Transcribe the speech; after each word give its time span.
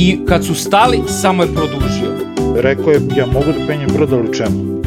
i 0.00 0.18
kad 0.28 0.44
su 0.44 0.54
stali, 0.54 1.02
samo 1.06 1.42
je 1.42 1.54
produžio. 1.54 2.10
Rekao 2.56 2.90
je, 2.90 3.00
ja 3.16 3.26
mogu 3.26 3.46
da 3.46 3.66
penjem 3.66 3.88
brod, 3.94 4.12
ali 4.12 4.36
čemu? 4.36 4.82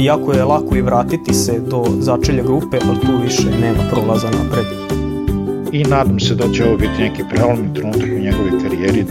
Iako 0.00 0.32
je 0.32 0.44
lako 0.44 0.76
i 0.76 0.82
vratiti 0.82 1.34
se 1.34 1.60
do 1.60 1.84
začelja 1.98 2.42
grupe, 2.42 2.78
ali 2.88 3.00
tu 3.00 3.22
više 3.22 3.58
nema 3.60 3.82
prolaza 3.90 4.30
napred. 4.30 4.66
I 5.72 5.84
nadam 5.84 6.20
se 6.20 6.34
da 6.34 6.44
će 6.52 6.64
ovo 6.64 6.76
biti 6.76 6.98
neki 6.98 7.22
prelomni 7.30 7.74
trenutak 7.74 8.02
u 8.02 8.18
njegovoj 8.18 8.50
karijeri. 8.62 9.04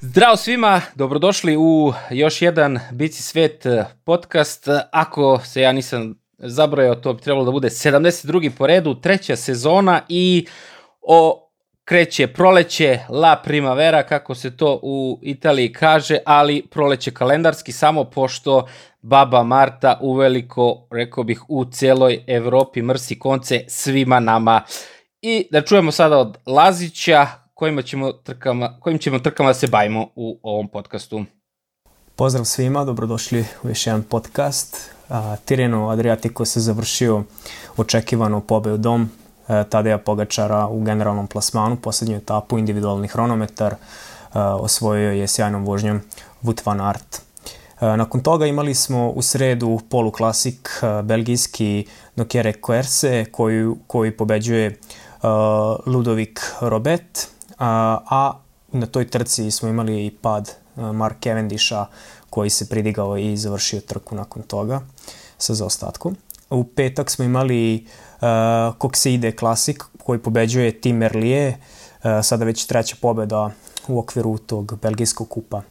Zdravo 0.00 0.36
svima, 0.36 0.80
dobrodošli 0.94 1.56
u 1.56 1.92
još 2.10 2.42
jedan 2.42 2.78
Bici 2.92 3.22
svet 3.22 3.66
podcast. 4.04 4.68
Ako 4.92 5.40
se 5.44 5.60
ja 5.60 5.72
nisam 5.72 6.14
zabrojao, 6.38 6.94
to 6.94 7.12
bi 7.12 7.22
trebalo 7.22 7.44
da 7.44 7.50
bude 7.50 7.68
72. 7.68 8.50
po 8.58 8.66
redu, 8.66 8.94
treća 8.94 9.36
sezona 9.36 10.00
i 10.08 10.46
o 11.00 11.46
kreće 11.84 12.26
proleće, 12.26 12.98
la 13.08 13.36
primavera, 13.44 14.02
kako 14.02 14.34
se 14.34 14.56
to 14.56 14.80
u 14.82 15.18
Italiji 15.22 15.72
kaže, 15.72 16.18
ali 16.26 16.66
proleće 16.70 17.10
kalendarski, 17.10 17.72
samo 17.72 18.04
pošto 18.04 18.66
baba 19.02 19.42
Marta 19.42 19.98
uveliko, 20.02 20.86
rekao 20.90 21.24
bih, 21.24 21.42
u 21.48 21.64
celoj 21.64 22.24
Evropi 22.26 22.82
mrsi 22.82 23.18
konce 23.18 23.64
svima 23.68 24.20
nama. 24.20 24.62
I 25.22 25.46
da 25.50 25.62
čujemo 25.62 25.92
sada 25.92 26.18
od 26.18 26.38
Lazića, 26.46 27.26
kojima 27.54 27.82
ćemo 27.82 28.12
trkama, 28.12 28.80
kojim 28.80 28.98
ćemo 28.98 29.18
trkama 29.18 29.50
da 29.50 29.54
se 29.54 29.66
bavimo 29.66 30.08
u 30.14 30.38
ovom 30.42 30.68
podcastu. 30.68 31.24
Pozdrav 32.16 32.44
svima, 32.44 32.84
dobrodošli 32.84 33.44
u 33.62 33.68
još 33.68 33.86
jedan 33.86 34.02
podcast. 34.02 34.90
Tireno 35.44 35.88
Adriatico 35.88 36.44
se 36.44 36.60
završio 36.60 37.22
očekivano 37.76 38.40
pobedom 38.40 39.10
Tadeja 39.68 39.98
Pogačara 39.98 40.66
u 40.66 40.80
generalnom 40.80 41.26
plasmanu, 41.26 41.76
poslednju 41.76 42.16
etapu, 42.16 42.58
individualni 42.58 43.08
hronometar, 43.08 43.72
e, 43.72 43.78
osvojio 44.38 45.12
je 45.12 45.28
sjajnom 45.28 45.64
vožnjom 45.64 46.00
Wout 46.42 46.66
van 46.66 46.80
Aert. 46.80 47.16
E, 47.16 47.96
nakon 47.96 48.20
toga 48.20 48.46
imali 48.46 48.74
smo 48.74 49.10
u 49.10 49.22
sredu 49.22 49.80
poluklasik 49.88 50.70
belgijski 51.02 51.86
Nokere 52.16 52.52
Koerse 52.52 53.24
koji, 53.32 53.74
koji 53.86 54.16
pobeđuje 54.16 54.78
Ludovik 55.86 56.40
Robet, 56.60 57.28
a 57.58 58.32
na 58.72 58.86
toj 58.86 59.10
trci 59.10 59.50
smo 59.50 59.68
imali 59.68 60.06
i 60.06 60.10
pad 60.10 60.54
Mark 60.76 61.16
Cavendisha 61.22 61.86
koji 62.30 62.50
se 62.50 62.68
pridigao 62.68 63.16
i 63.16 63.36
završio 63.36 63.80
trku 63.80 64.14
nakon 64.14 64.42
toga 64.42 64.80
sa 65.38 65.54
zaostatkom. 65.54 66.16
U 66.50 66.64
petak 66.64 67.10
smo 67.10 67.24
imali 67.24 67.86
uh, 67.86 68.09
Coxide 68.78 69.38
Classic 69.38 69.76
koji 70.04 70.18
pobeđuje 70.18 70.80
Tim 70.80 70.96
Merlier, 70.96 71.52
uh, 71.52 72.10
sada 72.22 72.44
već 72.44 72.66
treća 72.66 72.96
pobeda 73.00 73.50
u 73.88 73.98
okviru 73.98 74.38
tog 74.38 74.78
belgijskog 74.82 75.28
kupa. 75.28 75.56
Uh, 75.56 75.62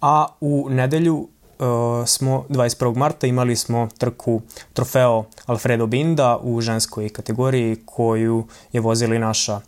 a 0.00 0.26
u 0.40 0.66
nedelju 0.70 1.16
uh, 1.16 2.06
smo 2.06 2.44
21. 2.48 2.96
marta 2.96 3.26
imali 3.26 3.56
smo 3.56 3.88
trku 3.98 4.40
trofeo 4.72 5.24
Alfredo 5.46 5.86
Binda 5.86 6.38
u 6.42 6.60
ženskoj 6.60 7.08
kategoriji 7.08 7.76
koju 7.84 8.46
je 8.72 8.80
vozila 8.80 9.14
i 9.14 9.18
naša 9.18 9.54
uh, 9.56 9.62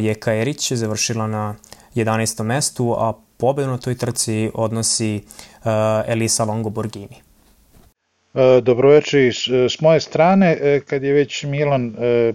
Jeka 0.00 0.34
Erić, 0.34 0.72
završila 0.72 1.26
na 1.26 1.54
11. 1.94 2.42
mestu, 2.42 2.94
a 2.98 3.12
pobedu 3.36 3.70
na 3.70 3.78
toj 3.78 3.94
trci 3.94 4.50
odnosi 4.54 5.24
uh, 5.24 5.70
Elisa 6.06 6.44
Longo 6.44 6.70
Borghini. 6.70 7.25
E, 8.36 8.60
dobroveče 8.60 9.32
s 9.68 9.80
moje 9.80 10.00
strane, 10.00 10.56
e, 10.60 10.80
kad 10.80 11.02
je 11.02 11.12
već 11.12 11.44
Milan 11.44 11.94
e, 11.98 12.32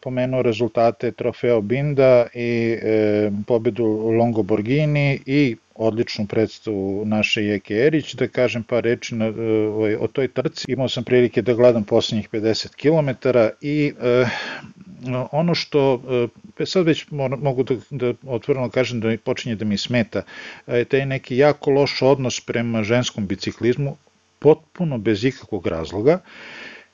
pomenuo 0.00 0.42
rezultate 0.42 1.12
trofeo 1.12 1.60
Binda 1.60 2.26
i 2.34 2.76
pobedu 3.46 3.84
Longo 4.18 4.42
Borghini 4.42 5.20
i 5.26 5.56
odličnu 5.74 6.26
predstavu 6.26 7.02
naše 7.04 7.44
Jeke 7.44 7.74
Erić, 7.74 8.14
da 8.14 8.28
kažem 8.28 8.62
par 8.62 8.84
reči 8.84 9.14
na, 9.14 9.26
o, 9.26 10.04
o 10.04 10.06
toj 10.08 10.28
trci. 10.28 10.64
Imao 10.68 10.88
sam 10.88 11.04
prilike 11.04 11.42
da 11.42 11.54
gledam 11.54 11.84
poslednjih 11.84 12.30
50 12.30 12.74
km 12.76 13.28
i 13.60 13.92
ono 15.32 15.54
što 15.54 16.02
sad 16.64 16.86
već 16.86 17.06
mogu 17.10 17.62
da, 17.62 17.74
da 17.90 18.14
otvoreno 18.26 18.70
kažem 18.70 19.00
da 19.00 19.16
počinje 19.24 19.54
da 19.54 19.64
mi 19.64 19.78
smeta, 19.78 20.22
je 20.66 20.84
taj 20.84 21.06
neki 21.06 21.36
jako 21.36 21.70
loš 21.70 22.02
odnos 22.02 22.40
prema 22.40 22.82
ženskom 22.82 23.26
biciklizmu, 23.26 23.96
potpuno 24.38 24.98
bez 24.98 25.24
ikakvog 25.24 25.66
razloga, 25.66 26.20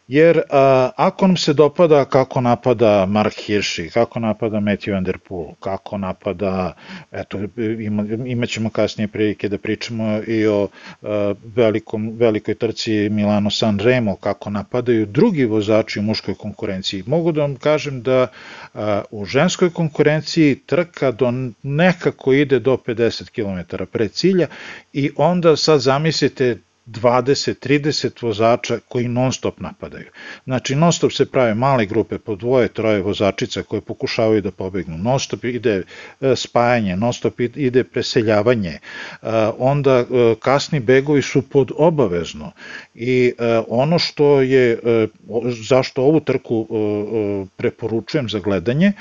jer 0.08 0.40
a, 0.50 0.90
ako 0.96 1.26
nam 1.26 1.36
se 1.36 1.52
dopada 1.52 2.04
kako 2.04 2.40
napada 2.40 3.06
Mark 3.06 3.34
Hirschi, 3.34 3.90
kako 3.90 4.20
napada 4.20 4.60
Matthew 4.60 4.92
Van 4.92 5.04
Der 5.04 5.18
Poel, 5.18 5.54
kako 5.60 5.98
napada, 5.98 6.74
eto, 7.12 7.38
ima, 7.80 8.04
imaćemo 8.26 8.70
kasnije 8.70 9.08
prilike 9.08 9.48
da 9.48 9.58
pričamo 9.58 10.20
i 10.26 10.46
o 10.46 10.68
a, 11.02 11.34
velikom, 11.56 12.10
velikoj 12.16 12.54
trci 12.54 13.08
Milano 13.08 13.50
San 13.50 13.78
Remo, 13.78 14.16
kako 14.16 14.50
napadaju 14.50 15.06
drugi 15.06 15.44
vozači 15.44 15.98
u 15.98 16.02
muškoj 16.02 16.34
konkurenciji. 16.34 17.04
Mogu 17.06 17.32
da 17.32 17.40
vam 17.40 17.56
kažem 17.56 18.02
da 18.02 18.26
a, 18.74 19.02
u 19.10 19.24
ženskoj 19.24 19.70
konkurenciji 19.70 20.54
trka 20.66 21.10
do 21.10 21.32
nekako 21.62 22.32
ide 22.32 22.58
do 22.58 22.76
50 22.86 23.30
km 23.30 23.84
pre 23.92 24.08
cilja 24.08 24.46
i 24.92 25.10
onda 25.16 25.56
sad 25.56 25.80
zamislite 25.80 26.56
20-30 26.86 28.22
vozača 28.22 28.78
koji 28.88 29.08
non 29.08 29.32
stop 29.32 29.60
napadaju. 29.60 30.06
Znači 30.44 30.74
non 30.74 30.92
stop 30.92 31.12
se 31.12 31.26
prave 31.26 31.54
male 31.54 31.86
grupe 31.86 32.18
po 32.18 32.36
dvoje, 32.36 32.68
troje 32.68 33.02
vozačica 33.02 33.62
koje 33.62 33.80
pokušavaju 33.80 34.40
da 34.40 34.50
pobegnu. 34.50 34.98
Non 34.98 35.20
stop 35.20 35.44
ide 35.44 35.82
e, 36.20 36.36
spajanje, 36.36 36.96
non 36.96 37.12
stop 37.12 37.40
ide 37.40 37.84
preseljavanje. 37.84 38.70
E, 38.70 38.78
onda 39.58 39.90
e, 39.90 40.04
kasni 40.40 40.80
begovi 40.80 41.22
su 41.22 41.42
pod 41.42 41.70
obavezno. 41.76 42.52
I 42.94 43.32
ono 43.68 43.98
što 43.98 44.40
je, 44.40 44.78
zašto 45.68 46.02
ovu 46.02 46.20
trku 46.20 46.66
preporučujem 47.56 48.28
za 48.28 48.38
gledanje, 48.38 48.92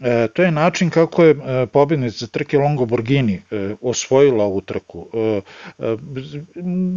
E, 0.00 0.28
to 0.28 0.42
je 0.42 0.50
način 0.50 0.90
kako 0.90 1.24
je 1.24 1.30
e, 1.30 1.66
pobednica 1.66 2.26
trke 2.26 2.58
Longo 2.58 2.86
Borghini 2.86 3.42
e, 3.50 3.74
osvojila 3.80 4.44
ovu 4.44 4.60
trku. 4.60 5.08
E, 5.14 5.40
e, 5.78 5.96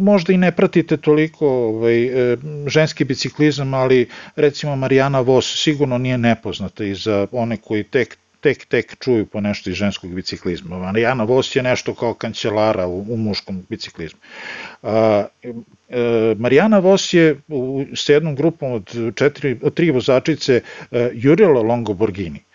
možda 0.00 0.32
i 0.32 0.36
ne 0.36 0.52
pratite 0.52 0.96
toliko 0.96 1.48
ovaj, 1.48 2.32
e, 2.32 2.36
ženski 2.66 3.04
biciklizam, 3.04 3.74
ali 3.74 4.08
recimo 4.36 4.76
Marijana 4.76 5.20
Vos 5.20 5.62
sigurno 5.62 5.98
nije 5.98 6.18
nepoznata 6.18 6.84
i 6.84 6.94
za 6.94 7.26
one 7.32 7.56
koji 7.56 7.84
tek 7.84 8.18
tek 8.40 8.64
tek 8.64 8.96
čuju 9.00 9.26
po 9.26 9.40
nešto 9.40 9.70
iz 9.70 9.76
ženskog 9.76 10.14
biciklizma. 10.14 10.78
Marijana 10.78 11.24
Vos 11.24 11.56
je 11.56 11.62
nešto 11.62 11.94
kao 11.94 12.14
kancelara 12.14 12.86
u, 12.86 13.00
u 13.08 13.16
muškom 13.16 13.62
biciklizmu. 13.68 14.20
A, 14.82 15.26
e, 15.42 16.34
Marijana 16.38 16.78
Vos 16.78 17.12
je 17.12 17.40
u, 17.48 17.84
s 17.94 18.08
jednom 18.08 18.36
grupom 18.36 18.72
od, 18.72 19.12
četiri, 19.14 19.58
od 19.62 19.74
tri 19.74 19.90
vozačice 19.90 20.60
e, 20.90 21.10
jurila 21.14 21.62
Longo 21.62 21.94
Borghini 21.94 22.45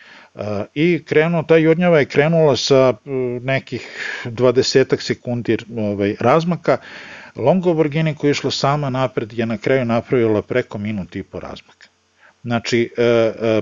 i 0.74 1.04
krenuo, 1.06 1.44
ta 1.44 1.58
jurnjava 1.58 2.00
je 2.00 2.06
krenula 2.06 2.56
sa 2.56 2.94
nekih 3.42 3.88
20 4.26 5.02
sekundi 5.02 5.58
ovaj, 5.78 6.16
razmaka, 6.20 6.78
Longo 7.36 7.74
Borghini 7.74 8.16
koja 8.16 8.30
je 8.30 8.32
išla 8.32 8.52
sama 8.52 8.90
napred 8.90 9.34
je 9.34 9.46
na 9.46 9.58
kraju 9.58 9.86
napravila 9.86 10.42
preko 10.42 10.78
minut 10.78 11.16
i 11.16 11.24
po 11.24 11.40
razmaka. 11.40 11.88
Znači, 12.44 12.90
e, 12.98 13.04
e, 13.04 13.62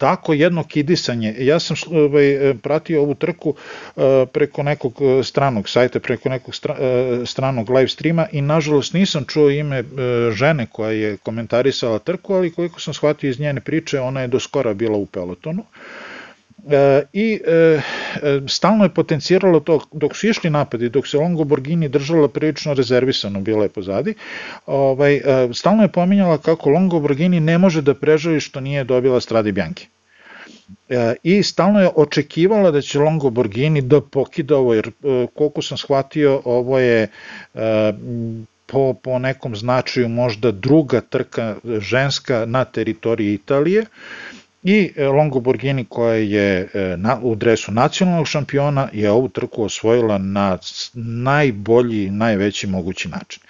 tako 0.00 0.32
jedno 0.32 0.64
kidisanje. 0.64 1.34
Ja 1.38 1.60
sam 1.60 1.76
ovaj, 1.90 2.54
pratio 2.62 3.02
ovu 3.02 3.14
trku 3.14 3.54
e, 3.54 4.26
preko 4.32 4.62
nekog 4.62 5.00
stranog 5.24 5.68
sajta, 5.68 6.00
preko 6.00 6.28
nekog 6.28 6.54
stra, 6.54 6.76
stranog 7.26 7.70
live 7.70 7.88
streama 7.88 8.26
i 8.32 8.40
nažalost 8.40 8.94
nisam 8.94 9.24
čuo 9.28 9.50
ime 9.50 9.84
žene 10.32 10.66
koja 10.72 10.90
je 10.90 11.16
komentarisala 11.16 11.98
trku, 11.98 12.34
ali 12.34 12.52
koliko 12.52 12.80
sam 12.80 12.94
shvatio 12.94 13.30
iz 13.30 13.40
njene 13.40 13.60
priče, 13.60 14.00
ona 14.00 14.20
je 14.20 14.28
do 14.28 14.40
skora 14.40 14.74
bila 14.74 14.96
u 14.96 15.06
pelotonu. 15.06 15.64
E, 16.68 17.02
i 17.12 17.40
e, 17.46 17.80
stalno 18.48 18.84
je 18.84 18.94
potenciralo 18.94 19.60
to 19.60 19.80
dok 19.92 20.16
su 20.16 20.28
išli 20.28 20.50
napadi, 20.50 20.88
dok 20.88 21.06
se 21.08 21.18
Longo 21.18 21.44
Borghini 21.44 21.88
držala 21.88 22.28
prilično 22.28 22.74
rezervisano, 22.74 23.40
bila 23.40 23.62
je 23.62 23.68
pozadi, 23.68 24.14
ovaj, 24.66 25.16
e, 25.16 25.48
stalno 25.54 25.82
je 25.82 25.88
pominjala 25.88 26.38
kako 26.38 26.70
Longo 26.70 27.00
Borghini 27.00 27.40
ne 27.40 27.58
može 27.58 27.82
da 27.82 27.94
prežali 27.94 28.40
što 28.40 28.60
nije 28.60 28.84
dobila 28.84 29.20
Stradi 29.20 29.52
Bianchi. 29.52 29.88
E, 30.88 31.14
I 31.22 31.42
stalno 31.42 31.80
je 31.80 31.90
očekivala 31.96 32.70
da 32.70 32.80
će 32.80 32.98
Longo 32.98 33.30
Borghini 33.30 33.82
da 33.82 34.00
pokida 34.00 34.56
ovo, 34.56 34.74
jer 34.74 34.88
e, 34.88 35.26
koliko 35.34 35.62
sam 35.62 35.78
shvatio, 35.78 36.42
ovo 36.44 36.78
je 36.78 37.08
e, 37.54 37.92
po, 38.66 38.94
po 38.94 39.18
nekom 39.18 39.56
značaju 39.56 40.08
možda 40.08 40.50
druga 40.50 41.00
trka 41.00 41.56
ženska 41.78 42.44
na 42.46 42.64
teritoriji 42.64 43.34
Italije, 43.34 43.84
i 44.62 44.92
Longo 44.96 45.40
Borghini 45.40 45.84
koja 45.84 46.14
je 46.14 46.68
na, 46.96 47.18
u 47.22 47.34
dresu 47.34 47.72
nacionalnog 47.72 48.28
šampiona 48.28 48.88
je 48.92 49.10
ovu 49.10 49.28
trku 49.28 49.64
osvojila 49.64 50.18
na 50.18 50.58
najbolji, 50.94 52.10
najveći 52.10 52.66
mogući 52.66 53.08
način. 53.08 53.42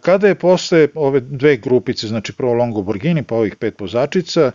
Kada 0.00 0.28
je 0.28 0.34
posle 0.34 0.88
ove 0.94 1.20
dve 1.20 1.56
grupice, 1.56 2.06
znači 2.06 2.32
prvo 2.32 2.52
Longo 2.52 2.82
Borghini 2.82 3.22
pa 3.22 3.34
ovih 3.34 3.56
pet 3.56 3.80
vozačica, 3.80 4.50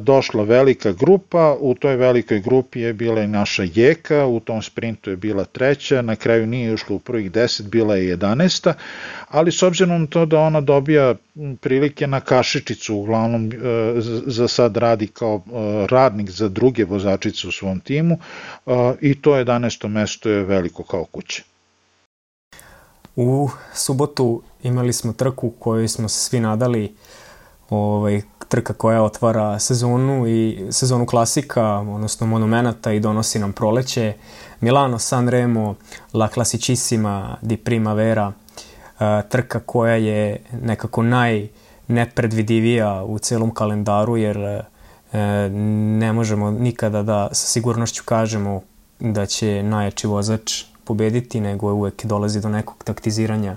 došla 0.00 0.44
velika 0.44 0.92
grupa, 0.92 1.56
u 1.60 1.74
toj 1.74 1.96
velikoj 1.96 2.40
grupi 2.40 2.80
je 2.80 2.92
bila 2.92 3.22
i 3.22 3.26
naša 3.26 3.62
Jeka, 3.74 4.26
u 4.26 4.40
tom 4.40 4.62
sprintu 4.62 5.10
je 5.10 5.16
bila 5.16 5.44
treća, 5.44 6.02
na 6.02 6.16
kraju 6.16 6.46
nije 6.46 6.74
ušla 6.74 6.96
u 6.96 6.98
prvih 6.98 7.30
deset, 7.30 7.66
bila 7.66 7.96
je 7.96 8.16
11. 8.16 8.72
ali 9.28 9.52
s 9.52 9.62
obzirom 9.62 10.06
to 10.06 10.26
da 10.26 10.40
ona 10.40 10.60
dobija 10.60 11.14
prilike 11.60 12.06
na 12.06 12.20
kašičicu, 12.20 12.96
uglavnom 12.96 13.46
e, 13.46 13.50
za 14.26 14.48
sad 14.48 14.76
radi 14.76 15.06
kao 15.06 15.42
e, 15.46 15.50
radnik 15.90 16.30
za 16.30 16.48
druge 16.48 16.84
vozačice 16.84 17.48
u 17.48 17.52
svom 17.52 17.80
timu 17.80 18.14
e, 18.14 18.70
i 19.00 19.20
to 19.20 19.30
11. 19.30 19.88
mesto 19.88 20.30
je 20.30 20.44
veliko 20.44 20.82
kao 20.82 21.04
kuće. 21.04 21.42
U 23.16 23.48
subotu 23.74 24.42
imali 24.62 24.92
smo 24.92 25.12
trku 25.12 25.50
koju 25.50 25.88
smo 25.88 26.08
se 26.08 26.24
svi 26.24 26.40
nadali 26.40 26.96
ovaj, 27.70 28.22
trka 28.48 28.72
koja 28.72 29.02
otvara 29.02 29.58
sezonu 29.58 30.28
i 30.28 30.66
sezonu 30.70 31.06
klasika, 31.06 31.78
odnosno 31.78 32.26
monumenata 32.26 32.92
i 32.92 33.00
donosi 33.00 33.38
nam 33.38 33.52
proleće. 33.52 34.14
Milano 34.60 34.98
Sanremo, 34.98 35.74
La 36.12 36.28
Classicissima 36.28 37.36
di 37.42 37.56
Primavera, 37.56 38.32
trka 39.28 39.60
koja 39.60 39.94
je 39.94 40.42
nekako 40.62 41.02
najnepredvidivija 41.02 43.04
u 43.04 43.18
celom 43.18 43.50
kalendaru 43.50 44.16
jer 44.16 44.36
e, 44.36 44.62
ne 45.98 46.12
možemo 46.12 46.50
nikada 46.50 47.02
da 47.02 47.28
sa 47.32 47.46
sigurnošću 47.46 48.02
kažemo 48.04 48.62
da 49.00 49.26
će 49.26 49.62
najjači 49.62 50.06
vozač 50.06 50.64
pobediti, 50.86 51.40
nego 51.40 51.72
uvek 51.72 52.06
dolazi 52.06 52.40
do 52.40 52.48
nekog 52.48 52.84
taktiziranja 52.84 53.56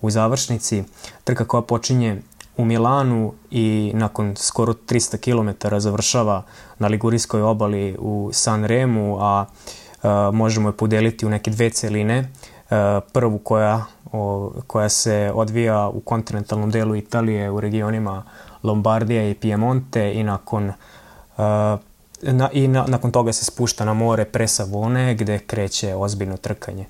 u 0.00 0.10
završnici. 0.10 0.84
Trka 1.24 1.44
koja 1.44 1.62
počinje 1.62 2.22
u 2.56 2.64
Milanu 2.64 3.32
i 3.50 3.92
nakon 3.94 4.36
skoro 4.36 4.72
300 4.72 5.18
km 5.18 5.78
završava 5.78 6.42
na 6.78 6.88
Ligurijskoj 6.88 7.42
obali 7.42 7.96
u 7.98 8.30
San 8.32 8.64
Remu, 8.64 9.18
a, 9.20 9.44
a 10.02 10.30
možemo 10.32 10.68
je 10.68 10.76
podeliti 10.76 11.26
u 11.26 11.30
neke 11.30 11.50
dve 11.50 11.70
celine. 11.70 12.30
A, 12.70 13.00
prvu 13.12 13.38
koja, 13.38 13.84
o, 14.12 14.52
koja 14.66 14.88
se 14.88 15.32
odvija 15.34 15.88
u 15.88 16.00
kontinentalnom 16.00 16.70
delu 16.70 16.96
Italije 16.96 17.50
u 17.50 17.60
regionima 17.60 18.22
Lombardija 18.62 19.28
i 19.28 19.34
Piemonte 19.34 20.12
i 20.14 20.22
nakon 20.22 20.72
a, 21.36 21.78
na, 22.22 22.50
i 22.52 22.68
na, 22.68 22.84
nakon 22.88 23.10
toga 23.10 23.32
se 23.32 23.44
spušta 23.44 23.84
na 23.84 23.94
more 23.94 24.24
pre 24.24 24.48
Savone 24.48 25.14
gde 25.14 25.38
kreće 25.38 25.94
ozbiljno 25.94 26.36
trkanje. 26.36 26.86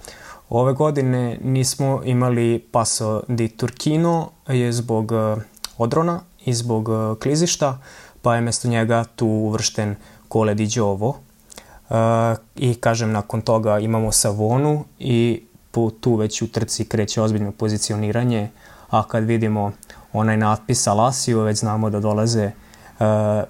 Ove 0.48 0.72
godine 0.72 1.38
nismo 1.42 2.02
imali 2.04 2.58
Paso 2.72 3.22
di 3.28 3.48
Turkino 3.48 4.30
je 4.48 4.72
zbog 4.72 5.12
odrona 5.78 6.20
i 6.44 6.54
zbog 6.54 6.88
uh, 6.88 7.18
klizišta, 7.18 7.78
pa 8.22 8.34
je 8.34 8.40
mesto 8.40 8.68
njega 8.68 9.04
tu 9.04 9.26
uvršten 9.26 9.96
Kole 10.28 10.54
di 10.54 10.66
Giovo. 10.66 11.08
Uh, 11.08 11.96
I 12.56 12.74
kažem, 12.74 13.12
nakon 13.12 13.40
toga 13.40 13.78
imamo 13.78 14.12
Savonu 14.12 14.84
i 14.98 15.42
po, 15.70 15.90
tu 15.90 16.14
već 16.14 16.42
u 16.42 16.52
trci 16.52 16.84
kreće 16.84 17.22
ozbiljno 17.22 17.52
pozicioniranje, 17.52 18.50
a 18.90 19.08
kad 19.08 19.24
vidimo 19.24 19.72
onaj 20.12 20.36
natpis 20.36 20.86
Alasio, 20.86 21.42
već 21.42 21.58
znamo 21.58 21.90
da 21.90 22.00
dolaze 22.00 22.46
uh, 22.46 22.52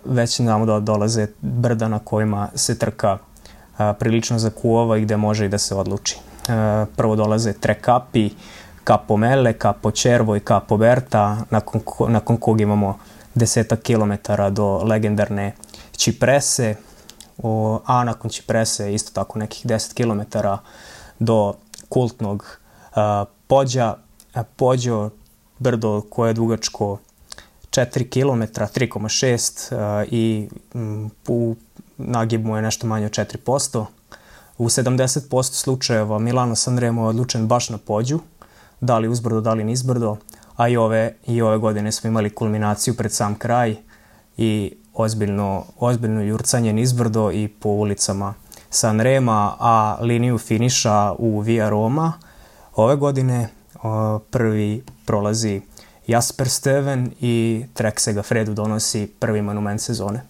već 0.04 0.36
znamo 0.36 0.66
da 0.66 0.80
dolaze 0.80 1.26
brda 1.40 1.88
na 1.88 1.98
kojima 1.98 2.48
se 2.54 2.78
trka 2.78 3.12
uh, 3.12 3.78
prilično 3.98 4.38
zakuova 4.38 4.96
i 4.96 5.00
gde 5.00 5.16
može 5.16 5.46
i 5.46 5.48
da 5.48 5.58
se 5.58 5.74
odluči. 5.74 6.16
Uh, 6.18 6.88
prvo 6.96 7.16
dolaze 7.16 7.52
Trekapi, 7.52 8.30
Capo 8.86 9.16
Mele, 9.16 9.52
Capo 9.62 9.90
Cervo 9.90 10.36
i 10.36 10.40
Capo 10.40 10.76
Berta, 10.76 11.36
nakon, 11.50 11.80
nakon 12.08 12.36
kog 12.36 12.60
imamo 12.60 12.98
desetak 13.34 13.82
kilometara 13.82 14.50
do 14.50 14.82
legendarne 14.84 15.52
Ciprese, 15.92 16.74
o, 17.42 17.80
a 17.86 18.04
nakon 18.04 18.30
Ciprese 18.30 18.94
isto 18.94 19.12
tako 19.12 19.38
nekih 19.38 19.66
10 19.66 19.94
kilometara 19.94 20.58
do 21.18 21.54
kultnog 21.88 22.58
a, 22.94 23.24
Pođa, 23.46 23.94
a, 24.34 24.42
Pođo, 24.42 25.10
brdo 25.58 26.02
koje 26.10 26.30
je 26.30 26.34
dugačko 26.34 26.98
4 27.70 28.10
km, 28.10 28.42
3,6 28.42 30.06
i 30.10 30.48
m, 30.74 31.10
u 31.28 31.56
nagibu 31.98 32.56
je 32.56 32.62
nešto 32.62 32.86
manje 32.86 33.06
od 33.06 33.12
4%. 33.12 33.84
U 34.58 34.68
70% 34.68 35.42
slučajeva 35.42 36.18
Milano 36.18 36.54
Sanremo 36.54 37.02
je 37.02 37.08
odlučen 37.08 37.46
baš 37.46 37.68
na 37.68 37.78
pođu, 37.78 38.18
da 38.80 38.98
li 38.98 39.08
uzbrdo, 39.08 39.40
da 39.40 39.54
li 39.54 39.64
nizbrdo, 39.64 40.16
a 40.56 40.68
i 40.68 40.76
ove, 40.76 41.14
i 41.26 41.42
ove 41.42 41.58
godine 41.58 41.92
smo 41.92 42.08
imali 42.08 42.30
kulminaciju 42.30 42.96
pred 42.96 43.12
sam 43.12 43.34
kraj 43.34 43.76
i 44.36 44.72
ozbiljno, 44.94 45.64
ozbiljno 45.78 46.22
jurcanje 46.22 46.72
nizbrdo 46.72 47.32
i 47.32 47.48
po 47.48 47.68
ulicama 47.68 48.34
Sanrema, 48.70 49.56
a 49.60 49.98
liniju 50.00 50.38
finiša 50.38 51.14
u 51.18 51.40
Via 51.40 51.68
Roma. 51.68 52.12
Ove 52.76 52.96
godine 52.96 53.48
prvi 54.30 54.84
prolazi 55.06 55.60
Jasper 56.08 56.49
Steven 56.49 57.10
i 57.20 57.64
Trek 57.75 58.00
Segafredu 58.00 58.55
donosi 58.55 59.08
prvi 59.20 59.43
monument 59.43 59.81
sezone. 59.81 60.20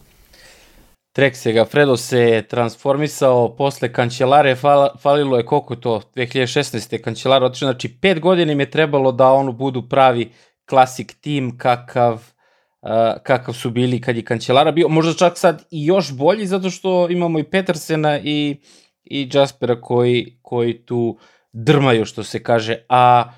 Trek 1.13 1.37
Segafredo 1.37 1.97
se 1.97 2.45
transformisao 2.49 3.57
posle 3.57 3.93
kančelare, 3.93 4.57
fal, 4.57 4.89
falilo 5.01 5.37
je 5.37 5.47
koliko 5.47 5.77
to, 5.77 6.01
2016. 6.17 7.01
kančelara 7.03 7.47
otišao, 7.47 7.67
znači 7.67 7.89
pet 8.01 8.21
godina 8.21 8.53
im 8.53 8.61
je 8.61 8.71
trebalo 8.71 9.13
da 9.13 9.33
ono 9.33 9.53
budu 9.53 9.89
pravi 9.89 10.33
klasik 10.69 11.13
tim 11.21 11.59
kakav, 11.59 12.15
uh, 12.15 12.91
kakav 13.23 13.55
su 13.55 13.71
bili 13.71 14.01
kad 14.01 14.17
je 14.17 14.25
kančelara 14.25 14.73
bio, 14.73 14.89
možda 14.89 15.15
čak 15.15 15.39
sad 15.39 15.65
i 15.71 15.87
još 15.87 16.13
bolji 16.13 16.47
zato 16.47 16.71
što 16.71 17.11
imamo 17.11 17.39
i 17.39 17.45
Petersena 17.45 18.19
i, 18.19 18.61
i 19.05 19.31
Jaspera 19.33 19.81
koji, 19.81 20.39
koji 20.43 20.87
tu 20.87 21.19
drmaju 21.53 22.05
što 22.05 22.25
se 22.25 22.43
kaže, 22.43 22.77
a 22.89 23.33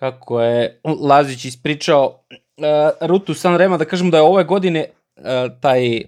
kako 0.00 0.40
je 0.40 0.80
Lazić 1.00 1.44
ispričao 1.44 2.06
uh, 2.06 3.08
rutu 3.08 3.34
Sanrema, 3.34 3.76
da 3.76 3.84
kažem 3.84 4.10
da 4.10 4.16
je 4.16 4.22
ove 4.22 4.44
godine 4.44 4.86
uh, 5.16 5.24
taj 5.60 6.00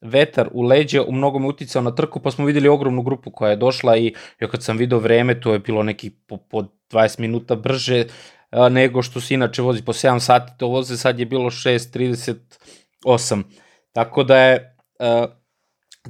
vetar 0.00 0.48
u 0.52 0.62
leđe 0.62 1.00
u 1.00 1.12
mnogome 1.12 1.46
uticao 1.46 1.82
na 1.82 1.94
trku, 1.94 2.20
pa 2.20 2.30
smo 2.30 2.44
videli 2.44 2.68
ogromnu 2.68 3.02
grupu 3.02 3.30
koja 3.30 3.50
je 3.50 3.56
došla 3.56 3.96
i 3.96 4.14
ja 4.40 4.48
kad 4.48 4.62
sam 4.62 4.76
video 4.76 4.98
vreme, 4.98 5.40
to 5.40 5.52
je 5.52 5.58
bilo 5.58 5.82
neki 5.82 6.10
po, 6.10 6.36
po 6.36 6.64
20 6.90 7.20
minuta 7.20 7.54
brže 7.54 8.04
a, 8.50 8.68
nego 8.68 9.02
što 9.02 9.20
se 9.20 9.34
inače 9.34 9.62
vozi 9.62 9.82
po 9.84 9.92
7 9.92 10.20
sati, 10.20 10.52
to 10.58 10.68
voze 10.68 10.96
sad 10.96 11.18
je 11.18 11.26
bilo 11.26 11.50
6.38. 11.50 13.42
Tako 13.92 14.24
da 14.24 14.38
je 14.38 14.76
a, 14.98 15.26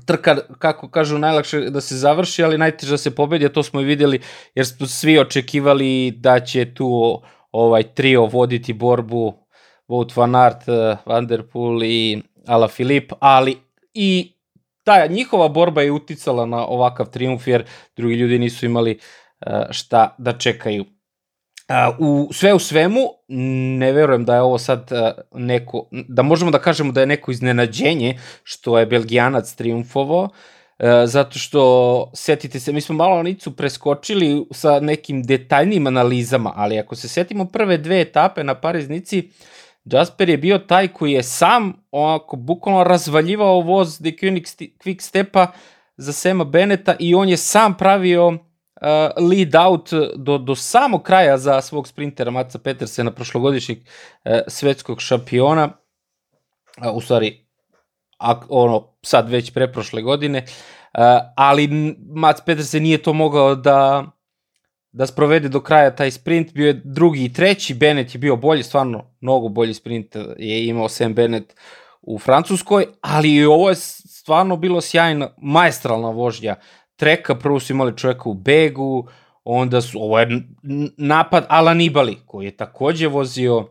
trka, 0.05 0.37
kako 0.59 0.89
kažu, 0.89 1.19
najlakše 1.19 1.61
da 1.61 1.81
se 1.81 1.97
završi, 1.97 2.43
ali 2.43 2.59
najteže 2.59 2.91
da 2.91 2.99
se 2.99 3.15
pobedi, 3.15 3.47
a 3.47 3.53
to 3.53 3.63
smo 3.63 3.81
i 3.81 3.85
videli, 3.85 4.21
jer 4.55 4.67
smo 4.67 4.87
svi 4.87 5.19
očekivali 5.19 6.11
da 6.11 6.41
će 6.41 6.75
tu 6.75 7.21
ovaj 7.53 7.83
trio 7.83 8.27
voditi 8.27 8.73
borbu 8.73 9.35
Wout 9.89 10.17
van 10.17 10.35
Aert, 10.35 10.67
Van 11.07 11.27
der 11.27 11.43
Poel 11.43 11.83
i 11.83 12.23
Ala 12.47 12.69
Filip, 12.69 13.13
ali 13.21 13.57
i 13.95 14.33
ta 14.85 15.07
njihova 15.07 15.49
borba 15.49 15.83
je 15.83 15.93
uticala 15.93 16.47
na 16.47 16.67
ovakav 16.67 17.07
triumf 17.11 17.47
jer 17.47 17.65
drugi 17.97 18.15
ljudi 18.15 18.39
nisu 18.39 18.67
imali 18.67 18.99
uh, 19.47 19.53
šta 19.71 20.15
da 20.19 20.33
čekaju. 20.33 20.85
U 21.99 22.29
sve 22.33 22.55
u 22.55 22.59
svemu, 22.59 23.01
ne 23.79 23.93
verujem 23.93 24.25
da 24.25 24.35
je 24.35 24.41
ovo 24.41 24.59
sad 24.59 24.91
neko, 25.35 25.89
da 25.91 26.23
možemo 26.23 26.51
da 26.51 26.59
kažemo 26.59 26.93
da 26.93 27.01
je 27.01 27.07
neko 27.07 27.31
iznenađenje 27.31 28.19
što 28.43 28.79
je 28.79 28.87
Belgijanac 28.87 29.55
triumfovao, 29.55 30.29
zato 31.05 31.39
što, 31.39 32.11
setite 32.15 32.61
se, 32.61 32.73
mi 32.73 32.81
smo 32.81 32.95
malo 32.95 33.23
Nicu 33.23 33.57
preskočili 33.57 34.47
sa 34.51 34.81
nekim 34.81 35.23
detaljnim 35.23 35.87
analizama, 35.87 36.53
ali 36.57 36.79
ako 36.79 36.97
se 36.97 37.09
setimo 37.09 37.45
prve 37.45 37.79
dve 37.79 38.01
etape 38.01 38.45
na 38.45 38.55
Pariznici, 38.55 39.31
Jasper 39.85 40.29
je 40.29 40.39
bio 40.39 40.59
taj 40.59 40.89
koji 40.89 41.13
je 41.13 41.23
sam 41.23 41.73
onako 41.91 42.37
bukvalno 42.37 42.85
razvaljivao 42.85 43.61
voz 43.61 43.99
De 44.01 44.17
Koenig 44.17 44.45
Quick 44.45 45.01
Stepa 45.01 45.47
za 45.97 46.13
Sema 46.13 46.45
Beneta 46.45 46.97
i 46.99 47.15
on 47.15 47.29
je 47.29 47.37
sam 47.37 47.77
pravio 47.77 48.39
uh, 48.81 49.29
lead 49.31 49.55
out 49.55 49.91
do, 50.17 50.39
do 50.39 50.55
samog 50.55 51.03
kraja 51.03 51.39
za 51.39 51.61
svog 51.61 51.89
sprintera 51.89 52.31
Maca 52.31 52.59
Petersena, 52.59 53.11
prošlogodišnjeg 53.11 53.79
uh, 53.79 54.33
svetskog 54.49 55.01
šampiona, 55.01 55.71
uh, 56.87 56.97
u 56.97 57.01
stvari, 57.01 57.47
a, 58.19 58.41
ono, 58.49 58.93
sad 59.03 59.31
već 59.31 59.53
preprošle 59.53 60.03
godine, 60.03 60.45
uh, 60.45 61.01
ali 61.37 61.97
Mac 62.15 62.41
Petersen 62.47 62.83
nije 62.83 63.03
to 63.03 63.13
mogao 63.13 63.55
da 63.55 64.07
da 64.97 65.07
sprovede 65.07 65.49
do 65.49 65.61
kraja 65.61 65.91
taj 65.97 66.11
sprint, 66.11 66.53
bio 66.53 66.67
je 66.67 66.81
drugi 66.85 67.25
i 67.25 67.33
treći, 67.33 67.75
Bennett 67.75 68.15
je 68.15 68.19
bio 68.19 68.37
bolji, 68.37 68.63
stvarno 68.63 69.05
mnogo 69.21 69.49
bolji 69.49 69.75
sprint 69.75 70.17
je 70.39 70.67
imao 70.67 70.89
Sam 70.89 71.15
Bennett 71.15 71.55
u 72.03 72.19
Francuskoj, 72.19 72.87
ali 73.01 73.45
ovo 73.45 73.69
je 73.69 73.75
stvarno 73.77 74.57
bilo 74.57 74.81
sjajna, 74.81 75.29
maestralna 75.37 76.09
vožnja 76.09 76.55
treka, 76.97 77.35
prvo 77.35 77.61
su 77.61 77.73
imali 77.73 77.97
čoveka 77.97 78.29
u 78.29 78.35
begu, 78.35 79.09
onda 79.45 79.81
su, 79.81 80.03
ovo 80.03 80.19
je 80.19 80.43
napad 80.97 81.47
Ala 81.49 81.75
Nibali, 81.75 82.19
koji 82.27 82.45
je 82.45 82.57
takođe 82.57 83.07
vozio 83.07 83.59
uh, 83.59 83.67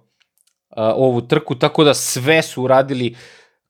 ovu 0.77 1.21
trku, 1.21 1.55
tako 1.55 1.83
da 1.83 1.93
sve 1.93 2.41
su 2.41 2.63
uradili 2.63 3.15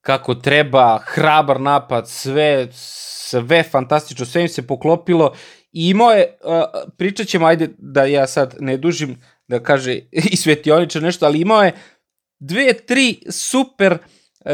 kako 0.01 0.35
treba, 0.35 0.99
hrabar 1.05 1.61
napad, 1.61 2.09
sve, 2.09 2.67
sve 2.71 3.63
fantastično, 3.63 4.25
sve 4.25 4.41
im 4.41 4.49
se 4.49 4.67
poklopilo. 4.67 5.33
I 5.71 5.89
imao 5.89 6.11
je, 6.11 6.37
uh, 6.43 6.91
pričat 6.97 7.27
ćemo, 7.27 7.45
ajde 7.45 7.69
da 7.77 8.05
ja 8.05 8.27
sad 8.27 8.55
ne 8.59 8.77
dužim, 8.77 9.21
da 9.47 9.63
kaže 9.63 9.99
i 10.11 10.37
svetioničar 10.37 11.03
nešto, 11.03 11.25
ali 11.25 11.41
imao 11.41 11.63
je 11.63 11.73
dve, 12.39 12.73
tri 12.73 13.21
super 13.29 13.91
uh, 13.93 13.99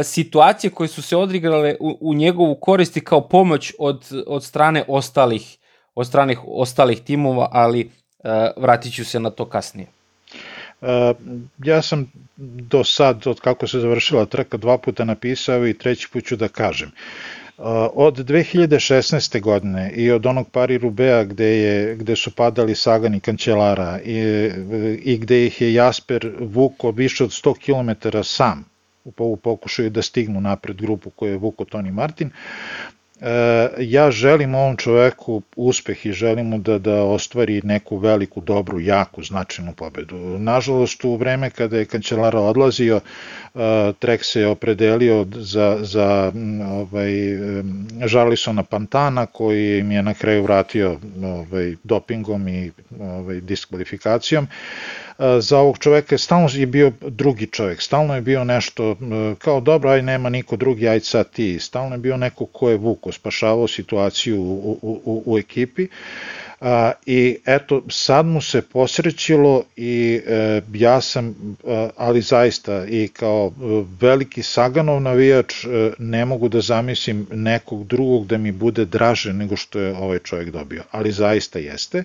situacije 0.03 0.71
koje 0.71 0.88
su 0.88 1.01
se 1.01 1.17
odigrale 1.17 1.75
u, 1.79 1.98
u 2.01 2.13
njegovu 2.13 2.55
koristi 2.55 3.01
kao 3.01 3.27
pomoć 3.27 3.74
od, 3.79 4.24
od 4.27 4.43
strane 4.43 4.83
ostalih 4.88 5.57
od 5.95 6.07
stranih 6.07 6.39
ostalih 6.48 7.01
timova, 7.01 7.50
ali 7.51 7.86
uh, 7.86 8.31
vratit 8.57 8.95
ću 8.95 9.05
se 9.05 9.19
na 9.19 9.29
to 9.29 9.45
kasnije. 9.45 9.88
Uh, 10.81 10.88
ja 11.63 11.81
sam 11.81 12.12
do 12.71 12.83
sad, 12.83 13.27
od 13.27 13.39
kako 13.39 13.67
se 13.67 13.79
završila 13.79 14.25
trka, 14.25 14.57
dva 14.57 14.77
puta 14.77 15.05
napisao 15.05 15.67
i 15.67 15.77
treći 15.77 16.07
put 16.13 16.25
ću 16.25 16.36
da 16.36 16.48
kažem. 16.48 16.91
Uh, 17.57 17.65
od 17.93 18.17
2016. 18.17 19.41
godine 19.41 19.91
i 19.95 20.12
od 20.12 20.25
onog 20.25 20.50
pari 20.50 20.77
Rubea 20.77 21.24
gde, 21.24 21.45
je, 21.45 21.95
gde 21.95 22.15
su 22.15 22.31
padali 22.31 22.75
Sagan 22.75 23.15
i 23.15 23.19
Kančelara 23.19 24.00
i, 24.05 24.50
i 25.03 25.17
gde 25.17 25.45
ih 25.45 25.62
je 25.62 25.74
Jasper 25.74 26.31
vuko 26.39 26.91
više 26.91 27.24
od 27.24 27.29
100 27.29 27.53
km 28.12 28.17
sam 28.24 28.71
u 29.03 29.38
pokušaju 29.38 29.89
da 29.89 30.01
stignu 30.01 30.41
napred 30.41 30.81
grupu 30.81 31.10
koju 31.10 31.31
je 31.31 31.38
vuko 31.38 31.65
Toni 31.65 31.91
Martin, 31.91 32.31
E, 33.22 33.70
ja 33.77 34.12
želim 34.12 34.55
ovom 34.55 34.77
čoveku 34.77 35.41
uspeh 35.55 36.05
i 36.05 36.12
želim 36.12 36.46
mu 36.46 36.58
da, 36.58 36.77
da 36.77 37.03
ostvari 37.03 37.62
neku 37.63 37.98
veliku, 37.98 38.41
dobru, 38.41 38.79
jaku, 38.79 39.24
značajnu 39.24 39.74
pobedu. 39.74 40.17
Nažalost, 40.39 41.05
u 41.05 41.15
vreme 41.15 41.50
kada 41.50 41.77
je 41.77 41.86
kancelara 41.86 42.39
odlazio, 42.39 43.01
e, 43.55 43.93
Trek 44.00 44.24
se 44.24 44.41
je 44.41 44.48
opredelio 44.48 45.25
za, 45.36 45.77
za 45.81 46.31
ovaj, 46.67 47.12
Žarlisona 48.05 48.63
Pantana, 48.63 49.25
koji 49.25 49.79
im 49.79 49.91
je 49.91 50.03
na 50.03 50.13
kraju 50.13 50.43
vratio 50.43 50.98
ovaj, 51.24 51.75
dopingom 51.84 52.48
i 52.48 52.72
ovaj, 53.00 53.41
diskvalifikacijom 53.41 54.48
za 55.40 55.58
ovog 55.58 55.78
čoveka 55.78 56.18
stalno 56.18 56.50
je 56.54 56.66
bio 56.66 56.92
drugi 57.01 57.48
čovek, 57.48 57.82
stalno 57.82 58.16
je 58.16 58.22
bio 58.22 58.44
nešto 58.44 58.96
kao 59.40 59.60
dobro, 59.60 59.90
aj 59.90 60.01
nema 60.01 60.30
niko 60.30 60.56
drugi, 60.56 60.88
aj 60.88 61.00
sad 61.00 61.32
ti, 61.32 61.60
stalno 61.60 61.96
je 61.96 62.00
bio 62.00 62.18
neko 62.18 62.46
ko 62.46 62.70
je 62.70 62.78
vuko, 62.78 63.12
spašavao 63.12 63.68
situaciju 63.68 64.42
u, 64.42 64.78
u, 64.82 65.01
u, 65.06 65.24
u 65.25 65.38
ekipi. 65.38 65.88
A, 66.62 66.92
I 67.06 67.38
eto, 67.46 67.84
sad 67.90 68.25
mu 68.25 68.42
se 68.42 68.62
posrećilo 68.62 69.63
i 69.75 70.22
e, 70.28 70.62
ja 70.74 71.01
sam, 71.01 71.36
ali 71.98 72.22
zaista 72.22 72.86
i 72.86 73.08
kao 73.08 73.48
e, 73.48 73.62
veliki 74.01 74.44
Saganov 74.44 75.01
navijač 75.01 75.66
e, 75.66 75.92
ne 76.00 76.25
mogu 76.25 76.50
da 76.50 76.62
zamislim 76.62 77.28
nekog 77.32 77.88
drugog 77.88 78.28
da 78.28 78.38
mi 78.38 78.51
bude 78.51 78.86
draže 78.86 79.34
nego 79.34 79.56
što 79.56 79.80
je 79.80 79.96
ovaj 79.96 80.20
čovjek 80.20 80.50
dobio, 80.50 80.84
ali 80.92 81.12
zaista 81.12 81.60
jeste. 81.60 82.04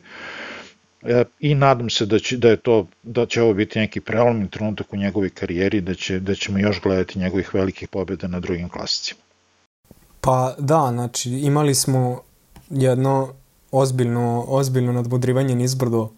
I 1.41 1.55
nadam 1.55 1.91
se 1.91 2.07
da 2.07 2.19
će, 2.19 2.37
da 2.37 2.49
je 2.49 2.57
to 2.57 2.87
da 3.03 3.27
će 3.27 3.43
ovo 3.43 3.55
biti 3.55 3.79
neki 3.79 4.01
prelomni 4.01 4.51
trenutak 4.51 4.93
u 4.93 4.97
njegovoj 4.97 5.31
karijeri 5.31 5.81
da 5.81 5.95
će 5.95 6.21
da 6.21 6.35
ćemo 6.35 6.59
još 6.59 6.81
gledati 6.83 7.19
njegovih 7.19 7.55
velikih 7.55 7.89
pobjeda 7.89 8.29
na 8.29 8.41
drugim 8.41 8.69
klasicima. 8.69 9.21
Pa 10.21 10.55
da, 10.59 10.91
znači 10.93 11.31
imali 11.31 11.75
smo 11.75 12.21
jedno 12.71 13.29
ozbiljno 13.71 14.45
ozbiljno 14.49 14.93
nadmudrivanje 14.93 15.55
nizbrdo 15.55 16.11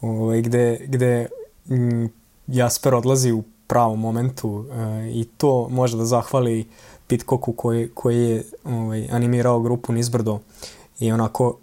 ovaj 0.00 0.40
gde 0.42 0.78
gde 0.86 1.26
m, 1.70 2.08
Jasper 2.46 2.94
odlazi 2.94 3.32
u 3.32 3.42
pravom 3.66 4.00
momentu 4.00 4.66
e, 4.72 5.10
i 5.10 5.24
to 5.36 5.68
može 5.68 5.96
da 5.96 6.04
zahvali 6.04 6.66
Pitcocku 7.06 7.52
koji, 7.52 7.88
koji 7.94 8.30
je 8.30 8.44
ovaj, 8.64 9.08
animirao 9.10 9.60
grupu 9.60 9.92
nizbrdo 9.92 10.40
i 11.00 11.12
onako 11.12 11.58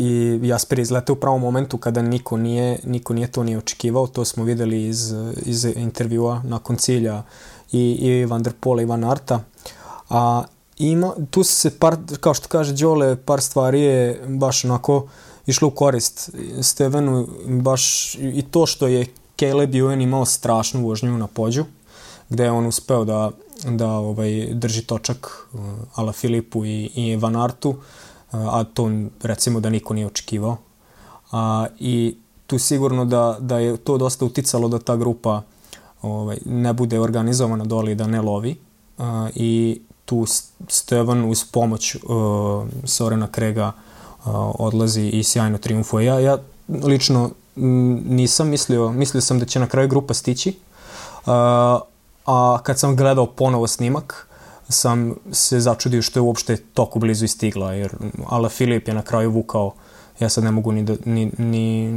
i 0.00 0.40
Jasper 0.42 0.78
izlete 0.78 1.12
u 1.12 1.16
pravom 1.16 1.40
momentu 1.40 1.78
kada 1.78 2.02
niko 2.02 2.36
nije, 2.36 2.78
niko 2.84 3.14
nije 3.14 3.32
to 3.32 3.42
nije 3.44 3.58
očekivao, 3.58 4.06
to 4.06 4.24
smo 4.24 4.44
videli 4.44 4.86
iz, 4.86 5.14
iz 5.42 5.64
intervjua 5.64 6.42
nakon 6.44 6.76
cilja 6.76 7.22
i, 7.72 7.90
i 7.90 8.24
Van 8.24 8.42
der 8.42 8.52
Pola 8.60 8.82
i 8.82 8.84
Van 8.84 9.04
Arta. 9.04 9.40
A 10.08 10.44
ima, 10.78 11.12
tu 11.30 11.44
se 11.44 11.78
par, 11.78 11.96
kao 12.20 12.34
što 12.34 12.48
kaže 12.48 12.72
Đole, 12.72 13.16
par 13.16 13.40
stvari 13.40 13.80
je 13.80 14.22
baš 14.28 14.64
onako 14.64 15.08
išlo 15.46 15.68
u 15.68 15.70
korist. 15.70 16.30
Stevenu, 16.62 17.28
baš 17.46 18.14
i 18.14 18.42
to 18.50 18.66
što 18.66 18.86
je 18.86 19.06
Caleb 19.40 19.72
Ewan 19.72 20.02
imao 20.02 20.24
strašnu 20.24 20.86
vožnju 20.86 21.18
na 21.18 21.26
pođu, 21.26 21.64
gde 22.28 22.44
je 22.44 22.50
on 22.50 22.66
uspeo 22.66 23.04
da, 23.04 23.30
da 23.68 23.88
ovaj, 23.88 24.48
drži 24.52 24.82
točak 24.82 25.46
uh, 25.52 25.60
Ala 25.94 26.12
Filipu 26.12 26.64
i, 26.64 26.90
i 26.94 27.16
Van 27.16 27.36
Artu, 27.36 27.76
a 28.30 28.64
to 28.74 28.90
recimo 29.22 29.60
da 29.60 29.70
niko 29.70 29.94
nije 29.94 30.06
očekivao. 30.06 30.56
A, 31.32 31.66
I 31.78 32.16
tu 32.46 32.58
sigurno 32.58 33.04
da, 33.04 33.36
da 33.40 33.58
je 33.58 33.76
to 33.76 33.98
dosta 33.98 34.24
uticalo 34.24 34.68
da 34.68 34.78
ta 34.78 34.96
grupa 34.96 35.42
ovaj, 36.02 36.38
ne 36.44 36.72
bude 36.72 37.00
organizovana 37.00 37.64
doli 37.64 37.94
da 37.94 38.06
ne 38.06 38.20
lovi 38.20 38.56
a, 38.98 39.28
i 39.34 39.80
tu 40.04 40.26
Stevan 40.68 41.30
uz 41.30 41.44
pomoć 41.44 41.94
uh, 41.94 42.00
Sorena 42.84 43.26
Krega 43.26 43.66
uh, 43.66 43.74
odlazi 44.58 45.08
i 45.08 45.22
sjajno 45.24 45.58
triumfuje. 45.58 46.06
Ja, 46.06 46.20
ja 46.20 46.38
lično 46.82 47.30
nisam 47.56 48.48
mislio, 48.48 48.92
mislio 48.92 49.20
sam 49.20 49.38
da 49.38 49.46
će 49.46 49.60
na 49.60 49.66
kraju 49.66 49.88
grupa 49.88 50.14
stići, 50.14 50.48
uh, 50.50 51.32
a 52.26 52.58
kad 52.62 52.78
sam 52.78 52.96
gledao 52.96 53.26
ponovo 53.26 53.66
snimak, 53.66 54.26
sam 54.70 55.14
se 55.32 55.60
začudio 55.60 56.02
što 56.02 56.18
je 56.18 56.22
uopšte 56.22 56.56
toku 56.56 56.98
blizu 56.98 57.24
istigla, 57.24 57.72
jer 57.72 57.92
Ala 58.26 58.48
Filip 58.48 58.88
je 58.88 58.94
na 58.94 59.02
kraju 59.02 59.30
vukao, 59.30 59.72
ja 60.20 60.28
sad 60.28 60.44
ne 60.44 60.50
mogu 60.50 60.72
ni 60.72 60.82
da, 60.82 60.94
ni, 61.04 61.30
ni, 61.38 61.92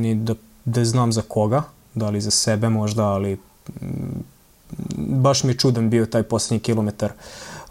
ni 0.00 0.14
da, 0.14 0.34
da 0.64 0.84
znam 0.84 1.12
za 1.12 1.22
koga, 1.28 1.62
da 1.94 2.10
li 2.10 2.20
za 2.20 2.30
sebe 2.30 2.68
možda, 2.68 3.04
ali 3.04 3.38
m, 3.80 4.24
baš 4.96 5.44
mi 5.44 5.52
je 5.52 5.58
čudan 5.58 5.90
bio 5.90 6.06
taj 6.06 6.22
poslednji 6.22 6.60
kilometar. 6.60 7.12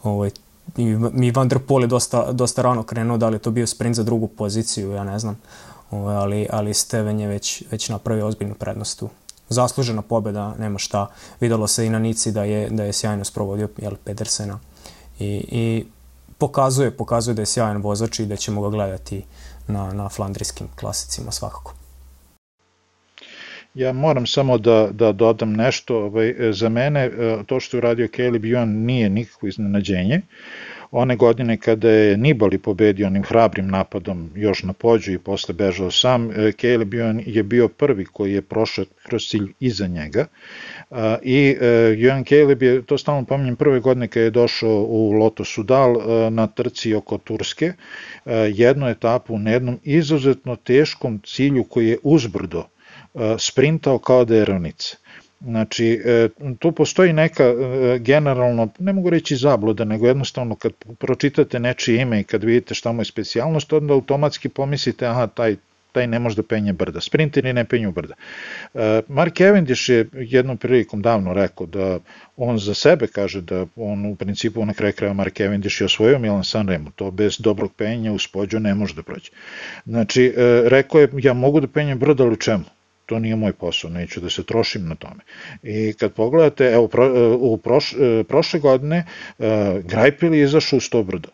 Ovaj, 0.04 0.32
i, 0.78 0.86
mi 1.14 1.32
Van 1.32 1.48
der 1.48 1.60
Pol 1.60 1.82
je 1.82 1.88
dosta, 1.88 2.32
dosta 2.32 2.62
rano 2.62 2.84
krenuo, 2.84 3.18
da 3.18 3.30
li 3.30 3.40
to 3.40 3.52
bio 3.52 3.68
sprint 3.68 3.96
za 3.96 4.04
drugu 4.04 4.28
poziciju, 4.28 4.92
ja 4.92 5.04
ne 5.04 5.20
znam. 5.20 5.38
Ovaj, 5.92 6.16
ali, 6.16 6.48
ali 6.52 6.74
Steven 6.74 7.20
je 7.20 7.28
već, 7.28 7.64
već 7.72 7.90
napravio 7.90 8.28
ozbiljnu 8.28 8.56
prednost 8.56 9.00
tu 9.00 9.10
zaslužena 9.50 10.02
pobeda, 10.02 10.56
nema 10.60 10.80
šta. 10.80 11.08
Videlo 11.40 11.68
se 11.68 11.86
i 11.86 11.90
na 11.90 12.00
Nici 12.00 12.32
da 12.32 12.44
je, 12.44 12.70
da 12.70 12.84
je 12.84 12.94
sjajno 12.94 13.26
sprovodio 13.26 13.70
jel, 13.78 13.96
Pedersena 14.04 14.60
i, 15.20 15.46
i 15.52 15.86
pokazuje, 16.38 16.92
pokazuje 16.92 17.34
da 17.36 17.42
je 17.42 17.46
sjajan 17.46 17.82
vozač 17.82 18.20
i 18.20 18.26
da 18.26 18.36
ćemo 18.36 18.62
ga 18.62 18.70
gledati 18.70 19.24
na, 19.68 19.94
na 19.94 20.10
flandrijskim 20.10 20.68
klasicima 20.76 21.32
svakako. 21.32 21.74
Ja 23.74 23.94
moram 23.94 24.28
samo 24.28 24.58
da, 24.58 24.90
da 24.92 25.12
dodam 25.12 25.54
nešto. 25.54 25.98
Ovaj, 25.98 26.36
za 26.52 26.70
mene 26.70 27.06
e, 27.06 27.44
to 27.46 27.60
što 27.60 27.78
je 27.78 27.80
uradio 27.80 28.08
Caleb 28.16 28.44
Ewan 28.44 28.66
nije 28.66 29.10
nikakvo 29.10 29.48
iznenađenje. 29.48 30.22
One 30.92 31.16
godine 31.16 31.58
kada 31.58 31.90
je 31.90 32.18
Nibali 32.18 32.58
pobedio 32.58 33.08
onim 33.08 33.24
hrabrim 33.24 33.68
napadom 33.68 34.30
još 34.36 34.64
na 34.64 34.74
pođu 34.74 35.12
i 35.12 35.20
posle 35.20 35.54
bežao 35.54 35.92
sam, 35.92 36.32
e, 36.32 36.52
Caleb 36.52 36.94
je 37.26 37.44
bio 37.44 37.68
prvi 37.68 38.06
koji 38.06 38.34
je 38.34 38.42
prošao 38.42 38.86
kroz 39.04 39.28
cilj 39.28 39.54
iza 39.60 39.88
njega 39.88 40.26
i 41.22 41.58
e, 41.62 41.96
Johan 41.98 42.24
Caleb 42.24 42.64
je, 42.64 42.82
to 42.82 42.98
stalno 42.98 43.26
pominjem, 43.26 43.56
prve 43.56 43.80
godine 43.80 44.08
kada 44.08 44.24
je 44.24 44.30
došao 44.30 44.86
u 44.90 45.12
Loto 45.12 45.46
Sudal 45.46 45.96
e, 45.96 46.30
na 46.30 46.48
trci 46.48 46.94
oko 46.94 47.18
Turske, 47.18 47.74
jednu 48.54 48.88
etapu 48.88 49.40
na 49.40 49.52
jednom 49.52 49.80
izuzetno 49.84 50.56
teškom 50.56 51.22
cilju 51.26 51.64
koji 51.64 51.88
je 51.88 51.98
uzbrdo 52.04 52.64
sprintao 53.38 54.00
kao 54.00 54.26
da 54.26 54.36
je 54.36 54.46
ravnica 54.46 54.98
Znači, 55.42 56.02
e, 56.06 56.30
tu 56.60 56.72
postoji 56.72 57.14
neka 57.14 57.44
e, 57.44 58.00
generalno, 58.00 58.70
ne 58.80 58.94
mogu 58.94 59.10
reći 59.10 59.36
zabluda, 59.36 59.86
nego 59.86 60.08
jednostavno 60.08 60.56
kad 60.56 60.72
pročitate 61.00 61.60
nečije 61.60 62.02
ime 62.02 62.20
i 62.20 62.24
kad 62.24 62.44
vidite 62.44 62.74
šta 62.74 62.92
mu 62.92 63.02
je 63.02 63.06
specijalnost, 63.06 63.74
onda 63.74 63.94
automatski 63.94 64.50
pomislite, 64.50 65.06
aha, 65.06 65.28
taj, 65.28 65.56
taj 65.92 66.08
ne 66.08 66.20
može 66.20 66.36
da 66.36 66.44
penje 66.44 66.74
brda. 66.74 67.02
Sprinteri 67.02 67.54
ne 67.54 67.66
penju 67.66 67.92
brda. 67.92 68.14
E, 68.74 69.02
Mark 69.08 69.38
Cavendish 69.38 69.90
je 69.90 70.10
jednom 70.14 70.58
prilikom 70.58 71.02
davno 71.02 71.34
rekao 71.34 71.66
da 71.68 72.00
on 72.38 72.58
za 72.58 72.74
sebe 72.74 73.08
kaže 73.08 73.42
da 73.42 73.66
on 73.76 74.06
u 74.06 74.16
principu 74.16 74.66
na 74.66 74.74
kraju 74.74 74.94
kraja 74.94 75.14
Mark 75.14 75.38
Cavendish 75.38 75.82
je 75.82 75.86
osvojio 75.86 76.20
Milan 76.20 76.44
Sanremo, 76.44 76.92
to 76.96 77.12
bez 77.12 77.38
dobrog 77.40 77.74
penja 77.74 78.12
u 78.12 78.20
spođu 78.20 78.60
ne 78.60 78.76
može 78.76 78.96
da 78.96 79.04
prođe. 79.04 79.32
Znači, 79.86 80.34
rekao 80.66 81.02
je, 81.02 81.10
ja 81.18 81.34
mogu 81.34 81.60
da 81.60 81.68
penjem 81.68 82.00
brda, 82.00 82.24
ali 82.24 82.34
u 82.34 82.36
čemu? 82.36 82.64
To 83.08 83.20
nije 83.20 83.36
moj 83.36 83.54
posao, 83.54 83.90
neću 83.90 84.22
da 84.22 84.30
se 84.30 84.44
trošim 84.44 84.88
na 84.88 84.96
tome. 84.96 85.24
I 85.64 85.94
kad 85.94 86.14
pogledate, 86.14 86.66
evo, 86.66 86.88
pro, 86.88 87.36
u 87.40 87.58
proš, 87.58 87.94
prošle 88.28 88.60
godine 88.60 89.06
uh, 89.38 89.46
Grajpil 89.84 90.34
je 90.34 90.44
izašao 90.44 90.78
u 90.78 90.80
100 90.80 91.04
brda. 91.04 91.30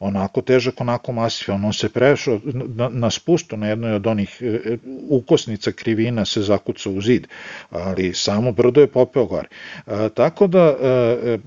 onako 0.00 0.42
težak, 0.42 0.80
onako 0.80 1.12
masivan. 1.12 1.64
On 1.64 1.72
se 1.72 1.88
prešao 1.88 2.40
na, 2.44 2.88
na 2.88 3.10
spustu 3.10 3.56
na 3.56 3.68
jednoj 3.68 3.94
od 3.94 4.06
onih 4.06 4.38
e, 4.42 4.46
e, 4.46 4.76
ukosnica 5.08 5.72
krivina 5.72 6.24
se 6.24 6.42
zakucao 6.42 6.92
u 6.92 7.00
zid, 7.00 7.26
ali 7.70 8.14
samo 8.14 8.52
brdo 8.52 8.80
je 8.80 8.86
popeo 8.86 9.26
gore. 9.26 9.48
A, 9.86 10.08
tako 10.08 10.46
da 10.46 10.76
e, 10.82 11.38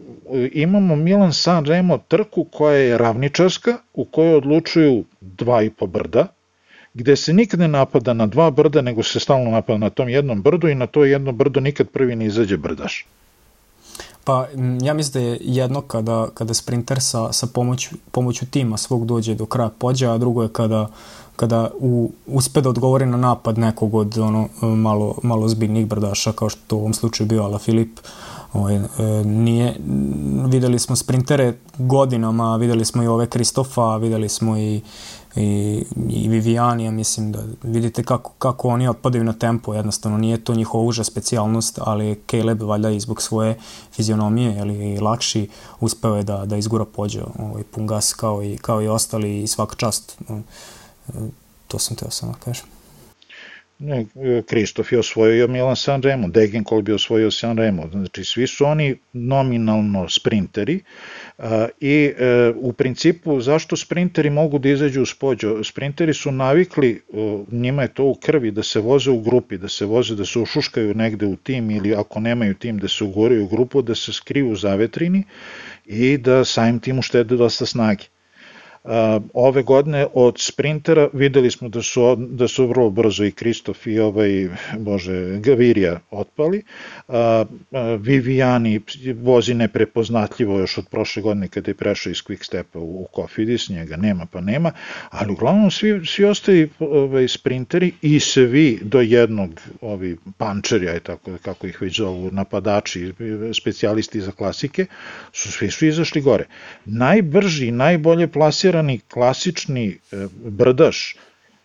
imamo 0.54 0.96
Milan 0.96 1.34
San 1.34 1.66
Remo 1.66 1.98
trku 1.98 2.44
koja 2.44 2.78
je 2.78 2.98
ravničarska, 2.98 3.78
u 3.94 4.06
kojoj 4.06 4.36
odlučuju 4.36 5.04
dva 5.22 5.64
i 5.64 5.70
po 5.70 5.88
brda, 5.88 6.28
gde 6.98 7.16
se 7.16 7.34
nikad 7.34 7.60
ne 7.60 7.68
napada 7.68 8.14
na 8.14 8.26
dva 8.28 8.52
brda, 8.52 8.82
nego 8.82 9.04
se 9.04 9.20
stalno 9.20 9.52
napada 9.52 9.78
na 9.78 9.90
tom 9.90 10.10
jednom 10.10 10.42
brdu 10.42 10.68
i 10.68 10.76
na 10.76 10.88
to 10.88 11.06
jedno 11.06 11.32
brdo 11.32 11.60
nikad 11.60 11.90
prvi 11.90 12.16
ne 12.16 12.26
izađe 12.26 12.58
brdaš. 12.58 13.06
Pa 14.24 14.48
ja 14.82 14.94
mislim 14.94 15.14
da 15.14 15.30
je 15.30 15.38
jedno 15.42 15.82
kada, 15.82 16.28
kada 16.34 16.54
sprinter 16.54 17.02
sa, 17.02 17.32
sa 17.34 17.48
pomoć, 17.48 17.90
pomoću 18.12 18.46
tima 18.46 18.78
svog 18.78 19.06
dođe 19.06 19.36
do 19.36 19.46
kraja 19.46 19.70
pođa, 19.80 20.14
a 20.14 20.18
drugo 20.18 20.44
je 20.44 20.50
kada, 20.50 20.90
kada 21.36 21.70
u, 21.80 22.12
uspe 22.28 22.62
da 22.62 22.70
odgovori 22.70 23.06
na 23.06 23.18
napad 23.18 23.58
nekog 23.58 23.96
od 23.96 24.18
ono, 24.18 24.48
malo, 24.62 25.16
malo 25.24 25.48
zbiljnih 25.48 25.88
brdaša, 25.88 26.32
kao 26.32 26.50
što 26.50 26.76
u 26.76 26.80
ovom 26.80 26.94
slučaju 26.94 27.28
bio 27.28 27.44
Ala 27.44 27.60
Filip. 27.60 28.00
Ovaj, 28.54 28.76
e, 28.76 28.82
nije, 29.26 29.76
videli 30.48 30.80
smo 30.80 30.96
sprintere 30.96 31.54
godinama, 31.78 32.56
videli 32.56 32.86
smo 32.86 33.04
i 33.04 33.08
ove 33.08 33.28
Kristofa, 33.28 33.98
videli 33.98 34.30
smo 34.30 34.58
i 34.58 34.82
i, 35.38 35.86
i 36.10 36.30
Vivianija, 36.30 36.92
mislim 36.92 37.32
da 37.32 37.44
vidite 37.64 38.04
kako, 38.04 38.32
kako 38.40 38.68
oni 38.70 38.88
otpadaju 38.88 39.24
na 39.24 39.34
tempo, 39.34 39.74
jednostavno 39.74 40.18
nije 40.18 40.44
to 40.44 40.56
njihova 40.56 40.84
uža 40.84 41.04
specijalnost, 41.04 41.80
ali 41.82 42.22
Caleb 42.32 42.62
valjda 42.62 42.90
i 42.90 43.00
zbog 43.00 43.22
svoje 43.22 43.58
fizionomije 43.92 44.60
ali 44.60 44.94
i 44.94 45.00
lakši 45.00 45.50
uspeo 45.80 46.16
je 46.16 46.24
da, 46.24 46.46
da 46.46 46.58
izgura 46.58 46.86
pođe 46.86 47.22
ovaj, 47.40 47.64
pun 47.64 47.88
gas 47.88 48.14
kao 48.14 48.44
i, 48.44 48.58
kao 48.58 48.82
i 48.82 48.88
ostali 48.88 49.44
i 49.44 49.48
svaka 49.48 49.76
čast. 49.76 50.18
To 51.68 51.80
sam 51.80 51.96
teo 51.96 52.12
samo 52.12 52.32
da 52.32 52.38
kažem. 52.38 52.77
Ne, 53.80 54.06
Kristof 54.46 54.92
je 54.92 55.00
osvojio 55.00 55.48
Milan 55.48 55.76
Sanremo, 55.76 56.28
Degenkolb 56.28 56.90
je 56.90 56.96
osvojio 56.96 57.32
Sanremo, 57.32 57.90
znači 57.92 58.24
svi 58.24 58.48
su 58.48 58.66
oni 58.66 58.96
nominalno 59.14 60.10
sprinteri 60.10 60.80
i 61.80 62.14
e, 62.18 62.54
u 62.56 62.74
principu 62.74 63.42
zašto 63.42 63.78
sprinteri 63.78 64.30
mogu 64.30 64.60
da 64.60 64.70
izađu 64.70 65.02
uz 65.02 65.14
pođo? 65.14 65.64
Sprinteri 65.64 66.14
su 66.14 66.32
navikli, 66.32 67.02
njima 67.52 67.82
je 67.82 67.94
to 67.94 68.04
u 68.04 68.16
krvi 68.16 68.52
da 68.52 68.64
se 68.64 68.80
voze 68.80 69.12
u 69.12 69.22
grupi, 69.22 69.58
da 69.58 69.70
se 69.70 69.86
voze, 69.86 70.16
da 70.16 70.26
se 70.26 70.40
ušuškaju 70.40 70.94
negde 70.94 71.26
u 71.26 71.36
tim 71.36 71.72
ili 71.72 71.96
ako 71.96 72.20
nemaju 72.20 72.54
tim 72.54 72.78
da 72.78 72.88
se 72.88 73.04
ugoraju 73.04 73.44
u 73.44 73.48
grupu, 73.48 73.82
da 73.82 73.96
se 73.96 74.14
skriju 74.14 74.52
u 74.52 74.56
zavetrini 74.56 75.24
i 75.86 76.18
da 76.18 76.46
samim 76.46 76.80
tim 76.80 77.00
uštede 77.00 77.36
dosta 77.36 77.66
snage 77.66 78.04
ove 79.34 79.64
godine 79.64 80.08
od 80.14 80.36
sprintera 80.40 81.10
videli 81.14 81.52
smo 81.52 81.70
da 81.70 81.82
su, 81.82 82.16
da 82.16 82.48
su 82.48 82.68
vrlo 82.68 82.90
brzo 82.90 83.24
i 83.24 83.32
Kristof 83.32 83.88
i 83.88 84.00
ovaj, 84.00 84.48
bože, 84.78 85.40
Gavirija 85.40 86.00
otpali. 86.12 86.64
Viviani 88.00 88.80
vozi 89.22 89.54
neprepoznatljivo 89.54 90.60
još 90.60 90.78
od 90.78 90.88
prošle 90.92 91.22
godine 91.22 91.48
kada 91.48 91.72
je 91.72 91.76
prešao 91.76 92.12
iz 92.12 92.18
Quick 92.18 92.44
Stepa 92.44 92.80
u, 92.80 93.02
u 93.02 93.08
Cofidis, 93.16 93.70
njega 93.70 93.98
nema 93.98 94.26
pa 94.26 94.42
nema, 94.42 94.72
ali 95.10 95.32
uglavnom 95.32 95.72
svi, 95.72 96.06
svi 96.06 96.26
ostali 96.26 96.70
ovaj, 96.80 97.28
sprinteri 97.28 97.92
i 98.02 98.20
svi 98.20 98.80
do 98.82 99.02
jednog 99.02 99.62
ovi 99.82 100.18
pančeri, 100.38 100.90
aj 100.90 101.00
tako 101.00 101.38
kako 101.42 101.68
ih 101.68 101.82
već 101.82 101.98
zovu, 101.98 102.32
napadači, 102.32 103.14
specijalisti 103.62 104.22
za 104.22 104.32
klasike, 104.32 104.86
su 105.34 105.52
svi 105.52 105.72
su 105.72 105.86
izašli 105.86 106.22
gore. 106.22 106.46
Najbrži, 106.86 107.72
najbolje 107.72 108.28
plasirani 108.28 108.77
izabrani 108.78 109.00
klasični 109.00 109.88
e, 110.12 110.28
brdaš 110.46 111.16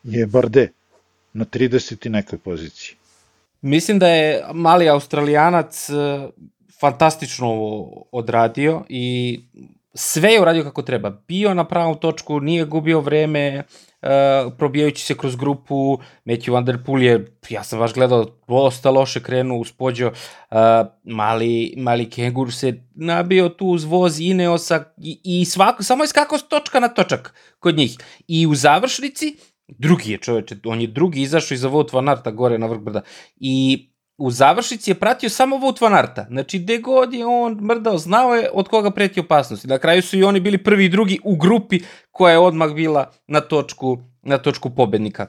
je 0.02 0.26
Barde 0.26 0.72
na 1.32 1.44
30. 1.44 2.08
nekoj 2.08 2.38
poziciji. 2.38 2.96
Mislim 3.62 3.98
da 3.98 4.08
je 4.08 4.44
mali 4.54 4.88
australijanac 4.88 5.90
e, 5.90 5.92
fantastično 6.80 7.48
odradio 8.12 8.84
i 8.88 9.40
sve 9.94 10.32
je 10.32 10.40
uradio 10.40 10.64
kako 10.64 10.82
treba. 10.82 11.10
Bio 11.28 11.54
na 11.54 11.64
pravom 11.64 11.98
točku, 11.98 12.40
nije 12.40 12.64
gubio 12.64 13.00
vreme, 13.00 13.58
uh, 13.58 13.91
probijajući 14.58 15.04
se 15.04 15.16
kroz 15.16 15.36
grupu, 15.36 15.98
Matthew 16.24 16.52
Van 16.52 16.64
Der 16.64 16.84
Poel 16.84 17.02
je, 17.02 17.36
ja 17.48 17.64
sam 17.64 17.78
baš 17.78 17.94
gledao, 17.94 18.26
dosta 18.48 18.90
loše 18.90 19.22
krenuo 19.22 19.58
uz 19.58 19.72
pođo, 19.72 20.06
uh, 20.06 20.56
mali, 21.04 21.74
mali 21.76 22.10
kengur 22.10 22.52
se 22.54 22.82
nabio 22.94 23.48
tu 23.48 23.66
uz 23.66 23.84
voz 23.84 24.20
Ineosa 24.20 24.84
i, 24.96 25.20
i 25.24 25.44
svako, 25.44 25.82
samo 25.82 26.04
je 26.04 26.08
skakao 26.08 26.38
s 26.38 26.48
točka 26.48 26.80
na 26.80 26.88
točak 26.88 27.34
kod 27.58 27.76
njih. 27.76 27.96
I 28.28 28.46
u 28.46 28.54
završnici, 28.54 29.36
drugi 29.68 30.12
je 30.12 30.18
čoveče, 30.18 30.56
on 30.64 30.80
je 30.80 30.86
drugi 30.86 31.22
izašao 31.22 31.54
iza 31.54 31.68
Wout 31.68 31.94
Van 31.94 32.08
Arta 32.08 32.30
gore 32.30 32.58
na 32.58 32.66
vrh 32.66 32.80
brda. 32.80 33.00
I 33.36 33.88
u 34.22 34.30
završnici 34.30 34.90
je 34.90 34.94
pratio 34.94 35.30
samo 35.30 35.56
Wout 35.56 35.82
van 35.82 35.94
Arta. 35.94 36.26
Znači, 36.30 36.58
gde 36.58 36.78
god 36.78 37.14
je 37.14 37.26
on 37.26 37.58
mrdao, 37.60 37.98
znao 37.98 38.34
je 38.34 38.50
od 38.52 38.68
koga 38.68 38.90
preti 38.90 39.20
opasnost. 39.20 39.66
Na 39.66 39.78
kraju 39.78 40.02
su 40.02 40.18
i 40.18 40.22
oni 40.24 40.40
bili 40.40 40.58
prvi 40.58 40.84
i 40.84 40.88
drugi 40.88 41.18
u 41.24 41.36
grupi 41.36 41.80
koja 42.10 42.32
je 42.32 42.38
odmah 42.38 42.70
bila 42.74 43.10
na 43.26 43.40
točku, 43.40 43.98
na 44.22 44.38
točku 44.38 44.70
pobednika. 44.70 45.26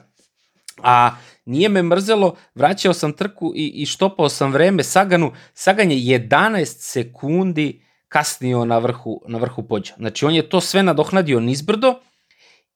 A 0.82 1.10
nije 1.44 1.68
me 1.68 1.82
mrzelo, 1.82 2.36
vraćao 2.54 2.94
sam 2.94 3.12
trku 3.12 3.52
i, 3.56 3.82
i 3.82 3.86
štopao 3.86 4.28
sam 4.28 4.52
vreme 4.52 4.82
Saganu. 4.82 5.32
Sagan 5.54 5.90
je 5.90 6.18
11 6.18 6.64
sekundi 6.64 7.82
kasnio 8.08 8.64
na 8.64 8.78
vrhu, 8.78 9.22
na 9.26 9.38
vrhu 9.38 9.62
pođa. 9.62 9.94
Znači, 9.96 10.24
on 10.24 10.34
je 10.34 10.48
to 10.48 10.60
sve 10.60 10.82
nadohnadio 10.82 11.40
nizbrdo 11.40 11.94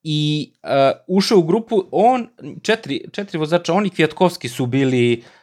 i 0.03 0.53
uh, 0.63 0.71
ušao 1.09 1.39
u 1.39 1.43
grupu, 1.43 1.85
on, 1.93 2.29
četiri, 2.63 3.05
četiri 3.13 3.39
vozača, 3.39 3.73
oni 3.73 3.91
Kvjatkovski 3.91 4.49
su 4.49 4.67
bili 4.67 5.23
uh, 5.25 5.38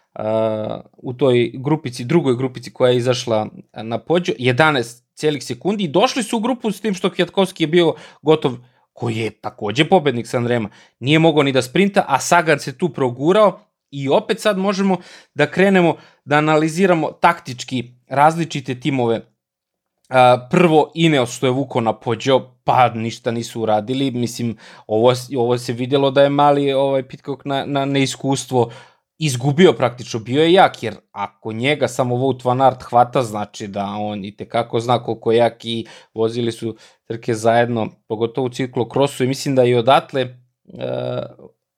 u 0.97 1.13
toj 1.13 1.51
grupici, 1.53 2.05
drugoj 2.05 2.35
grupici 2.35 2.73
koja 2.73 2.91
je 2.91 2.97
izašla 2.97 3.47
na 3.73 3.97
pođu, 3.97 4.31
11 4.39 5.01
cijelih 5.13 5.43
sekundi 5.43 5.83
i 5.83 5.87
došli 5.87 6.23
su 6.23 6.37
u 6.37 6.39
grupu 6.39 6.71
s 6.71 6.81
tim 6.81 6.93
što 6.93 7.09
Kjatkovski 7.09 7.63
je 7.63 7.67
bio 7.67 7.93
gotov, 8.21 8.57
koji 8.95 9.15
je 9.15 9.29
takođe 9.29 9.85
pobednik 9.85 10.27
Sanrema. 10.27 10.69
Nije 10.99 11.19
mogao 11.19 11.43
ni 11.43 11.51
da 11.51 11.61
sprinta, 11.61 12.05
a 12.07 12.19
Sagan 12.19 12.59
se 12.59 12.77
tu 12.77 12.89
progurao 12.89 13.59
i 13.91 14.09
opet 14.09 14.39
sad 14.39 14.57
možemo 14.57 14.97
da 15.33 15.51
krenemo 15.51 15.95
da 16.25 16.37
analiziramo 16.37 17.11
taktički 17.11 17.91
različite 18.07 18.79
timove. 18.79 19.21
Prvo 20.49 20.91
Ineos 20.95 21.35
što 21.35 21.45
je 21.45 21.51
vuko 21.51 21.81
na 21.81 21.93
pođo, 21.93 22.39
pa 22.63 22.89
ništa 22.89 23.31
nisu 23.31 23.61
uradili. 23.61 24.11
Mislim, 24.11 24.57
ovo, 24.87 25.13
ovo 25.37 25.57
se 25.57 25.73
videlo 25.73 26.11
da 26.11 26.23
je 26.23 26.29
mali 26.29 26.73
ovaj 26.73 27.07
Pitcock 27.07 27.45
na, 27.45 27.65
na 27.65 27.85
neiskustvo 27.85 28.71
izgubio 29.17 29.73
praktično, 29.73 30.19
bio 30.19 30.43
je 30.43 30.53
jak, 30.53 30.83
jer 30.83 30.95
ako 31.11 31.51
njega 31.51 31.87
samo 31.87 32.15
Wout 32.15 32.45
van 32.45 32.61
Aert 32.61 32.83
hvata, 32.83 33.23
znači 33.23 33.67
da 33.67 33.85
on 33.85 34.25
i 34.25 34.35
tekako 34.35 34.79
zna 34.79 35.03
koliko 35.03 35.31
je 35.31 35.37
jak 35.37 35.65
i 35.65 35.85
vozili 36.13 36.51
su 36.51 36.75
trke 37.05 37.33
zajedno, 37.33 37.89
pogotovo 38.07 38.47
u 38.47 38.49
ciklokrosu 38.49 39.23
i 39.23 39.27
mislim 39.27 39.55
da 39.55 39.63
i 39.63 39.75
odatle 39.75 40.23
uh, 40.63 40.79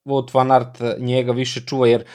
Wout 0.05 0.33
van 0.33 0.51
Aert 0.51 0.81
njega 0.99 1.31
više 1.31 1.61
čuva, 1.65 1.87
jer 1.87 2.05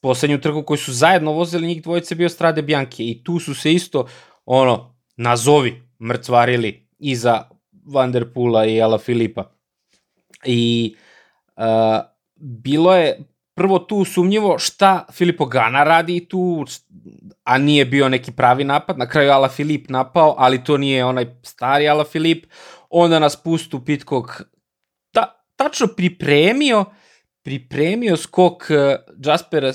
poslednju 0.00 0.40
trku 0.40 0.62
koju 0.62 0.78
su 0.78 0.92
zajedno 0.92 1.32
vozili 1.32 1.66
njih 1.66 1.82
dvojice 1.82 2.14
bio 2.14 2.28
Strade 2.28 2.62
Bianche 2.62 3.02
i 3.04 3.22
tu 3.24 3.38
su 3.38 3.54
se 3.54 3.72
isto 3.72 4.06
ono, 4.44 4.96
nazovi 5.16 5.82
mrcvarili 6.02 6.88
iza 6.98 7.48
Van 7.86 8.12
der 8.12 8.32
Pula 8.32 8.66
i 8.66 8.82
Ala 8.82 8.98
Filipa. 8.98 9.50
I 10.44 10.94
uh, 11.56 11.62
bilo 12.36 12.94
je 12.94 13.18
prvo 13.56 13.78
tu 13.78 14.04
sumnjivo 14.04 14.58
šta 14.58 15.06
Filipo 15.12 15.46
Gana 15.46 15.84
radi 15.84 16.28
tu, 16.28 16.64
a 17.44 17.58
nije 17.58 17.84
bio 17.84 18.08
neki 18.08 18.32
pravi 18.32 18.64
napad. 18.64 18.98
Na 18.98 19.08
kraju 19.08 19.32
Ala 19.32 19.48
Filip 19.48 19.88
napao, 19.88 20.34
ali 20.38 20.64
to 20.64 20.76
nije 20.76 21.04
onaj 21.04 21.26
stari 21.42 21.88
Ala 21.88 22.04
Filip. 22.04 22.46
Onda 22.90 23.18
nas 23.18 23.36
pustu 23.42 23.84
Pitkog 23.84 24.42
ta, 25.12 25.46
tačno 25.56 25.86
pripremio 25.86 26.84
pripremio 27.46 28.16
skok 28.16 28.62
uh, 28.70 28.76
Jaspera 29.24 29.68
uh, 29.68 29.74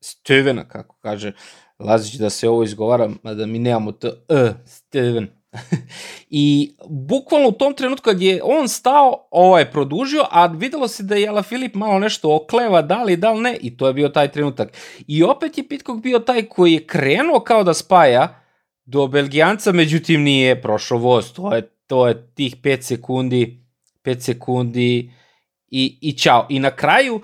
Stevena, 0.00 0.68
kako 0.68 0.96
kaže 0.96 1.32
Lazić 1.78 2.14
da 2.14 2.30
se 2.30 2.48
ovo 2.48 2.62
izgovara, 2.62 3.10
da 3.22 3.46
mi 3.46 3.58
nemamo 3.58 3.92
to 3.92 4.08
uh, 4.08 4.50
Steven. 4.66 5.28
I 6.30 6.74
bukvalno 6.88 7.48
u 7.48 7.52
tom 7.52 7.74
trenutku 7.74 8.04
kad 8.04 8.22
je 8.22 8.40
on 8.44 8.68
stao, 8.68 9.28
ovo 9.30 9.58
je 9.58 9.70
produžio, 9.70 10.26
a 10.30 10.46
videlo 10.46 10.88
se 10.88 11.02
da 11.02 11.14
je 11.14 11.22
Jela 11.22 11.42
Filip 11.42 11.74
malo 11.74 11.98
nešto 11.98 12.36
okleva, 12.36 12.82
da 12.82 13.02
li, 13.02 13.16
da 13.16 13.32
li 13.32 13.40
ne, 13.40 13.56
i 13.60 13.76
to 13.76 13.86
je 13.86 13.94
bio 13.94 14.08
taj 14.08 14.32
trenutak. 14.32 14.72
I 15.06 15.22
opet 15.22 15.58
je 15.58 15.68
Pitcock 15.68 16.02
bio 16.02 16.18
taj 16.18 16.42
koji 16.42 16.72
je 16.72 16.86
krenuo 16.86 17.40
kao 17.40 17.64
da 17.64 17.74
spaja 17.74 18.40
do 18.84 19.06
Belgijanca, 19.06 19.72
međutim 19.72 20.22
nije 20.22 20.62
prošao 20.62 20.98
voz, 20.98 21.32
to 21.32 21.54
je, 21.54 21.62
to 21.86 22.08
je 22.08 22.32
tih 22.34 22.56
5 22.56 22.82
sekundi, 22.82 23.64
5 24.04 24.20
sekundi 24.20 25.12
i, 25.68 25.98
i 26.00 26.18
čao. 26.18 26.46
I 26.48 26.58
na 26.58 26.70
kraju 26.70 27.20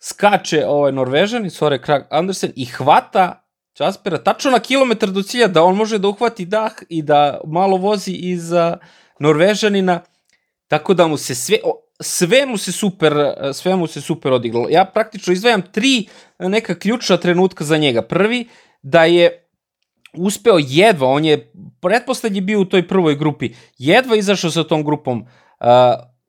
skače 0.00 0.66
ovaj 0.66 0.92
Norvežan, 0.92 1.50
Sore 1.50 1.82
Krag 1.82 2.02
Andersen, 2.10 2.52
i 2.56 2.64
hvata 2.64 3.45
Časpera 3.76 4.18
tačno 4.18 4.50
na 4.50 4.58
kilometar 4.58 5.10
do 5.10 5.22
cilja 5.22 5.48
da 5.48 5.62
on 5.62 5.76
može 5.76 5.98
da 5.98 6.08
uhvati 6.08 6.44
dah 6.44 6.72
i 6.88 7.02
da 7.02 7.40
malo 7.44 7.76
vozi 7.76 8.12
iza 8.12 8.78
Norvežanina 9.18 10.00
tako 10.68 10.94
da 10.94 11.06
mu 11.06 11.16
se 11.16 11.34
sve, 11.34 11.56
sve 12.00 12.46
mu 12.46 12.56
se 12.56 12.72
super, 12.72 13.12
sve 13.52 13.76
mu 13.76 13.86
se 13.86 14.00
super 14.00 14.32
odigralo. 14.32 14.68
Ja 14.70 14.84
praktično 14.84 15.32
izdvajam 15.32 15.62
tri 15.72 16.06
neka 16.38 16.78
ključna 16.78 17.16
trenutka 17.16 17.64
za 17.64 17.76
njega. 17.76 18.02
Prvi, 18.02 18.48
da 18.82 19.04
je 19.04 19.48
uspeo 20.14 20.56
jedva, 20.58 21.08
on 21.08 21.24
je 21.24 21.52
pretposlednji 21.80 22.40
bio 22.40 22.60
u 22.60 22.64
toj 22.64 22.88
prvoj 22.88 23.16
grupi, 23.16 23.50
jedva 23.78 24.16
izašao 24.16 24.50
sa 24.50 24.64
tom 24.64 24.84
grupom. 24.84 25.20
Uh, 25.60 25.66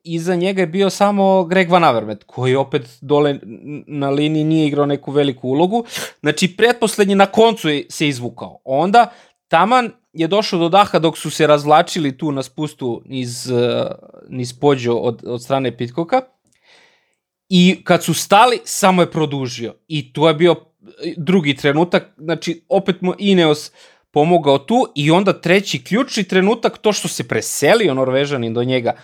iza 0.08 0.36
njega 0.36 0.62
je 0.62 0.68
bio 0.68 0.90
samo 0.90 1.44
Greg 1.44 1.70
Van 1.70 1.84
Avermet, 1.84 2.24
koji 2.24 2.56
opet 2.56 2.98
dole 3.02 3.40
na 3.88 4.10
liniji 4.10 4.44
nije 4.44 4.68
igrao 4.68 4.86
neku 4.86 5.12
veliku 5.12 5.50
ulogu. 5.50 5.86
Znači, 6.20 6.58
pretposlednji 6.58 7.16
na 7.16 7.26
koncu 7.26 7.68
se 7.90 8.08
izvukao. 8.08 8.60
Onda, 8.64 9.12
taman 9.48 9.92
je 10.14 10.28
došao 10.28 10.60
do 10.60 10.70
daha 10.70 11.00
dok 11.00 11.18
su 11.18 11.30
se 11.30 11.48
razvlačili 11.48 12.18
tu 12.18 12.32
na 12.32 12.44
spustu 12.44 13.02
niz, 13.06 13.52
niz 14.30 14.60
pođo 14.60 14.94
od, 14.94 15.24
od 15.26 15.44
strane 15.44 15.78
Pitkoka. 15.78 16.22
I 17.50 17.82
kad 17.84 18.04
su 18.04 18.14
stali, 18.14 18.60
samo 18.64 19.02
je 19.02 19.12
produžio. 19.12 19.76
I 19.88 20.14
to 20.14 20.28
je 20.28 20.34
bio 20.34 20.56
drugi 21.18 21.56
trenutak, 21.56 22.14
znači 22.18 22.64
opet 22.70 23.02
mu 23.02 23.14
Ineos 23.18 23.72
pomogao 24.12 24.58
tu 24.58 24.88
i 24.96 25.12
onda 25.12 25.34
treći 25.34 25.84
ključni 25.84 26.24
trenutak, 26.24 26.78
to 26.78 26.94
što 26.94 27.08
se 27.08 27.28
preselio 27.28 27.94
Norvežanin 27.94 28.54
do 28.54 28.64
njega. 28.64 28.94
Uh, 28.96 29.00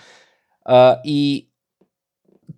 I 1.03 1.47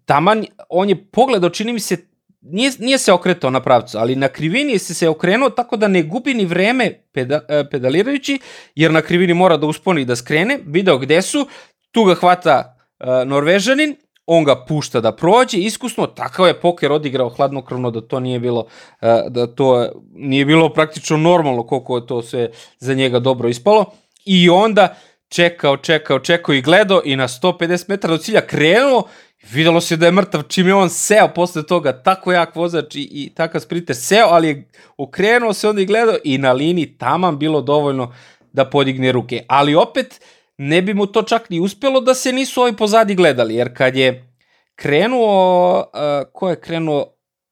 taman, 0.06 0.46
on 0.70 0.90
je 0.90 1.06
pogledao, 1.12 1.50
čini 1.50 1.74
mi 1.74 1.80
se, 1.80 1.98
nije, 2.42 2.72
nije 2.80 2.98
se 2.98 3.14
okretao 3.14 3.50
na 3.50 3.60
pravcu, 3.60 3.98
ali 3.98 4.16
na 4.16 4.28
krivini 4.28 4.80
se 4.80 4.94
se 4.94 5.10
okrenuo 5.10 5.50
tako 5.50 5.78
da 5.78 5.88
ne 5.88 6.04
gubi 6.04 6.34
ni 6.34 6.46
vreme 6.46 7.04
peda, 7.12 7.36
uh, 7.36 7.68
pedalirajući, 7.72 8.40
jer 8.76 8.92
na 8.92 9.02
krivini 9.02 9.34
mora 9.34 9.58
da 9.58 9.68
usponi 9.68 10.02
i 10.02 10.06
da 10.06 10.16
skrene, 10.16 10.60
video 10.66 10.98
gde 10.98 11.22
su, 11.22 11.48
tu 11.92 12.04
ga 12.04 12.16
hvata 12.16 12.78
uh, 13.00 13.28
Norvežanin 13.28 13.96
on 14.26 14.44
ga 14.44 14.66
pušta 14.66 15.02
da 15.02 15.12
prođe 15.12 15.58
iskusno, 15.58 16.08
takav 16.08 16.48
je 16.48 16.60
poker 16.62 16.92
odigrao 16.92 17.30
hladnokrvno 17.30 17.92
da 17.92 18.02
to 18.02 18.20
nije 18.20 18.40
bilo 18.40 18.66
e, 19.02 19.24
da 19.30 19.48
to 19.48 19.90
nije 20.14 20.46
bilo 20.46 20.74
praktično 20.74 21.18
normalno 21.18 21.64
koliko 21.64 21.98
je 21.98 22.08
to 22.08 22.22
sve 22.22 22.50
za 22.80 22.94
njega 22.94 23.20
dobro 23.20 23.50
ispalo. 23.50 23.86
I 24.26 24.50
onda 24.50 24.96
čekao, 25.30 25.78
čekao, 25.78 26.20
čekao 26.20 26.56
i 26.56 26.62
gledao 26.62 27.02
i 27.06 27.16
na 27.16 27.28
150 27.28 27.86
metara 27.90 28.12
do 28.12 28.18
cilja 28.18 28.42
krenuo 28.42 29.08
videlo 29.52 29.82
se 29.82 29.98
da 29.98 30.06
je 30.06 30.12
mrtav 30.12 30.44
čim 30.44 30.68
je 30.68 30.76
on 30.76 30.90
seo 30.90 31.28
posle 31.28 31.64
toga, 31.64 32.04
tako 32.04 32.32
jak 32.32 32.56
vozač 32.56 32.96
i, 32.96 33.02
i 33.12 33.34
takav 33.36 33.62
spriter 33.62 33.96
seo, 33.96 34.28
ali 34.28 34.48
je 34.48 34.70
okrenuo 34.98 35.54
se 35.54 35.70
onda 35.70 35.82
i 35.82 35.86
gledao 35.86 36.16
i 36.24 36.38
na 36.38 36.52
liniji 36.52 36.98
taman 36.98 37.38
bilo 37.38 37.62
dovoljno 37.62 38.14
da 38.54 38.70
podigne 38.70 39.12
ruke. 39.12 39.44
Ali 39.48 39.76
opet, 39.76 40.22
ne 40.58 40.82
bi 40.82 40.94
mu 40.94 41.06
to 41.06 41.22
čak 41.22 41.50
ni 41.50 41.60
uspelo 41.60 42.02
da 42.02 42.14
se 42.14 42.32
nisu 42.32 42.62
ovi 42.62 42.76
pozadi 42.76 43.16
gledali, 43.16 43.56
jer 43.56 43.78
kad 43.78 43.96
je 43.96 44.34
krenuo, 44.76 45.80
uh, 45.80 46.32
ko 46.34 46.50
je 46.50 46.62
krenuo, 46.62 47.06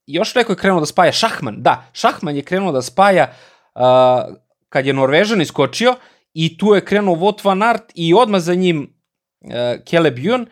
još 0.06 0.34
neko 0.34 0.52
je 0.52 0.56
krenuo 0.56 0.80
da 0.80 0.86
spaja, 0.86 1.12
Šahman, 1.12 1.62
da, 1.62 1.90
Šahman 1.92 2.36
je 2.36 2.42
krenuo 2.42 2.72
da 2.72 2.82
spaja 2.82 3.32
uh, 3.74 4.34
kad 4.68 4.86
je 4.86 4.92
Norvežan 4.92 5.40
iskočio 5.40 5.94
i 6.34 6.58
tu 6.58 6.74
je 6.74 6.84
krenuo 6.84 7.14
Vot 7.14 7.44
van 7.44 7.62
Aert 7.62 7.92
i 7.94 8.14
odmah 8.14 8.40
za 8.40 8.54
njim 8.54 8.94
uh, 9.40 9.50
Caleb 9.90 10.18
Ewan 10.18 10.46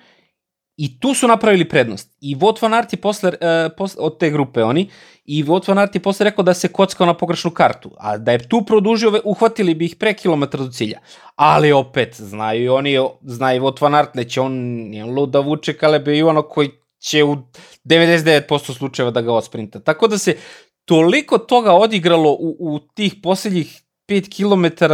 i 0.76 1.00
tu 1.00 1.14
su 1.14 1.28
napravili 1.28 1.68
prednost. 1.68 2.16
I 2.20 2.34
Vot 2.34 2.62
van 2.62 2.74
Aert 2.74 2.92
je 2.92 2.96
posle, 2.96 3.28
uh, 3.30 3.72
posle, 3.76 4.02
od 4.02 4.18
te 4.18 4.30
grupe 4.30 4.64
oni, 4.64 4.88
i 5.24 5.44
Wout 5.44 5.68
van 5.68 5.78
Aert 5.78 5.94
je 5.94 6.02
posle 6.02 6.24
rekao 6.24 6.44
da 6.44 6.54
se 6.54 6.68
kockao 6.68 7.06
na 7.06 7.14
pogrešnu 7.14 7.50
kartu, 7.50 7.90
a 7.98 8.16
da 8.18 8.32
je 8.32 8.48
tu 8.48 8.64
produžio, 8.66 9.20
uhvatili 9.24 9.74
bi 9.74 9.84
ih 9.84 9.96
pre 9.96 10.14
kilometra 10.14 10.64
do 10.64 10.70
cilja. 10.70 10.98
Ali 11.36 11.72
opet, 11.72 12.20
znaju 12.20 12.64
i 12.64 12.68
oni, 12.68 12.98
znaju 13.22 13.62
Wout 13.62 13.82
van 13.82 13.94
Aert, 13.94 14.14
neće 14.14 14.40
on, 14.40 14.52
nije 14.88 15.04
lud 15.04 15.30
da 15.30 15.40
vuče 15.40 15.76
Kalebe 15.78 16.18
Ivano 16.18 16.42
koji 16.42 16.70
će 16.98 17.24
u 17.24 17.36
99% 17.84 18.76
slučajeva 18.76 19.10
da 19.10 19.20
ga 19.20 19.32
osprinta. 19.32 19.80
Tako 19.80 20.08
da 20.08 20.18
se 20.18 20.36
toliko 20.84 21.38
toga 21.38 21.72
odigralo 21.72 22.32
u, 22.32 22.56
u 22.58 22.78
tih 22.94 23.14
poslednjih 23.22 23.82
5 24.08 24.28
km 24.36 24.84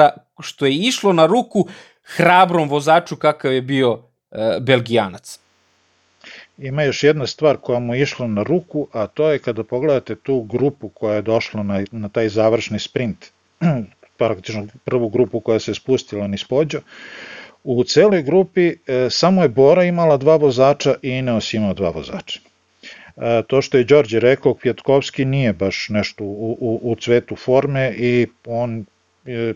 što 0.41 0.67
je 0.67 0.75
išlo 0.75 1.13
na 1.13 1.27
ruku 1.27 1.69
hrabrom 2.03 2.69
vozaču 2.69 3.17
kakav 3.17 3.53
je 3.53 3.63
bio 3.63 3.99
e, 4.31 4.59
Belgijanac 4.61 5.39
ima 6.59 6.83
još 6.83 7.05
jedna 7.05 7.27
stvar 7.27 7.57
koja 7.57 7.79
mu 7.79 7.95
je 7.95 8.03
išla 8.03 8.27
na 8.27 8.43
ruku, 8.43 8.89
a 8.93 9.07
to 9.07 9.31
je 9.31 9.39
kada 9.39 9.65
pogledate 9.65 10.17
tu 10.17 10.43
grupu 10.43 10.89
koja 10.89 11.15
je 11.15 11.23
došla 11.23 11.63
na, 11.63 11.85
na 11.93 12.09
taj 12.09 12.29
završni 12.29 12.79
sprint, 12.79 13.27
praktično 14.19 14.67
prvu 14.85 15.09
grupu 15.09 15.41
koja 15.41 15.61
se 15.61 15.75
spustila 15.75 16.27
niz 16.27 16.45
pođo, 16.45 16.81
u 17.65 17.85
celoj 17.85 18.23
grupi 18.23 18.67
e, 18.69 18.77
samo 19.11 19.43
je 19.43 19.49
Bora 19.49 19.85
imala 19.85 20.17
dva 20.17 20.37
vozača 20.37 20.95
i 21.03 21.09
Ineos 21.09 21.55
imao 21.55 21.75
dva 21.75 21.91
vozača. 21.91 22.41
E, 23.17 23.43
to 23.47 23.63
što 23.63 23.79
je 23.79 23.85
Đorđe 23.85 24.21
rekao, 24.21 24.55
Kvjetkovski 24.55 25.25
nije 25.25 25.53
baš 25.53 25.87
nešto 25.89 26.25
u, 26.25 26.57
u, 26.61 26.81
u 26.83 26.97
cvetu 26.97 27.37
forme 27.37 27.95
i 27.97 28.27
on 28.47 28.85
E, 29.29 29.55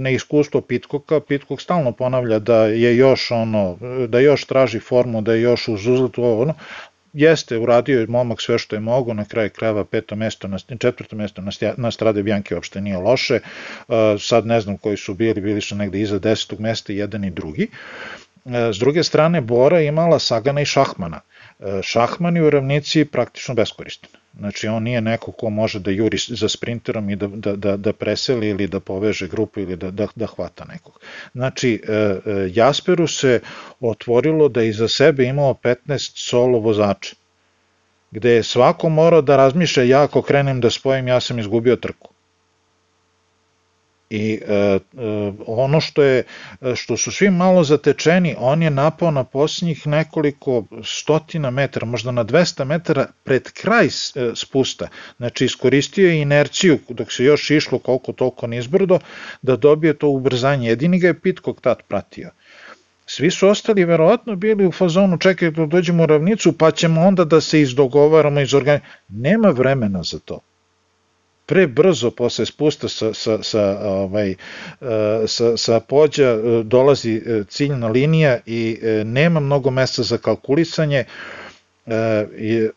neiskustvo 0.00 0.60
Pitkoka, 0.60 1.20
Pitkok 1.20 1.60
stalno 1.60 1.92
ponavlja 1.92 2.38
da 2.38 2.64
je 2.66 2.96
još 2.96 3.30
ono, 3.30 3.78
da 4.08 4.20
još 4.20 4.44
traži 4.44 4.80
formu, 4.80 5.20
da 5.22 5.32
je 5.34 5.42
još 5.42 5.68
uz 5.68 5.86
uzletu 5.86 6.24
ono, 6.24 6.54
jeste, 7.12 7.58
uradio 7.58 8.00
je 8.00 8.06
momak 8.06 8.40
sve 8.40 8.58
što 8.58 8.76
je 8.76 8.80
mogo, 8.80 9.14
na 9.14 9.24
kraju 9.24 9.50
krajeva 9.50 9.84
peto 9.84 10.16
mesto, 10.16 10.48
na, 10.48 10.58
četvrto 10.58 11.16
mesto 11.16 11.42
na, 11.42 11.50
na 11.76 11.90
Strade 11.90 12.22
Bjanke 12.22 12.54
uopšte 12.54 12.80
nije 12.80 12.96
loše, 12.96 13.34
e, 13.34 13.40
sad 14.18 14.46
ne 14.46 14.60
znam 14.60 14.76
koji 14.76 14.96
su 14.96 15.14
bili, 15.14 15.40
bili 15.40 15.60
su 15.60 15.76
negde 15.76 16.00
iza 16.00 16.18
desetog 16.18 16.60
mesta, 16.60 16.92
jedan 16.92 17.24
i 17.24 17.30
drugi. 17.30 17.68
E, 18.44 18.72
s 18.72 18.78
druge 18.78 19.02
strane, 19.02 19.40
Bora 19.40 19.80
imala 19.80 20.18
Sagana 20.18 20.60
i 20.60 20.64
Šahmana. 20.64 21.20
Šahman 21.82 22.38
u 22.38 22.50
ravnici 22.50 23.04
praktično 23.04 23.54
beskoristan. 23.54 24.10
Znači 24.38 24.68
on 24.68 24.82
nije 24.82 25.00
neko 25.00 25.32
ko 25.32 25.50
može 25.50 25.80
da 25.80 25.90
juri 25.90 26.18
za 26.28 26.48
sprinterom 26.48 27.10
i 27.10 27.16
da, 27.16 27.26
da, 27.26 27.56
da, 27.56 27.76
da 27.76 27.92
preseli 27.92 28.48
ili 28.48 28.66
da 28.66 28.80
poveže 28.80 29.28
grupu 29.28 29.60
ili 29.60 29.76
da, 29.76 29.90
da, 29.90 30.06
da 30.14 30.26
hvata 30.26 30.64
nekog. 30.64 31.00
Znači 31.32 31.82
e, 31.88 31.92
e, 31.92 32.18
Jasperu 32.54 33.06
se 33.06 33.40
otvorilo 33.80 34.48
da 34.48 34.62
iza 34.62 34.88
sebe 34.88 35.24
imao 35.24 35.54
15 35.54 36.12
solo 36.14 36.58
vozača 36.58 37.16
gde 38.10 38.30
je 38.30 38.42
svako 38.42 38.88
morao 38.88 39.22
da 39.22 39.36
razmišlja 39.36 39.82
ja 39.82 40.02
ako 40.02 40.22
krenem 40.22 40.60
da 40.60 40.70
spojim 40.70 41.08
ja 41.08 41.20
sam 41.20 41.38
izgubio 41.38 41.76
trku. 41.76 42.10
I 44.10 44.40
e, 44.46 44.54
e, 44.54 44.78
ono 45.46 45.80
što 45.80 46.02
je 46.02 46.22
što 46.74 46.96
su 46.96 47.12
svi 47.12 47.30
malo 47.30 47.64
zatečeni, 47.64 48.34
on 48.38 48.62
je 48.62 48.70
napao 48.70 49.10
na 49.10 49.24
posljednjih 49.24 49.86
nekoliko 49.86 50.64
stotina 50.84 51.50
metara, 51.50 51.86
možda 51.86 52.10
na 52.10 52.24
200 52.24 52.64
metara 52.64 53.06
pred 53.24 53.52
kraj 53.52 53.86
e, 53.86 53.90
spusta. 54.34 54.88
Znači 55.16 55.44
iskoristio 55.44 56.08
je 56.08 56.22
inerciju 56.22 56.78
dok 56.88 57.12
se 57.12 57.24
još 57.24 57.50
išlo 57.50 57.78
koliko 57.78 58.12
toliko 58.12 58.46
nizbrdo 58.46 58.98
da 59.42 59.56
dobije 59.56 59.98
to 59.98 60.08
ubrzanje. 60.08 60.68
Jedini 60.68 60.98
ga 60.98 61.06
je 61.06 61.20
Pitkog 61.20 61.60
tad 61.60 61.82
pratio. 61.88 62.30
Svi 63.06 63.30
su 63.30 63.48
ostali 63.48 63.84
verovatno 63.84 64.36
bili 64.36 64.66
u 64.66 64.72
fazonu 64.72 65.18
čekaj 65.18 65.50
da 65.50 65.66
dođemo 65.66 66.02
u 66.02 66.06
ravnicu 66.06 66.52
pa 66.52 66.70
ćemo 66.70 67.00
onda 67.00 67.24
da 67.24 67.40
se 67.40 67.60
izdogovaramo 67.60 68.40
iz 68.40 68.54
organizacije. 68.54 68.98
Nema 69.08 69.48
vremena 69.48 70.02
za 70.02 70.18
to 70.18 70.40
prebrzo 71.48 72.10
posle 72.10 72.46
spusta 72.46 72.88
sa, 72.88 73.14
sa, 73.14 73.38
sa, 73.42 73.78
ovaj, 73.80 74.30
e, 74.30 74.36
sa, 75.26 75.56
sa 75.56 75.80
pođa 75.80 76.28
e, 76.28 76.62
dolazi 76.64 77.14
e, 77.16 77.42
ciljna 77.48 77.88
linija 77.88 78.38
i 78.46 78.78
nema 79.04 79.40
mnogo 79.40 79.70
mesta 79.70 80.02
za 80.02 80.18
kalkulisanje. 80.18 81.04
I, 82.38 82.68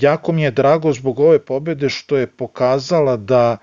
jako 0.00 0.32
mi 0.32 0.42
je 0.42 0.50
drago 0.50 0.92
zbog 0.92 1.20
ove 1.20 1.38
pobede 1.38 1.88
što 1.88 2.16
je 2.16 2.26
pokazala 2.26 3.16
da 3.16 3.56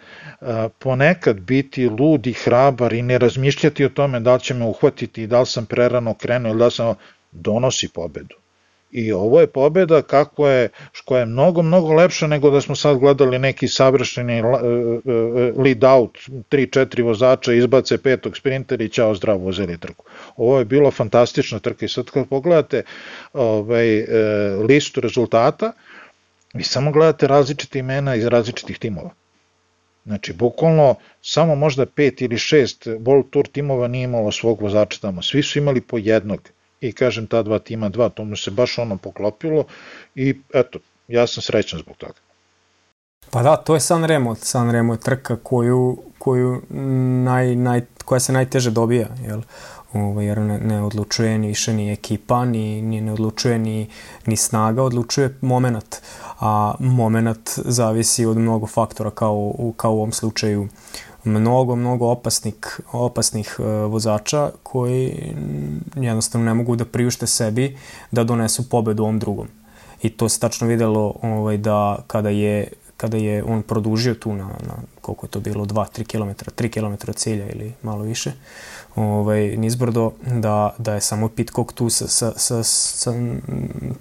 ponekad 0.79 1.39
biti 1.39 1.89
lud 1.89 2.27
i 2.27 2.33
hrabar 2.33 2.93
i 2.93 3.01
ne 3.01 3.17
razmišljati 3.17 3.85
o 3.85 3.89
tome 3.89 4.19
da 4.19 4.33
li 4.33 4.39
će 4.39 4.53
me 4.53 4.65
uhvatiti 4.65 5.23
i 5.23 5.27
da 5.27 5.39
li 5.39 5.45
sam 5.45 5.65
prerano 5.65 6.13
krenuo 6.13 6.51
ili 6.51 6.59
da 6.59 6.69
sam 6.69 6.95
donosi 7.31 7.89
pobedu. 7.93 8.35
I 8.91 9.11
ovo 9.11 9.41
je 9.41 9.47
pobeda 9.47 10.01
kako 10.01 10.47
je, 10.47 10.69
koja 11.05 11.19
je 11.19 11.25
mnogo, 11.25 11.61
mnogo 11.61 11.93
lepša 11.93 12.27
nego 12.27 12.49
da 12.49 12.61
smo 12.61 12.75
sad 12.75 12.97
gledali 12.97 13.39
neki 13.39 13.67
savršeni 13.67 14.33
e, 14.33 14.37
e, 14.37 14.41
e, 14.41 15.53
lead 15.57 15.83
out, 15.83 16.17
3-4 16.27 17.03
vozača, 17.03 17.53
izbace 17.53 17.97
petog 17.97 18.37
sprintera 18.37 18.83
i 18.83 18.89
ćao 18.89 19.15
zdravo 19.15 19.45
uzeli 19.45 19.77
trku. 19.77 20.05
Ovo 20.37 20.59
je 20.59 20.65
bilo 20.65 20.91
fantastična 20.91 21.59
trka 21.59 21.85
i 21.85 21.89
sad 21.89 22.05
kad 22.05 22.29
pogledate 22.29 22.83
ovaj, 23.33 24.05
listu 24.67 25.01
rezultata, 25.01 25.71
vi 26.53 26.63
samo 26.63 26.91
gledate 26.91 27.27
različite 27.27 27.79
imena 27.79 28.15
iz 28.15 28.25
različitih 28.25 28.79
timova. 28.79 29.09
Znači, 30.05 30.33
bukvalno 30.33 30.95
samo 31.21 31.55
možda 31.55 31.85
pet 31.85 32.21
ili 32.21 32.37
šest 32.37 32.87
World 32.87 33.29
Tour 33.29 33.47
timova 33.47 33.87
nije 33.87 34.03
imalo 34.03 34.31
svog 34.31 34.61
vozača 34.61 34.99
tamo. 35.01 35.21
Svi 35.21 35.43
su 35.43 35.59
imali 35.59 35.81
po 35.81 35.97
jednog 35.97 36.49
i 36.81 36.91
kažem 36.91 37.27
ta 37.27 37.43
dva 37.43 37.59
tima 37.59 37.89
dva, 37.89 38.09
to 38.09 38.25
mu 38.25 38.35
se 38.35 38.51
baš 38.51 38.77
ono 38.77 38.97
poklopilo 38.97 39.63
i 40.15 40.41
eto, 40.53 40.79
ja 41.07 41.27
sam 41.27 41.43
srećan 41.43 41.79
zbog 41.79 41.97
toga. 41.97 42.19
Pa 43.31 43.43
da, 43.43 43.57
to 43.57 43.73
je 43.73 43.79
San 43.79 44.03
Remo, 44.03 44.35
San 44.35 44.71
Remo 44.71 44.93
je 44.93 44.99
trka 44.99 45.35
koju, 45.43 45.97
koju 46.17 46.61
naj, 47.23 47.55
naj, 47.55 47.81
koja 48.05 48.19
se 48.19 48.33
najteže 48.33 48.71
dobija, 48.71 49.07
jel? 49.27 49.41
Ovaj, 49.93 50.25
jer 50.25 50.37
ne, 50.37 50.59
ne 50.59 50.81
odlučuje 50.83 51.37
ni 51.37 51.47
više 51.47 51.73
ni 51.73 51.91
ekipa, 51.91 52.45
ni, 52.45 52.81
ni 52.81 53.01
ne 53.01 53.13
odlučuje 53.13 53.59
ni, 53.59 53.89
ni 54.25 54.37
snaga, 54.37 54.83
odlučuje 54.83 55.37
moment, 55.41 55.95
a 56.39 56.75
moment 56.79 57.49
zavisi 57.65 58.25
od 58.25 58.37
mnogo 58.37 58.67
faktora 58.67 59.11
kao, 59.11 59.35
u, 59.35 59.73
kao 59.77 59.91
u 59.91 59.97
ovom 59.97 60.11
slučaju 60.11 60.67
mnogo, 61.23 61.75
mnogo 61.75 62.07
opasnih, 62.07 62.79
opasnih 62.91 63.55
uh, 63.59 63.65
vozača 63.65 64.51
koji 64.63 65.33
jednostavno 65.95 66.45
ne 66.45 66.53
mogu 66.53 66.75
da 66.75 66.85
priušte 66.85 67.27
sebi 67.27 67.77
da 68.11 68.23
donesu 68.23 68.69
pobedu 68.69 69.03
ovom 69.03 69.19
drugom. 69.19 69.47
I 70.01 70.09
to 70.09 70.29
se 70.29 70.39
tačno 70.39 70.67
videlo 70.67 71.15
ovaj, 71.21 71.57
da 71.57 71.97
kada 72.07 72.29
je 72.29 72.67
kada 72.99 73.17
je 73.17 73.43
on 73.43 73.61
produžio 73.63 74.13
tu 74.13 74.33
na, 74.33 74.43
na 74.43 74.73
koliko 75.01 75.25
je 75.25 75.29
to 75.29 75.39
bilo, 75.39 75.65
2-3 75.65 76.03
km, 76.03 76.45
3 76.55 76.69
km 76.69 77.11
cilja 77.15 77.49
ili 77.49 77.73
malo 77.83 78.03
više, 78.03 78.31
ovaj, 78.95 79.57
nizbrdo, 79.57 80.11
da, 80.25 80.75
da 80.77 80.93
je 80.93 81.01
samo 81.01 81.27
Pitcock 81.29 81.73
tu 81.73 81.89
sa, 81.89 82.07
sa, 82.07 82.31
sa, 82.35 82.63
sa 82.63 83.13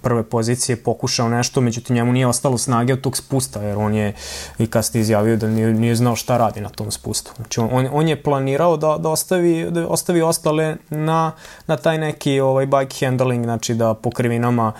prve 0.01 0.23
pozicije 0.23 0.75
pokušao 0.75 1.29
nešto, 1.29 1.61
međutim 1.61 1.95
njemu 1.95 2.13
nije 2.13 2.27
ostalo 2.27 2.57
snage 2.57 2.93
od 2.93 3.01
tog 3.01 3.17
spusta, 3.17 3.61
jer 3.61 3.77
on 3.77 3.93
je 3.93 4.13
i 4.59 4.67
kasnije 4.67 5.01
izjavio 5.01 5.37
da 5.37 5.47
nije, 5.47 5.73
nije 5.73 5.95
znao 5.95 6.15
šta 6.15 6.37
radi 6.37 6.61
na 6.61 6.69
tom 6.69 6.91
spustu. 6.91 7.31
Znači 7.35 7.59
on, 7.59 7.87
on 7.91 8.07
je 8.07 8.23
planirao 8.23 8.77
da, 8.77 8.97
da, 8.97 9.09
ostavi, 9.09 9.71
da 9.71 9.87
ostavi 9.87 10.21
ostale 10.21 10.75
na, 10.89 11.31
na 11.67 11.77
taj 11.77 11.97
neki 11.97 12.39
ovaj, 12.39 12.65
bike 12.65 13.05
handling, 13.05 13.43
znači 13.43 13.73
da 13.73 13.93
po 13.93 14.11
krivinama 14.11 14.71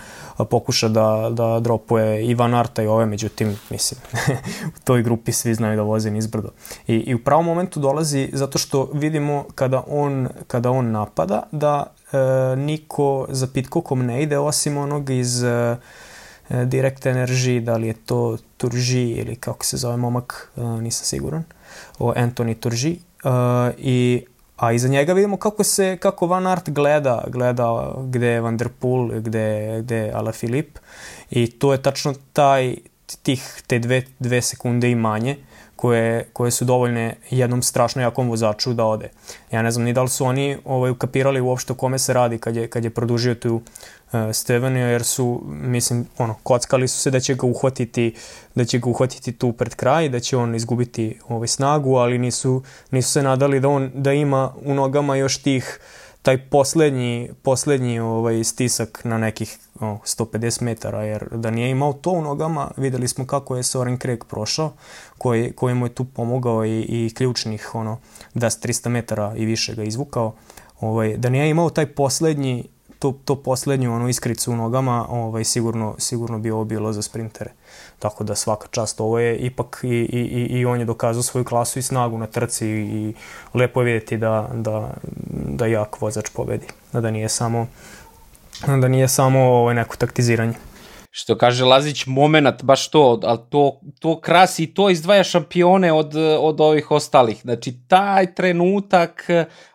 pokuša 0.44 0.88
da, 0.88 1.28
da 1.32 1.60
dropuje 1.60 2.26
i 2.26 2.34
Van 2.34 2.54
Arta 2.54 2.82
i 2.82 2.86
ove, 2.86 3.06
međutim, 3.06 3.56
mislim, 3.70 4.00
u 4.76 4.80
toj 4.84 5.02
grupi 5.02 5.32
svi 5.32 5.54
znaju 5.54 5.76
da 5.76 5.82
voze 5.82 6.10
nizbrdo. 6.10 6.48
I, 6.86 6.94
I 6.94 7.14
u 7.14 7.24
pravom 7.24 7.46
momentu 7.46 7.80
dolazi 7.80 8.30
zato 8.32 8.58
što 8.58 8.90
vidimo 8.94 9.44
kada 9.54 9.82
on, 9.86 10.28
kada 10.46 10.70
on 10.70 10.90
napada 10.90 11.42
da 11.52 11.86
e, 12.12 12.56
niko 12.56 13.26
za 13.28 13.46
Pitcockom 13.46 14.06
ne 14.06 14.22
ide 14.22 14.38
osim 14.38 14.76
onog 14.76 15.10
iz 15.10 15.42
e, 15.42 15.76
Direct 16.50 17.06
Energy, 17.06 17.60
da 17.60 17.76
li 17.76 17.86
je 17.86 17.92
to 17.92 18.36
Turži 18.56 19.08
ili 19.08 19.36
kako 19.36 19.64
se 19.64 19.76
zove 19.76 19.96
momak, 19.96 20.50
e, 20.56 20.60
nisam 20.60 21.04
siguran, 21.04 21.44
o 21.98 22.12
Anthony 22.12 22.54
Turži. 22.54 22.92
E, 22.92 22.98
I 23.78 24.24
a 24.60 24.72
iza 24.72 24.88
njega 24.88 25.12
vidimo 25.12 25.36
kako 25.36 25.64
se 25.64 25.96
kako 25.96 26.26
Van 26.26 26.46
Aert 26.46 26.70
gleda, 26.70 27.24
gleda 27.26 27.94
gde 28.04 28.26
je 28.26 28.40
Van 28.40 28.56
der 28.56 28.68
Poel, 28.68 29.20
gde, 29.20 29.78
gde 29.82 29.96
je 29.96 30.12
Alaphilippe. 30.12 30.80
I 31.30 31.50
to 31.50 31.72
je 31.72 31.82
tačno 31.82 32.14
taj 32.32 32.76
tih 33.22 33.62
te 33.66 33.78
dve, 33.78 34.02
dve 34.18 34.42
sekunde 34.42 34.90
i 34.90 34.94
manje 34.94 35.36
koje, 35.76 36.24
koje 36.32 36.50
su 36.50 36.64
dovoljne 36.64 37.16
jednom 37.30 37.62
strašno 37.62 38.02
jakom 38.02 38.28
vozaču 38.28 38.74
da 38.74 38.84
ode. 38.84 39.08
Ja 39.52 39.62
ne 39.62 39.70
znam 39.70 39.84
ni 39.84 39.92
da 39.92 40.02
li 40.02 40.08
su 40.08 40.24
oni 40.24 40.58
ovaj, 40.64 40.90
ukapirali 40.90 41.40
uopšte 41.40 41.72
o 41.72 41.76
kome 41.76 41.98
se 41.98 42.12
radi 42.12 42.38
kad 42.38 42.56
je, 42.56 42.68
kad 42.68 42.84
je 42.84 42.90
produžio 42.90 43.34
tu 43.34 43.54
uh, 43.54 43.62
Stevenio, 44.32 44.86
jer 44.86 45.04
su, 45.04 45.42
mislim, 45.46 46.06
ono, 46.18 46.34
kockali 46.42 46.88
su 46.88 46.98
se 46.98 47.10
da 47.10 47.20
će 47.20 47.34
ga 47.34 47.46
uhvatiti, 47.46 48.14
da 48.54 48.64
će 48.64 48.78
ga 48.78 48.90
uhvatiti 48.90 49.32
tu 49.32 49.52
pred 49.52 49.74
kraj, 49.74 50.08
da 50.08 50.20
će 50.20 50.36
on 50.36 50.54
izgubiti 50.54 51.18
ovaj, 51.28 51.48
snagu, 51.48 51.94
ali 51.94 52.18
nisu, 52.18 52.62
nisu 52.90 53.10
se 53.10 53.22
nadali 53.22 53.60
da 53.60 53.68
on 53.68 53.90
da 53.94 54.12
ima 54.12 54.52
u 54.64 54.74
nogama 54.74 55.16
još 55.16 55.42
tih 55.42 55.80
taj 56.22 56.48
poslednji, 56.48 57.30
poslednji 57.42 58.00
ovaj, 58.00 58.44
stisak 58.44 59.00
na 59.04 59.18
nekih 59.18 59.58
o, 59.80 59.98
150 60.04 60.62
metara, 60.62 61.02
jer 61.02 61.28
da 61.32 61.50
nije 61.50 61.70
imao 61.70 61.92
to 61.92 62.10
u 62.10 62.22
nogama, 62.22 62.70
videli 62.76 63.08
smo 63.08 63.26
kako 63.26 63.56
je 63.56 63.62
Soren 63.62 63.98
Craig 63.98 64.24
prošao, 64.24 64.72
koji, 65.18 65.52
koji 65.52 65.74
mu 65.74 65.86
je 65.86 65.94
tu 65.94 66.04
pomogao 66.04 66.64
i, 66.64 66.80
i 66.80 67.14
ključnih 67.14 67.74
ono, 67.74 67.98
200-300 68.34 68.88
metara 68.88 69.34
i 69.36 69.44
više 69.44 69.74
ga 69.74 69.82
izvukao. 69.82 70.34
Ovaj, 70.80 71.16
da 71.16 71.28
nije 71.28 71.50
imao 71.50 71.70
taj 71.70 71.86
poslednji 71.86 72.64
to, 72.98 73.14
to 73.24 73.42
poslednju 73.42 73.94
onu 73.94 74.08
iskricu 74.08 74.52
u 74.52 74.56
nogama, 74.56 75.06
ovaj, 75.08 75.44
sigurno, 75.44 75.94
sigurno 75.98 76.38
bi 76.38 76.50
ovo 76.50 76.64
bilo 76.64 76.92
za 76.92 77.02
sprintere. 77.02 77.50
Tako 78.00 78.24
da 78.24 78.34
svaka 78.34 78.68
čast, 78.70 79.00
ovo 79.00 79.18
je 79.18 79.36
ipak 79.36 79.80
i, 79.82 79.88
i, 79.88 80.46
i 80.58 80.64
on 80.66 80.78
je 80.78 80.84
dokazao 80.84 81.22
svoju 81.22 81.44
klasu 81.44 81.78
i 81.78 81.82
snagu 81.82 82.18
na 82.18 82.26
trci 82.26 82.66
i, 82.66 82.70
i 82.70 83.14
lepo 83.54 83.80
je 83.80 83.84
vidjeti 83.84 84.16
da, 84.16 84.48
da, 84.54 84.90
da 85.30 85.66
jak 85.66 86.00
vozač 86.00 86.30
pobedi, 86.34 86.66
da 86.92 87.10
nije 87.10 87.28
samo 87.28 87.66
da 88.66 88.88
nije 88.88 89.08
samo 89.08 89.40
ovaj, 89.40 89.74
neko 89.74 89.96
taktiziranje 89.96 90.54
što 91.10 91.38
kaže 91.38 91.64
Lazić, 91.64 92.06
moment, 92.06 92.62
baš 92.62 92.90
to, 92.90 93.20
ali 93.22 93.38
to, 93.48 93.80
to 93.98 94.20
krasi 94.20 94.62
i 94.62 94.74
to 94.74 94.90
izdvaja 94.90 95.24
šampione 95.24 95.92
od, 95.92 96.14
od 96.40 96.60
ovih 96.60 96.90
ostalih. 96.90 97.40
Znači, 97.42 97.74
taj 97.88 98.34
trenutak 98.34 99.26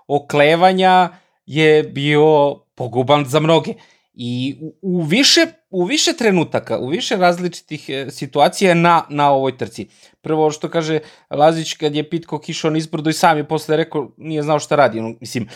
oklevanja 0.07 1.09
je 1.45 1.83
bio 1.83 2.55
poguban 2.75 3.25
za 3.25 3.39
mnoge. 3.39 3.73
I 4.17 4.57
u, 4.61 4.75
u, 4.81 5.01
više, 5.01 5.45
u 5.69 5.85
više 5.85 6.13
trenutaka, 6.13 6.79
u 6.79 6.87
više 6.87 7.15
različitih 7.15 7.89
e, 7.89 8.07
situacija 8.09 8.73
na, 8.73 9.03
na 9.09 9.31
ovoj 9.31 9.57
trci. 9.57 9.87
Prvo 10.21 10.51
što 10.51 10.69
kaže 10.69 10.99
Lazić 11.29 11.73
kad 11.73 11.95
je 11.95 12.09
Pitko 12.09 12.39
kišao 12.39 12.71
nizbrdo 12.71 13.09
i 13.09 13.13
sam 13.13 13.37
je 13.37 13.47
posle 13.47 13.77
rekao 13.77 14.11
nije 14.17 14.43
znao 14.43 14.59
šta 14.59 14.75
radi. 14.75 14.99
Ono, 14.99 15.15
mislim, 15.21 15.49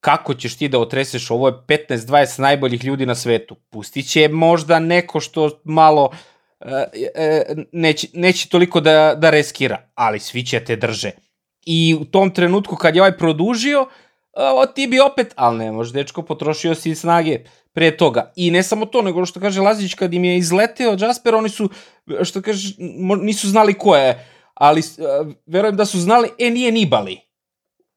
kako 0.00 0.34
ćeš 0.34 0.56
ti 0.56 0.68
da 0.68 0.78
otreseš, 0.78 1.30
ovo 1.30 1.48
je 1.48 1.54
15-20 1.68 2.40
najboljih 2.40 2.84
ljudi 2.84 3.06
na 3.06 3.14
svetu. 3.14 3.56
Pustit 3.70 4.10
će 4.10 4.28
možda 4.28 4.78
neko 4.78 5.20
što 5.20 5.60
malo 5.64 6.10
e, 6.60 6.84
e, 7.14 7.44
neće, 7.72 8.08
neće 8.14 8.48
toliko 8.48 8.80
da, 8.80 9.14
da 9.14 9.30
reskira, 9.30 9.90
ali 9.94 10.20
svi 10.20 10.46
će 10.46 10.60
te 10.64 10.76
drže. 10.76 11.10
I 11.66 11.96
u 12.00 12.04
tom 12.04 12.30
trenutku 12.30 12.76
kad 12.76 12.96
je 12.96 13.02
ovaj 13.02 13.18
produžio, 13.18 13.88
o, 14.32 14.66
ti 14.66 14.86
bi 14.86 15.00
opet, 15.00 15.32
ali 15.36 15.58
ne 15.58 15.72
može, 15.72 15.92
dečko, 15.92 16.22
potrošio 16.22 16.74
si 16.74 16.94
snage 16.94 17.38
pre 17.72 17.96
toga. 17.96 18.32
I 18.36 18.50
ne 18.50 18.62
samo 18.62 18.86
to, 18.86 19.02
nego 19.02 19.26
što 19.26 19.40
kaže 19.40 19.60
Lazić, 19.60 19.94
kad 19.94 20.14
im 20.14 20.24
je 20.24 20.38
izleteo 20.38 20.96
Jasper, 20.98 21.34
oni 21.34 21.48
su, 21.48 21.68
što 22.22 22.42
kaže, 22.42 22.74
nisu 23.22 23.48
znali 23.48 23.74
ko 23.74 23.96
je, 23.96 24.26
ali 24.54 24.82
verujem 25.46 25.76
da 25.76 25.84
su 25.84 26.00
znali, 26.00 26.28
e, 26.38 26.50
nije 26.50 26.72
Nibali. 26.72 27.20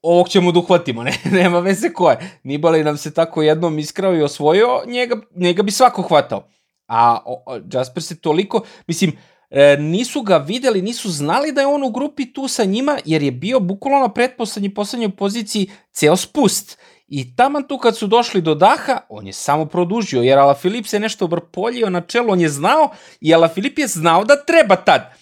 Ovog 0.02 0.30
ćemo 0.30 0.52
da 0.52 0.60
uhvatimo, 0.60 1.04
ne, 1.04 1.14
nema 1.42 1.60
veze 1.60 1.90
ko 1.94 2.10
je. 2.10 2.40
Nibali 2.44 2.84
nam 2.84 2.98
se 2.98 3.14
tako 3.14 3.42
jednom 3.42 3.80
iskrao 3.80 4.16
i 4.16 4.22
osvojio, 4.22 4.82
njega, 4.88 5.16
njega 5.36 5.64
bi 5.64 5.72
svako 5.72 6.02
hvatao. 6.02 6.48
A 6.88 7.20
o, 7.26 7.60
Jasper 7.74 8.04
se 8.04 8.20
toliko, 8.20 8.62
mislim, 8.88 9.18
e, 9.50 9.78
nisu 9.80 10.22
ga 10.22 10.38
videli, 10.38 10.82
nisu 10.82 11.12
znali 11.12 11.52
da 11.52 11.62
je 11.62 11.68
on 11.68 11.84
u 11.84 11.90
grupi 11.90 12.34
tu 12.34 12.48
sa 12.48 12.64
njima, 12.64 12.98
jer 13.06 13.24
je 13.24 13.32
bio 13.32 13.60
bukvalno 13.60 14.00
na 14.00 14.14
pretposlednji, 14.14 14.74
poslednjoj 14.74 15.16
poziciji 15.16 15.70
ceo 15.92 16.16
spust. 16.16 16.78
I 17.16 17.36
taman 17.36 17.64
tu 17.68 17.78
kad 17.78 17.98
su 17.98 18.08
došli 18.08 18.42
do 18.42 18.56
daha, 18.56 19.00
on 19.10 19.28
je 19.28 19.34
samo 19.34 19.66
produžio, 19.66 20.22
jer 20.22 20.40
Ala 20.40 20.54
Filip 20.54 20.86
se 20.86 21.00
nešto 21.00 21.28
vrpoljio 21.28 21.90
na 21.90 22.02
čelu, 22.02 22.32
on 22.32 22.42
je 22.42 22.50
znao 22.50 22.90
i 23.22 23.34
Ala 23.34 23.48
Filip 23.48 23.80
je 23.80 23.88
znao 23.88 24.24
da 24.24 24.36
treba 24.46 24.76
tad. 24.76 25.14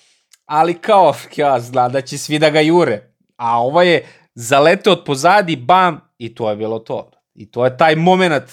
Ali 0.45 0.73
kao, 0.73 1.13
ja 1.35 1.59
zna 1.59 1.89
da 1.89 2.01
će 2.01 2.17
svi 2.17 2.39
da 2.39 2.49
ga 2.49 2.59
jure. 2.59 3.13
A 3.35 3.61
ovo 3.61 3.81
je 3.81 4.07
zalete 4.35 4.89
od 4.91 5.03
pozadi, 5.05 5.55
bam, 5.55 6.01
i 6.17 6.35
to 6.35 6.49
je 6.49 6.55
bilo 6.55 6.79
to. 6.79 7.11
I 7.35 7.51
to 7.51 7.65
je 7.65 7.77
taj 7.77 7.95
moment 7.95 8.51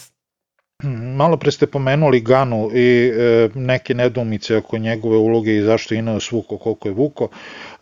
Malo 1.20 1.36
pre 1.36 1.50
ste 1.50 1.66
pomenuli 1.66 2.20
Ganu 2.20 2.70
i 2.74 3.12
e, 3.14 3.48
neke 3.54 3.94
nedumice 3.94 4.56
oko 4.56 4.78
njegove 4.78 5.16
uloge 5.16 5.56
i 5.56 5.62
zašto 5.62 5.94
je 5.94 5.98
Ineos 5.98 6.30
vuko 6.32 6.58
koliko 6.58 6.88
je 6.88 6.94
vuko. 6.94 7.28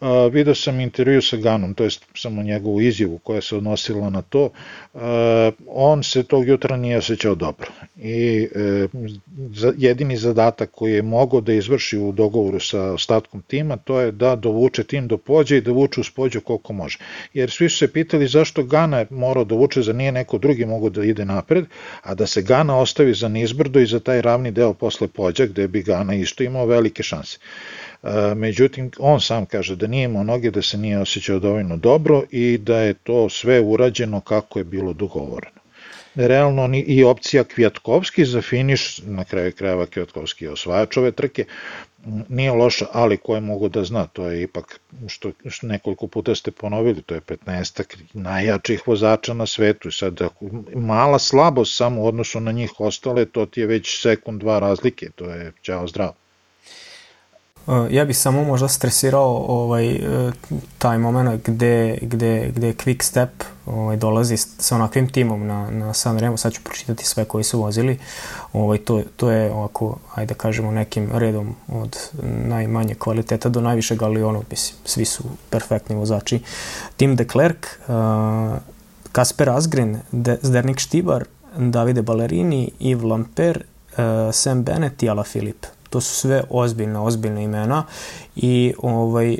E, 0.00 0.06
video 0.32 0.54
sam 0.54 0.80
intervju 0.80 1.22
sa 1.22 1.36
Ganom, 1.36 1.74
to 1.74 1.84
je 1.84 1.90
samo 2.14 2.42
njegovu 2.42 2.80
izjavu 2.80 3.18
koja 3.18 3.40
se 3.40 3.56
odnosila 3.56 4.10
na 4.10 4.22
to. 4.22 4.50
E, 4.94 4.98
on 5.66 6.02
se 6.02 6.22
tog 6.22 6.48
jutra 6.48 6.76
nije 6.76 6.98
osjećao 6.98 7.34
dobro 7.34 7.68
i 7.96 8.48
e, 8.54 8.88
jedini 9.76 10.16
zadatak 10.16 10.70
koji 10.70 10.92
je 10.92 11.02
mogao 11.02 11.40
da 11.40 11.52
izvrši 11.52 11.98
u 11.98 12.12
dogovoru 12.12 12.60
sa 12.60 12.92
ostatkom 12.92 13.42
tima 13.42 13.76
to 13.76 14.00
je 14.00 14.12
da 14.12 14.36
dovuče 14.36 14.84
tim 14.84 15.08
do 15.08 15.16
pođe 15.16 15.56
i 15.56 15.60
da 15.60 15.72
vuče 15.72 16.00
uz 16.00 16.10
pođe 16.10 16.40
koliko 16.40 16.72
može. 16.72 16.98
Jer 17.34 17.50
svi 17.50 17.68
su 17.68 17.78
se 17.78 17.92
pitali 17.92 18.26
zašto 18.26 18.62
Gana 18.62 18.98
je 18.98 19.06
morao 19.10 19.44
da 19.44 19.54
vuče, 19.54 19.82
za 19.82 19.92
nije 19.92 20.12
neko 20.12 20.38
drugi 20.38 20.66
mogao 20.66 20.90
da 20.90 21.04
ide 21.04 21.24
napred, 21.24 21.64
a 22.02 22.14
da 22.14 22.26
se 22.26 22.42
Gana 22.42 22.85
ostavi 22.86 23.14
za 23.14 23.28
nizbrdo 23.28 23.80
i 23.80 23.86
za 23.86 24.00
taj 24.00 24.22
ravni 24.22 24.50
deo 24.50 24.72
posle 24.74 25.08
pođa 25.08 25.46
gde 25.46 25.68
bi 25.68 25.82
Gana 25.82 26.14
isto 26.14 26.44
imao 26.44 26.66
velike 26.66 27.02
šanse. 27.02 27.38
E, 27.38 28.34
međutim, 28.34 28.90
on 28.98 29.20
sam 29.20 29.46
kaže 29.46 29.76
da 29.76 29.86
nije 29.86 30.04
imao 30.04 30.24
noge, 30.24 30.50
da 30.50 30.62
se 30.62 30.78
nije 30.78 30.98
osjećao 30.98 31.38
dovoljno 31.38 31.76
dobro 31.76 32.22
i 32.30 32.58
da 32.58 32.78
je 32.78 32.94
to 32.94 33.28
sve 33.28 33.60
urađeno 33.60 34.20
kako 34.20 34.58
je 34.58 34.64
bilo 34.64 34.92
dogovoreno. 34.92 35.66
Realno 36.14 36.68
i 36.72 37.04
opcija 37.04 37.44
Kvjatkovski 37.44 38.24
za 38.24 38.42
finiš, 38.42 39.00
na 39.04 39.24
kraju 39.24 39.52
krajeva 39.52 39.86
Kvjatkovski 39.86 40.44
je 40.44 40.50
osvajač 40.50 40.96
ove 40.96 41.10
trke, 41.12 41.44
nije 42.28 42.52
loša, 42.52 42.86
ali 42.92 43.16
koje 43.16 43.40
mogu 43.40 43.68
da 43.68 43.84
zna, 43.84 44.06
to 44.06 44.26
je 44.26 44.42
ipak, 44.42 44.80
što, 45.06 45.32
što 45.48 45.66
nekoliko 45.66 46.06
puta 46.06 46.34
ste 46.34 46.50
ponovili, 46.50 47.02
to 47.02 47.14
je 47.14 47.20
15 47.20 47.96
najjačih 48.12 48.88
vozača 48.88 49.34
na 49.34 49.46
svetu 49.46 49.90
sad 49.90 50.20
mala 50.74 51.18
slabost 51.18 51.76
samo 51.76 52.02
u 52.02 52.06
odnosu 52.06 52.40
na 52.40 52.52
njih 52.52 52.70
ostale, 52.78 53.24
to 53.24 53.46
ti 53.46 53.60
je 53.60 53.66
već 53.66 54.02
sekund 54.02 54.40
dva 54.40 54.58
razlike, 54.58 55.10
to 55.10 55.24
je 55.24 55.52
ćao 55.62 55.86
zdravo. 55.86 56.14
Ja 57.90 58.04
bih 58.04 58.18
samo 58.18 58.44
možda 58.44 58.68
stresirao 58.68 59.44
ovaj, 59.48 59.94
e, 59.94 60.32
taj 60.78 60.98
moment 60.98 61.48
gde, 61.48 61.98
gde, 62.02 62.52
gde 62.56 62.72
Quick 62.72 63.02
Step 63.02 63.30
ovaj, 63.66 63.96
dolazi 63.96 64.36
sa 64.36 64.74
onakvim 64.74 65.08
timom 65.08 65.46
na, 65.46 65.70
na 65.70 65.94
Sanremo, 65.94 66.36
sad 66.36 66.52
ću 66.52 66.60
pročitati 66.64 67.04
sve 67.04 67.24
koji 67.24 67.44
su 67.44 67.60
vozili, 67.60 67.98
ovaj, 68.52 68.78
to, 68.78 69.02
to 69.16 69.30
je 69.30 69.52
ovako, 69.52 69.98
ajde 70.14 70.34
da 70.34 70.38
kažemo, 70.38 70.70
nekim 70.70 71.10
redom 71.12 71.54
od 71.68 71.98
najmanje 72.22 72.94
kvaliteta 72.94 73.48
do 73.48 73.60
najvišeg, 73.60 74.02
ali 74.02 74.22
ono, 74.22 74.42
mislim, 74.50 74.78
svi 74.84 75.04
su 75.04 75.24
perfektni 75.50 75.96
vozači. 75.96 76.40
Tim 76.96 77.16
de 77.16 77.24
Klerk, 77.24 77.66
uh, 77.88 77.94
Kasper 79.12 79.50
Asgren, 79.50 80.00
De, 80.12 80.38
Zdernik 80.42 80.78
Štibar, 80.78 81.24
Davide 81.56 82.02
Ballerini, 82.02 82.70
Yves 82.80 83.08
Lamper, 83.08 83.62
uh, 83.92 83.98
Sam 84.32 84.62
Bennett 84.62 85.02
i 85.02 85.08
Ala 85.08 85.24
Filip 85.24 85.66
to 85.90 86.00
su 86.00 86.14
sve 86.14 86.42
ozbiljne, 86.50 86.98
ozbiljne 86.98 87.44
imena 87.44 87.84
i 88.36 88.74
ovaj, 88.78 89.36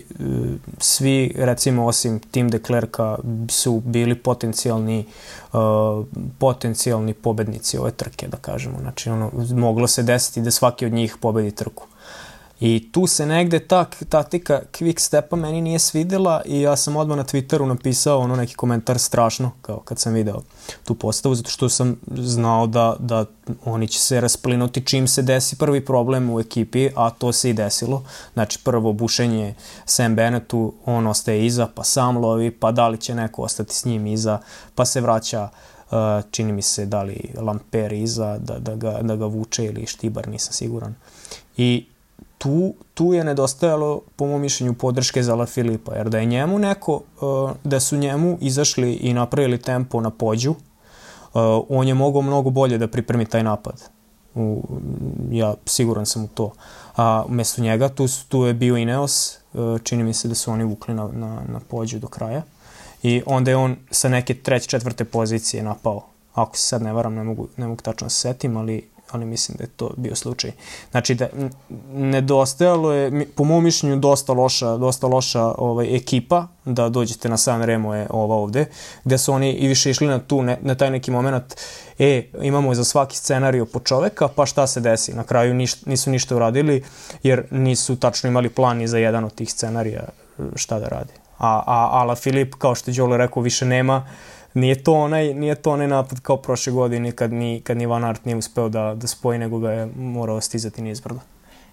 svi, 0.79 1.33
recimo, 1.37 1.87
osim 1.87 2.21
Tim 2.21 2.49
de 2.49 2.59
Klerka, 2.59 3.19
su 3.49 3.83
bili 3.85 4.15
potencijalni 4.15 5.07
uh, 5.53 5.59
potencijalni 6.39 7.15
pobednici 7.15 7.79
ove 7.79 7.91
trke, 7.91 8.29
da 8.29 8.37
kažemo. 8.37 8.79
Znači, 8.81 9.11
ono, 9.11 9.31
moglo 9.55 9.87
se 9.87 10.03
desiti 10.03 10.41
da 10.41 10.51
svaki 10.51 10.87
od 10.87 10.93
njih 10.93 11.17
pobedi 11.21 11.51
trku. 11.51 11.87
I 12.61 12.89
tu 12.93 13.07
se 13.07 13.27
negde 13.27 13.59
ta 13.59 13.85
tatika 14.09 14.61
quick 14.73 14.99
stepa 14.99 15.37
meni 15.37 15.61
nije 15.61 15.79
svidela 15.79 16.43
i 16.45 16.61
ja 16.61 16.77
sam 16.77 16.97
odmah 16.97 17.17
na 17.17 17.25
Twitteru 17.25 17.67
napisao 17.67 18.19
ono 18.19 18.37
neki 18.37 18.55
komentar 18.55 18.99
strašno 18.99 19.51
kao 19.63 19.81
kad 19.81 19.99
sam 19.99 20.13
video 20.13 20.43
tu 20.85 20.95
postavu 20.95 21.35
zato 21.35 21.51
što 21.51 21.69
sam 21.69 21.97
znao 22.17 22.67
da, 22.67 22.97
da 22.99 23.25
oni 23.65 23.89
će 23.89 23.99
se 24.01 24.21
rasplinuti 24.21 24.87
čim 24.87 25.09
se 25.09 25.23
desi 25.23 25.57
prvi 25.57 25.85
problem 25.85 26.31
u 26.31 26.41
ekipi, 26.41 26.89
a 26.97 27.11
to 27.11 27.33
se 27.33 27.51
i 27.51 27.53
desilo. 27.53 28.03
Znači 28.35 28.59
prvo 28.65 28.93
bušenje 28.93 29.55
Sam 29.85 30.15
Bennettu, 30.15 30.73
on 30.85 31.07
ostaje 31.07 31.47
iza, 31.47 31.69
pa 31.75 31.85
sam 31.85 32.17
lovi, 32.17 32.51
pa 32.51 32.73
da 32.73 32.89
li 32.89 32.99
će 32.99 33.15
neko 33.15 33.43
ostati 33.43 33.75
s 33.75 33.85
njim 33.85 34.07
iza, 34.07 34.39
pa 34.75 34.85
se 34.85 35.01
vraća 35.01 35.49
Uh, 35.91 36.31
čini 36.31 36.53
mi 36.53 36.63
se 36.63 36.87
da 36.87 37.03
li 37.03 37.31
Lamper 37.37 37.93
iza, 37.93 38.39
da, 38.39 38.59
da, 38.59 38.75
ga, 38.75 38.99
da 39.03 39.17
ga 39.17 39.27
vuče 39.27 39.65
ili 39.65 39.87
Štibar, 39.87 40.29
nisam 40.29 40.53
siguran. 40.53 40.95
I 41.57 41.87
tu, 42.47 42.75
tu 42.95 43.13
je 43.13 43.25
nedostajalo, 43.25 44.01
po 44.17 44.27
mom 44.27 44.41
mišljenju, 44.41 44.75
podrške 44.75 45.23
za 45.23 45.35
La 45.35 45.47
Filipa, 45.47 45.95
jer 45.95 46.09
da 46.09 46.19
je 46.19 46.27
njemu 46.27 46.59
neko, 46.59 47.03
uh, 47.21 47.51
da 47.65 47.81
su 47.81 47.97
njemu 47.97 48.39
izašli 48.41 48.93
i 48.93 49.13
napravili 49.15 49.59
tempo 49.59 50.01
na 50.01 50.11
pođu, 50.11 50.51
uh, 50.51 50.57
on 51.69 51.89
je 51.89 51.95
mogao 51.95 52.23
mnogo 52.23 52.51
bolje 52.51 52.79
da 52.79 52.89
pripremi 52.89 53.27
taj 53.27 53.43
napad. 53.43 53.83
Ja 55.31 55.55
siguran 55.67 56.07
sam 56.07 56.25
u 56.25 56.29
to. 56.29 56.53
A 56.97 57.25
umesto 57.29 57.63
njega 57.63 57.89
tu, 57.89 58.07
tu 58.29 58.45
je 58.45 58.55
bio 58.55 58.77
Ineos, 58.77 59.39
uh, 59.55 59.81
čini 59.83 60.05
mi 60.05 60.15
se 60.15 60.29
da 60.29 60.35
su 60.35 60.51
oni 60.53 60.65
vukli 60.65 60.95
na, 60.95 61.09
na, 61.13 61.43
na 61.49 61.61
pođu 61.69 61.99
do 61.99 62.07
kraja. 62.07 62.43
I 63.03 63.23
onda 63.27 63.51
je 63.51 63.57
on 63.57 63.77
sa 63.91 64.09
neke 64.09 64.35
treće, 64.35 64.69
četvrte 64.69 65.05
pozicije 65.05 65.63
napao. 65.63 66.03
Ako 66.35 66.57
se 66.57 66.63
sad 66.63 66.83
ne 66.83 66.93
varam, 66.93 67.15
ne 67.15 67.25
mogu, 67.25 67.49
ne 67.57 67.67
mogu 67.67 67.83
tačno 67.83 68.05
da 68.05 68.11
se 68.11 68.21
setim, 68.21 68.57
ali 68.57 68.89
ali 69.11 69.25
mislim 69.25 69.57
da 69.59 69.65
je 69.65 69.69
to 69.77 69.91
bio 69.97 70.15
slučaj. 70.15 70.53
Znači 70.91 71.15
da 71.15 71.29
nedostajalo 71.93 72.93
je 72.93 73.27
po 73.35 73.45
mom 73.45 73.65
mišljenju 73.65 73.97
dosta 73.97 74.33
loša, 74.33 74.77
dosta 74.77 75.07
loša 75.07 75.45
ovaj 75.59 75.97
ekipa 75.97 76.47
da 76.65 76.89
dođete 76.89 77.29
na 77.29 77.37
San 77.37 77.63
Remo 77.63 77.95
je 77.95 78.07
ova 78.11 78.35
ovde, 78.35 78.67
gde 79.05 79.19
su 79.19 79.33
oni 79.33 79.53
i 79.53 79.69
više 79.69 79.91
išli 79.91 80.07
na 80.07 80.19
tu 80.19 80.43
na 80.43 80.75
taj 80.75 80.91
neki 80.91 81.11
moment 81.11 81.55
e, 81.99 82.23
imamo 82.43 82.75
za 82.75 82.85
svaki 82.85 83.17
scenario 83.17 83.67
po 83.67 83.81
čoveka, 83.81 84.29
pa 84.29 84.47
šta 84.47 84.67
se 84.67 84.81
desi? 84.81 85.15
Na 85.15 85.25
kraju 85.25 85.55
niš, 85.55 85.85
nisu 85.85 86.11
ništa 86.11 86.37
uradili, 86.37 86.85
jer 87.23 87.47
nisu 87.51 87.97
tačno 87.97 88.29
imali 88.29 88.49
plan 88.49 88.77
ni 88.77 88.89
za 88.89 88.99
jedan 88.99 89.25
od 89.25 89.35
tih 89.35 89.53
scenarija 89.53 90.09
šta 90.55 90.79
da 90.79 90.89
radi. 90.89 91.13
A, 91.39 91.63
a 91.67 92.01
Ala 92.01 92.15
Filip, 92.15 92.55
kao 92.55 92.75
što 92.75 92.91
je 92.91 92.95
Đole 92.95 93.17
rekao, 93.17 93.43
više 93.43 93.67
nema 93.67 94.09
nije 94.57 94.83
to 94.83 94.95
onaj, 94.95 95.35
nije 95.35 95.55
to 95.55 95.73
onaj 95.73 95.89
napad 95.89 96.21
kao 96.21 96.37
prošle 96.37 96.73
godine 96.73 97.13
kad 97.13 97.33
ni, 97.33 97.61
kad 97.61 97.77
ni 97.77 97.87
Van 97.87 98.05
Aert 98.05 98.25
nije 98.25 98.37
uspeo 98.37 98.69
da, 98.69 98.95
da 98.95 99.07
spoji, 99.07 99.39
nego 99.39 99.59
ga 99.59 99.71
je 99.71 99.89
morao 99.97 100.41
stizati 100.41 100.83
nizbrdo. 100.83 101.21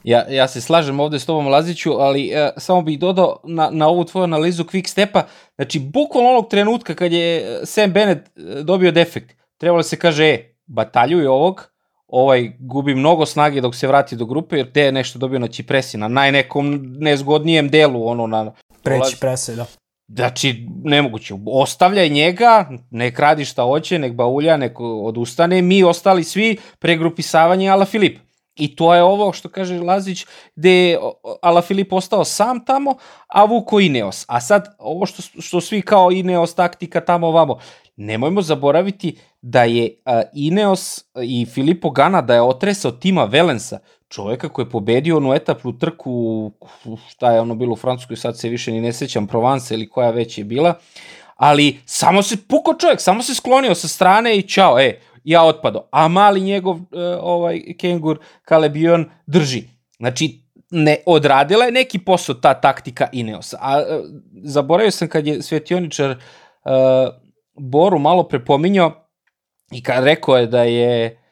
Ja, 0.04 0.26
ja 0.30 0.48
se 0.48 0.62
slažem 0.62 1.00
ovde 1.00 1.20
s 1.20 1.26
tobom 1.26 1.48
Laziću, 1.48 1.92
ali 1.94 2.32
e, 2.34 2.52
samo 2.58 2.82
bih 2.82 3.00
dodao 3.00 3.40
na, 3.44 3.70
na 3.72 3.88
ovu 3.88 4.04
tvoju 4.04 4.24
analizu 4.24 4.64
quick 4.64 4.88
stepa, 4.88 5.24
znači 5.56 5.80
bukvalno 5.80 6.30
onog 6.30 6.50
trenutka 6.50 6.96
kad 6.96 7.12
je 7.12 7.60
Sam 7.66 7.92
Bennett 7.92 8.28
e, 8.28 8.64
dobio 8.64 8.92
defekt, 8.92 9.36
trebalo 9.58 9.84
se 9.84 9.96
kaže, 9.96 10.26
e, 10.26 10.56
bataljuj 10.66 11.28
ovog, 11.28 11.74
ovaj 12.08 12.52
gubi 12.60 12.96
mnogo 12.96 13.26
snage 13.26 13.62
dok 13.62 13.76
se 13.76 13.88
vrati 13.88 14.16
do 14.16 14.26
grupe, 14.26 14.58
jer 14.58 14.72
te 14.72 14.82
je 14.82 14.92
nešto 14.92 15.20
dobio 15.20 15.40
na 15.40 15.48
Cipresi, 15.48 15.98
na 15.98 16.08
najnekom 16.08 16.96
nezgodnijem 17.00 17.70
delu, 17.70 18.08
ono 18.08 18.28
na... 18.28 18.52
Preći 18.84 19.18
prese, 19.20 19.56
da. 19.56 19.66
Znači, 20.08 20.68
nemoguće. 20.84 21.34
Ostavljaj 21.46 22.10
njega, 22.10 22.70
nek 22.90 23.20
radi 23.20 23.46
šta 23.46 23.64
hoće, 23.64 24.00
nek 24.00 24.14
baulja, 24.14 24.58
nek 24.58 24.80
odustane. 24.80 25.62
Mi 25.62 25.84
ostali 25.84 26.24
svi 26.24 26.58
pregrupisavanje 26.80 27.70
Ala 27.70 27.86
Filip. 27.86 28.18
I 28.56 28.76
to 28.76 28.96
je 28.96 29.04
ovo 29.04 29.34
što 29.34 29.50
kaže 29.50 29.80
Lazić, 29.80 30.26
gde 30.56 30.72
je 30.72 31.00
Ala 31.42 31.62
Filip 31.62 31.94
ostao 31.94 32.26
sam 32.26 32.66
tamo, 32.66 32.96
a 33.28 33.46
Vuko 33.46 33.80
Ineos. 33.80 34.26
A 34.28 34.42
sad, 34.42 34.76
ovo 34.80 35.06
što, 35.06 35.42
što 35.42 35.62
svi 35.62 35.82
kao 35.82 36.12
Ineos 36.12 36.56
taktika 36.56 37.02
tamo 37.02 37.28
ovamo, 37.28 37.58
nemojmo 37.96 38.42
zaboraviti 38.42 39.18
da 39.42 39.64
je 39.64 39.96
Ineos 40.34 41.06
i 41.24 41.46
Filipo 41.46 41.90
Gana 41.90 42.22
da 42.22 42.34
je 42.34 42.42
otresao 42.42 42.92
tima 42.92 43.24
Velensa 43.24 43.80
čoveka 44.14 44.50
koji 44.50 44.66
je 44.66 44.70
pobedio 44.70 45.18
onu 45.18 45.34
etapnu 45.34 45.78
trku, 45.80 46.52
šta 47.10 47.32
je 47.32 47.42
ono 47.42 47.56
bilo 47.56 47.74
u 47.74 47.76
Francuskoj, 47.76 48.18
sad 48.18 48.40
se 48.40 48.50
više 48.50 48.72
ni 48.72 48.82
ne 48.82 48.94
sećam, 48.94 49.28
Provence 49.28 49.74
ili 49.74 49.90
koja 49.90 50.12
već 50.12 50.38
je 50.38 50.44
bila, 50.44 50.74
ali 51.36 51.80
samo 51.86 52.22
se 52.22 52.38
puko 52.48 52.74
čovjek, 52.74 53.02
samo 53.02 53.24
se 53.24 53.36
sklonio 53.36 53.76
sa 53.76 53.88
strane 53.88 54.38
i 54.38 54.42
čao, 54.42 54.80
e, 54.80 55.00
ja 55.24 55.44
otpado. 55.44 55.88
A 55.92 56.08
mali 56.08 56.42
njegov 56.42 56.76
uh, 56.76 56.84
ovaj 57.22 57.62
kengur 57.80 58.20
Kalebion 58.46 59.10
drži. 59.26 59.64
Znači, 59.98 60.40
ne 60.72 60.98
odradila 61.06 61.66
je 61.66 61.72
neki 61.72 62.00
posao 62.00 62.36
ta 62.36 62.54
taktika 62.54 63.08
Ineosa. 63.12 63.58
A 63.62 63.78
uh, 63.78 63.86
zaboravio 64.44 64.92
sam 64.92 65.08
kad 65.08 65.28
je 65.28 65.42
svetioničar 65.42 66.10
uh, 66.10 66.72
Boru 67.54 68.00
malo 68.00 68.24
prepominjao 68.24 69.08
i 69.72 69.84
kad 69.84 70.04
rekao 70.04 70.38
je 70.38 70.48
da 70.48 70.64
je 70.64 71.06
E, 71.06 71.23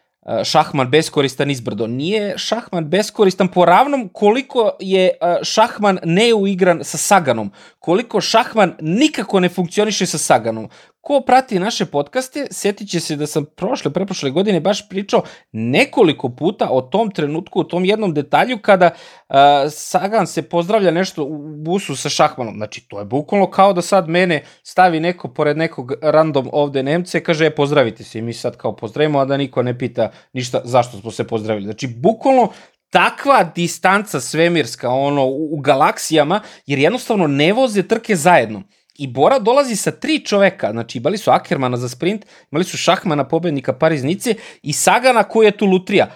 šahman 0.44 0.90
beskoristan 0.90 1.52
izbrdo. 1.52 1.88
Nije 1.88 2.38
šahman 2.38 2.86
beskoristan 2.90 3.48
po 3.48 3.66
ravnom 3.66 4.10
koliko 4.14 4.72
je 4.80 5.06
e, 5.08 5.38
šahman 5.44 6.00
neuigran 6.04 6.84
sa 6.84 6.98
Saganom, 6.98 7.52
koliko 7.80 8.22
šahman 8.22 8.76
nikako 8.82 9.40
ne 9.40 9.50
funkcioniše 9.50 10.06
sa 10.06 10.18
Saganom. 10.18 10.70
Ko 11.02 11.22
prati 11.26 11.60
naše 11.60 11.86
podcaste, 11.86 12.48
setit 12.52 12.90
će 12.90 13.00
se 13.00 13.16
da 13.16 13.28
sam 13.28 13.46
prošle, 13.46 13.92
preprošle 13.94 14.30
godine 14.30 14.60
baš 14.60 14.90
pričao 14.90 15.24
nekoliko 15.52 16.30
puta 16.30 16.68
o 16.72 16.82
tom 16.82 17.12
trenutku, 17.12 17.60
o 17.60 17.64
tom 17.64 17.86
jednom 17.86 18.14
detalju 18.14 18.60
kada 18.62 18.90
uh, 18.90 19.36
Sagan 19.72 20.28
se 20.28 20.42
pozdravlja 20.42 20.92
nešto 20.92 21.24
u 21.24 21.56
busu 21.56 21.96
sa 21.96 22.10
šahmanom. 22.10 22.56
Znači, 22.56 22.88
to 22.88 23.00
je 23.00 23.06
bukvalno 23.06 23.50
kao 23.50 23.74
da 23.74 23.82
sad 23.82 24.10
mene 24.10 24.44
stavi 24.64 25.00
neko 25.00 25.28
pored 25.28 25.58
nekog 25.58 25.94
random 26.02 26.50
ovde 26.54 26.84
Nemce, 26.84 27.24
kaže, 27.24 27.46
e, 27.46 27.56
pozdravite 27.56 28.04
se 28.04 28.20
i 28.20 28.22
mi 28.22 28.34
sad 28.34 28.58
kao 28.58 28.76
pozdravimo, 28.76 29.20
a 29.20 29.26
da 29.26 29.38
niko 29.38 29.64
ne 29.64 29.78
pita 29.78 30.12
ništa 30.34 30.62
zašto 30.64 30.98
smo 30.98 31.12
se 31.12 31.28
pozdravili. 31.28 31.66
Znači, 31.66 31.88
bukvalno 31.88 32.50
takva 32.90 33.44
distanca 33.56 34.20
svemirska 34.20 34.90
ono 34.90 35.26
u, 35.26 35.56
u 35.56 35.58
galaksijama, 35.58 36.42
jer 36.66 36.80
jednostavno 36.80 37.28
ne 37.28 37.54
voze 37.54 37.88
trke 37.88 38.16
zajedno. 38.16 38.64
I 39.02 39.08
Bora 39.08 39.40
dolazi 39.40 39.76
sa 39.76 39.92
tri 39.92 40.20
čoveka, 40.26 40.72
znači 40.72 40.98
imali 40.98 41.18
su 41.18 41.32
Ackermana 41.32 41.78
za 41.78 41.90
sprint, 41.90 42.26
imali 42.52 42.64
su 42.64 42.78
Šahmana, 42.78 43.28
pobednika 43.28 43.74
Pariznice 43.74 44.36
i 44.62 44.74
Sagana 44.74 45.24
koji 45.24 45.46
je 45.46 45.58
tu 45.58 45.66
lutrija. 45.66 46.12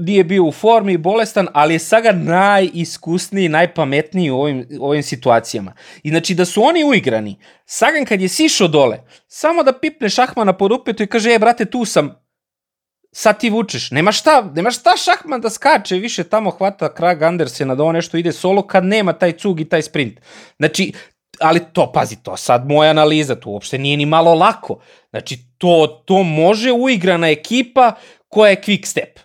Nije 0.00 0.24
bio 0.24 0.44
u 0.44 0.52
formi, 0.52 0.96
bolestan, 0.96 1.48
ali 1.52 1.74
je 1.74 1.78
Sagan 1.78 2.24
najiskusniji, 2.24 3.48
najpametniji 3.48 4.30
u 4.30 4.40
ovim, 4.40 4.66
ovim 4.80 5.02
situacijama. 5.02 5.72
I 6.02 6.10
znači 6.10 6.34
da 6.34 6.44
su 6.44 6.62
oni 6.62 6.84
uigrani, 6.84 7.36
Sagan 7.66 8.04
kad 8.04 8.20
je 8.20 8.28
sišao 8.28 8.68
dole, 8.68 8.98
samo 9.28 9.62
da 9.62 9.78
pipne 9.78 10.08
Šahmana 10.08 10.52
pod 10.52 10.72
upetu 10.72 11.02
i 11.02 11.06
kaže, 11.06 11.34
e 11.34 11.38
brate, 11.38 11.64
tu 11.64 11.84
sam, 11.84 12.14
sad 13.12 13.40
ti 13.40 13.50
vučeš. 13.50 13.90
Nema 13.90 14.12
šta, 14.12 14.50
nema 14.54 14.70
šta 14.70 14.96
Šahman 14.96 15.40
da 15.40 15.50
skače 15.50 15.96
više 15.96 16.24
tamo 16.24 16.50
hvata 16.50 16.94
Krag 16.94 17.22
Andersena 17.22 17.74
da 17.74 17.84
on 17.84 17.94
nešto 17.94 18.16
ide 18.16 18.32
solo 18.32 18.66
kad 18.66 18.84
nema 18.84 19.12
taj 19.12 19.32
cug 19.32 19.60
i 19.60 19.68
taj 19.68 19.82
sprint. 19.82 20.20
Znači, 20.58 20.92
ali 21.40 21.60
to, 21.72 21.92
pazi, 21.92 22.22
to 22.22 22.36
sad 22.36 22.68
moja 22.68 22.90
analiza, 22.90 23.34
to 23.34 23.50
uopšte 23.50 23.78
nije 23.78 23.96
ni 23.96 24.06
malo 24.06 24.34
lako. 24.34 24.78
Znači, 25.10 25.38
to, 25.58 26.02
to 26.06 26.22
može 26.22 26.72
uigrana 26.72 27.28
ekipa 27.30 27.92
koja 28.28 28.50
je 28.50 28.62
quick 28.66 28.86
step. 28.86 29.18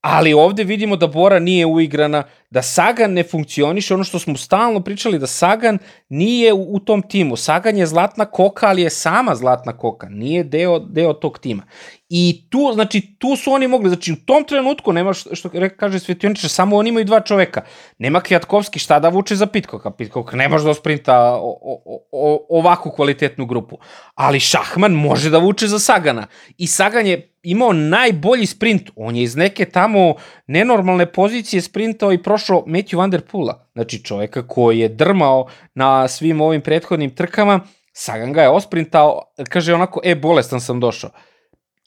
Ali 0.00 0.32
ovde 0.32 0.64
vidimo 0.64 0.96
da 0.96 1.06
Bora 1.06 1.38
nije 1.38 1.66
uigrana 1.66 2.24
da 2.50 2.62
Sagan 2.62 3.12
ne 3.12 3.22
funkcioniše, 3.22 3.94
ono 3.94 4.04
što 4.04 4.18
smo 4.18 4.36
stalno 4.36 4.80
pričali, 4.80 5.18
da 5.18 5.26
Sagan 5.26 5.78
nije 6.08 6.52
u, 6.52 6.74
u 6.74 6.80
tom 6.80 7.02
timu. 7.02 7.36
Sagan 7.36 7.76
je 7.76 7.86
zlatna 7.86 8.24
koka, 8.24 8.66
ali 8.66 8.82
je 8.82 8.90
sama 8.90 9.34
zlatna 9.34 9.76
koka, 9.76 10.08
nije 10.08 10.44
deo, 10.44 10.78
deo 10.78 11.12
tog 11.12 11.38
tima. 11.38 11.62
I 12.08 12.46
tu, 12.50 12.70
znači, 12.74 13.14
tu 13.18 13.36
su 13.36 13.52
oni 13.52 13.68
mogli, 13.68 13.88
znači, 13.88 14.12
u 14.12 14.16
tom 14.16 14.44
trenutku 14.44 14.92
nema, 14.92 15.12
što, 15.12 15.34
što 15.34 15.50
kaže 15.76 15.98
Svetioničar, 15.98 16.50
samo 16.50 16.76
oni 16.76 16.88
imaju 16.88 17.04
dva 17.04 17.20
čoveka. 17.20 17.62
Nema 17.98 18.20
Kvjatkovski 18.20 18.78
šta 18.78 18.98
da 18.98 19.08
vuče 19.08 19.36
za 19.36 19.46
Pitkoka. 19.46 19.90
Pitkok 19.90 20.32
ne 20.32 20.48
može 20.48 20.64
da 20.64 20.74
sprinta 20.74 21.34
o, 21.34 21.58
o, 21.62 21.98
o, 22.12 22.46
ovakvu 22.48 22.92
kvalitetnu 22.92 23.46
grupu. 23.46 23.78
Ali 24.14 24.40
Šahman 24.40 24.92
može 24.92 25.30
da 25.30 25.38
vuče 25.38 25.66
za 25.66 25.78
Sagana. 25.78 26.26
I 26.58 26.66
Sagan 26.66 27.06
je 27.06 27.30
imao 27.42 27.72
najbolji 27.72 28.46
sprint. 28.46 28.90
On 28.96 29.16
je 29.16 29.22
iz 29.22 29.36
neke 29.36 29.64
tamo 29.64 30.14
nenormalne 30.50 31.12
pozicije 31.12 31.62
sprintao 31.62 32.12
i 32.12 32.22
prošao 32.22 32.64
Matthew 32.66 32.96
Van 32.96 33.10
Der 33.10 33.20
Poola. 33.20 33.66
Znači 33.72 34.04
čoveka 34.04 34.46
koji 34.48 34.78
je 34.78 34.88
drmao 34.88 35.46
na 35.74 36.08
svim 36.08 36.40
ovim 36.40 36.60
prethodnim 36.60 37.14
trkama, 37.14 37.60
Sagan 37.92 38.32
ga 38.32 38.42
je 38.42 38.48
osprintao, 38.48 39.22
kaže 39.48 39.74
onako, 39.74 40.00
e, 40.04 40.14
bolestan 40.14 40.60
sam 40.60 40.80
došao 40.80 41.10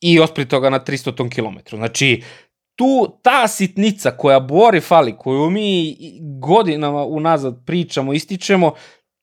i 0.01 0.20
osprito 0.20 0.59
ga 0.59 0.70
na 0.70 0.80
300 0.80 1.16
ton 1.16 1.30
kilometru. 1.30 1.78
Znači, 1.78 2.24
tu 2.76 3.20
ta 3.22 3.47
sitnica 3.47 4.11
koja 4.11 4.39
Bori 4.39 4.82
fali, 4.82 5.18
koju 5.18 5.49
mi 5.49 5.95
godinama 6.39 7.03
unazad 7.05 7.66
pričamo, 7.66 8.14
ističemo, 8.14 8.74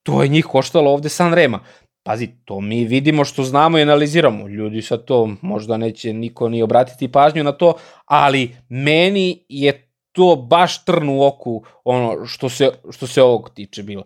to 0.02 0.22
je 0.22 0.28
njih 0.28 0.44
koštalo 0.44 0.90
ovde 0.90 1.08
San 1.08 1.34
Rema. 1.34 1.60
Pazi, 2.02 2.28
to 2.44 2.60
mi 2.60 2.84
vidimo 2.84 3.24
što 3.24 3.44
znamo 3.44 3.78
i 3.78 3.82
analiziramo. 3.82 4.48
Ljudi 4.48 4.82
sa 4.82 4.96
to 4.96 5.28
možda 5.42 5.76
neće 5.76 6.12
niko 6.12 6.48
ni 6.48 6.62
obratiti 6.62 7.12
pažnju 7.12 7.44
na 7.44 7.52
to, 7.52 7.74
ali 8.04 8.56
meni 8.68 9.44
je 9.48 9.86
to 10.12 10.36
baš 10.36 10.84
trn 10.84 11.08
u 11.08 11.22
oku 11.22 11.64
ono 11.84 12.26
što 12.26 12.48
se, 12.48 12.70
što 12.90 13.06
se 13.06 13.22
ovog 13.22 13.50
tiče 13.54 13.82
bilo. 13.82 14.02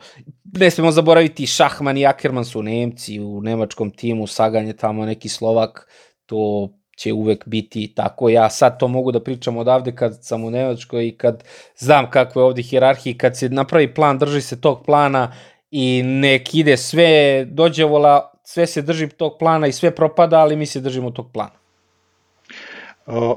Ne 0.59 0.71
smemo 0.71 0.91
zaboraviti 0.91 1.47
Šahman 1.47 1.99
i 1.99 2.07
Ackerman 2.07 2.45
su 2.45 2.63
Nemci 2.63 3.21
u 3.21 3.41
nemačkom 3.41 3.91
timu, 3.91 4.27
Sagan 4.27 4.67
je 4.67 4.77
tamo 4.77 5.07
neki 5.07 5.29
Slovak, 5.29 5.89
to 6.27 6.69
će 6.97 7.13
uvek 7.13 7.49
biti 7.49 7.93
tako. 7.95 8.29
Ja 8.29 8.51
sad 8.51 8.79
to 8.79 8.89
mogu 8.89 9.13
da 9.13 9.23
pričam 9.23 9.57
odavde 9.57 9.97
kad 9.97 10.19
sam 10.21 10.45
u 10.45 10.51
Nemačkoj 10.51 11.09
i 11.09 11.17
kad 11.17 11.45
znam 11.77 12.11
kakve 12.11 12.43
ovde 12.43 12.63
hirarhije, 12.63 13.19
kad 13.19 13.39
se 13.39 13.49
napravi 13.49 13.95
plan, 13.95 14.19
drži 14.19 14.41
se 14.41 14.61
tog 14.61 14.85
plana 14.87 15.33
i 15.77 16.03
nek 16.03 16.55
ide 16.55 16.77
sve, 16.77 17.45
dođe 17.45 17.85
vola, 17.85 18.31
sve 18.45 18.67
se 18.67 18.83
drži 18.83 19.09
tog 19.09 19.37
plana 19.39 19.67
i 19.67 19.73
sve 19.73 19.91
propada, 19.91 20.39
ali 20.39 20.57
mi 20.57 20.67
se 20.67 20.81
držimo 20.81 21.11
tog 21.11 21.31
plana. 21.33 21.59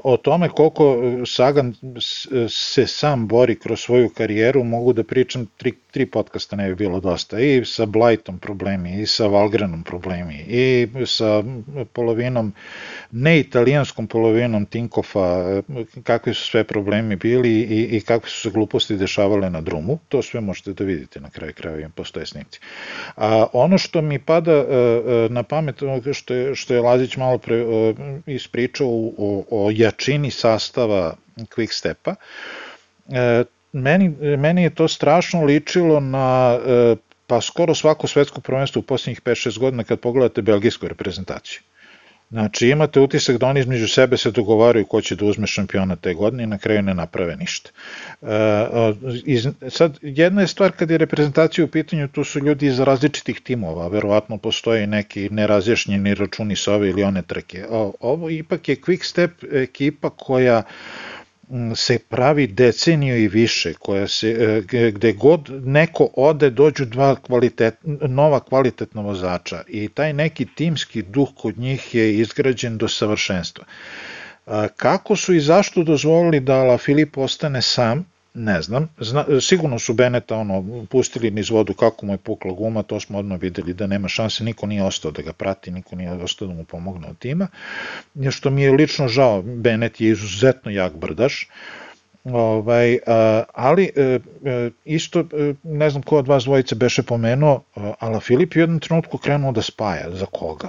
O 0.04 0.16
tome 0.16 0.48
koliko 0.48 1.02
Sagan 1.26 1.74
se 2.48 2.86
sam 2.86 3.26
bori 3.28 3.58
kroz 3.58 3.80
svoju 3.80 4.08
karijeru 4.08 4.64
mogu 4.64 4.92
da 4.92 5.04
pričam 5.04 5.46
tri, 5.56 5.72
tri 5.98 6.06
podcasta 6.06 6.56
ne 6.56 6.68
bi 6.68 6.74
bilo 6.74 7.00
dosta 7.00 7.40
i 7.40 7.64
sa 7.64 7.86
Blightom 7.86 8.38
problemi 8.38 9.00
i 9.00 9.06
sa 9.06 9.26
Valgrenom 9.26 9.82
problemi 9.82 10.44
i 10.46 10.86
sa 11.06 11.42
polovinom 11.92 12.52
ne 13.10 13.38
italijanskom 13.40 14.06
polovinom 14.06 14.66
Tinkofa 14.66 15.62
kakvi 16.02 16.34
su 16.34 16.44
sve 16.46 16.64
problemi 16.64 17.16
bili 17.16 17.50
i, 17.50 17.96
i 17.96 18.00
kakve 18.00 18.30
su 18.30 18.40
se 18.40 18.50
gluposti 18.50 18.96
dešavale 18.96 19.50
na 19.50 19.60
drumu 19.60 19.98
to 20.08 20.22
sve 20.22 20.40
možete 20.40 20.72
da 20.72 20.84
vidite 20.84 21.20
na 21.20 21.30
kraju 21.30 21.52
kraja 21.56 21.88
postoje 21.94 22.26
snimci 22.26 22.60
a 23.16 23.46
ono 23.52 23.78
što 23.78 24.02
mi 24.02 24.18
pada 24.18 24.52
e, 24.52 24.64
e, 24.64 25.28
na 25.30 25.42
pamet 25.42 25.82
što 26.12 26.34
je, 26.34 26.54
što 26.54 26.74
je 26.74 26.80
Lazić 26.80 27.16
malo 27.16 27.38
pre 27.38 27.56
e, 27.56 27.94
ispričao 28.26 28.88
o 29.18 29.44
o 29.50 29.70
jačini 29.72 30.30
sastava 30.30 31.16
Quickstepa. 31.56 32.14
E, 33.72 33.78
meni, 33.78 34.08
meni 34.36 34.62
je 34.62 34.70
to 34.70 34.88
strašno 34.88 35.44
ličilo 35.44 36.00
na 36.00 36.58
e, 36.66 36.96
pa 37.26 37.40
skoro 37.40 37.74
svako 37.74 38.06
svetsko 38.06 38.40
prvenstvo 38.40 38.80
u 38.80 38.82
posljednjih 38.82 39.22
5-6 39.22 39.58
godina 39.58 39.84
kad 39.84 40.00
pogledate 40.00 40.42
belgijsku 40.42 40.88
reprezentaciju. 40.88 41.60
Znači 42.30 42.68
imate 42.68 43.00
utisak 43.00 43.36
da 43.36 43.46
oni 43.46 43.60
između 43.60 43.88
sebe 43.88 44.16
se 44.16 44.30
dogovaraju 44.30 44.86
ko 44.86 45.00
će 45.00 45.16
da 45.16 45.24
uzme 45.24 45.46
šampiona 45.46 45.96
te 45.96 46.14
godine 46.14 46.42
i 46.44 46.46
na 46.46 46.58
kraju 46.58 46.82
ne 46.82 46.94
naprave 46.94 47.36
ništa. 47.36 47.70
E, 48.22 48.26
sad, 49.70 49.98
jedna 50.02 50.40
je 50.40 50.46
stvar 50.46 50.72
kad 50.72 50.90
je 50.90 50.98
reprezentacija 50.98 51.64
u 51.64 51.68
pitanju, 51.68 52.08
tu 52.08 52.24
su 52.24 52.38
ljudi 52.38 52.66
iz 52.66 52.80
različitih 52.80 53.40
timova, 53.40 53.88
verovatno 53.88 54.38
postoje 54.38 54.86
neki 54.86 55.28
nerazjašnjeni 55.30 56.14
računi 56.14 56.56
sa 56.56 56.74
ove 56.74 56.88
ili 56.88 57.02
one 57.02 57.22
trke. 57.22 57.64
O, 57.70 57.92
ovo 58.00 58.30
ipak 58.30 58.68
je 58.68 58.76
Quick 58.76 59.04
Step 59.04 59.30
ekipa 59.52 60.10
koja 60.10 60.62
se 61.74 61.98
pravi 61.98 62.46
deceniju 62.46 63.16
i 63.16 63.28
više, 63.28 63.74
koja 63.74 64.08
se, 64.08 64.28
e, 64.28 64.90
gde 64.90 65.12
god 65.12 65.50
neko 65.50 66.08
ode, 66.16 66.50
dođu 66.50 66.84
dva 66.84 67.14
kvalitet, 67.14 67.74
nova 68.08 68.40
kvalitetna 68.40 69.02
vozača 69.02 69.62
i 69.68 69.88
taj 69.88 70.12
neki 70.12 70.46
timski 70.54 71.02
duh 71.02 71.28
kod 71.36 71.58
njih 71.58 71.94
je 71.94 72.18
izgrađen 72.18 72.78
do 72.78 72.88
savršenstva. 72.88 73.64
Kako 74.76 75.16
su 75.16 75.34
i 75.34 75.40
zašto 75.40 75.82
dozvolili 75.82 76.40
da 76.40 76.64
La 76.64 76.78
Filip 76.78 77.18
ostane 77.18 77.62
sam, 77.62 78.04
ne 78.38 78.62
znam, 78.62 78.88
Zna, 79.00 79.24
sigurno 79.40 79.78
su 79.78 79.94
Beneta 79.94 80.36
ono, 80.36 80.86
pustili 80.90 81.30
niz 81.30 81.50
vodu 81.50 81.74
kako 81.74 82.06
mu 82.06 82.12
je 82.12 82.18
pukla 82.18 82.52
guma, 82.52 82.82
to 82.82 83.00
smo 83.00 83.18
odmah 83.18 83.40
videli 83.40 83.74
da 83.74 83.86
nema 83.86 84.08
šanse, 84.08 84.44
niko 84.44 84.66
nije 84.66 84.84
ostao 84.84 85.10
da 85.10 85.22
ga 85.22 85.32
prati, 85.32 85.70
niko 85.70 85.96
nije 85.96 86.12
ostao 86.12 86.48
da 86.48 86.54
mu 86.54 86.64
pomogne 86.64 87.08
od 87.08 87.18
tima, 87.18 87.48
što 88.30 88.50
mi 88.50 88.62
je 88.62 88.72
lično 88.72 89.08
žao, 89.08 89.42
Benet 89.42 90.00
je 90.00 90.10
izuzetno 90.10 90.70
jak 90.70 90.96
brdaš, 90.96 91.48
Ovaj, 92.24 92.98
ali 93.54 93.90
e, 93.96 94.18
e, 94.44 94.70
isto, 94.84 95.20
e, 95.20 95.54
ne 95.62 95.90
znam 95.90 96.02
ko 96.02 96.18
od 96.18 96.28
vas 96.28 96.44
dvojice 96.44 96.74
beše 96.74 97.02
pomenuo, 97.02 97.62
Ala 97.98 98.20
Filip 98.20 98.56
je 98.56 98.60
u 98.60 98.62
jednom 98.62 98.80
trenutku 98.80 99.18
krenuo 99.18 99.52
da 99.52 99.62
spaja. 99.62 100.10
Za 100.10 100.26
koga? 100.26 100.68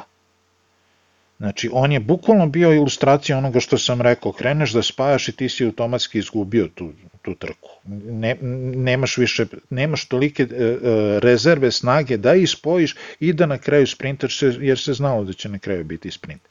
Znači, 1.39 1.69
on 1.73 1.91
je 1.91 1.99
bukvalno 1.99 2.47
bio 2.47 2.73
ilustracija 2.73 3.37
onoga 3.37 3.59
što 3.59 3.77
sam 3.77 4.01
rekao, 4.01 4.31
kreneš 4.31 4.71
da 4.71 4.81
spajaš 4.81 5.27
i 5.29 5.31
ti 5.31 5.49
si 5.49 5.65
automatski 5.65 6.19
izgubio 6.19 6.67
tu, 6.67 6.91
tu 7.21 7.35
trku. 7.35 7.69
Ne, 8.09 8.35
nemaš 8.75 9.17
više, 9.17 9.45
nemaš 9.69 10.05
tolike 10.05 10.43
e, 10.43 10.45
e, 10.45 10.79
rezerve 11.19 11.71
snage 11.71 12.17
da 12.17 12.33
ih 12.35 12.49
spojiš 12.49 12.95
i 13.19 13.33
da 13.33 13.45
na 13.45 13.57
kraju 13.57 13.87
sprintaš, 13.87 14.41
jer 14.41 14.79
se 14.79 14.93
znalo 14.93 15.23
da 15.23 15.33
će 15.33 15.49
na 15.49 15.59
kraju 15.59 15.83
biti 15.83 16.11
sprint. 16.11 16.41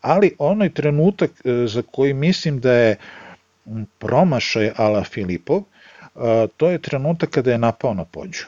Ali 0.00 0.34
onaj 0.38 0.70
trenutak 0.70 1.30
e, 1.30 1.66
za 1.66 1.82
koji 1.82 2.14
mislim 2.14 2.60
da 2.60 2.72
je 2.72 2.96
promašaj 3.98 4.72
Ala 4.76 5.04
Filipov, 5.04 5.62
e, 5.62 6.46
to 6.56 6.70
je 6.70 6.82
trenutak 6.82 7.30
kada 7.30 7.52
je 7.52 7.58
napao 7.58 7.94
na 7.94 8.04
pođu 8.04 8.46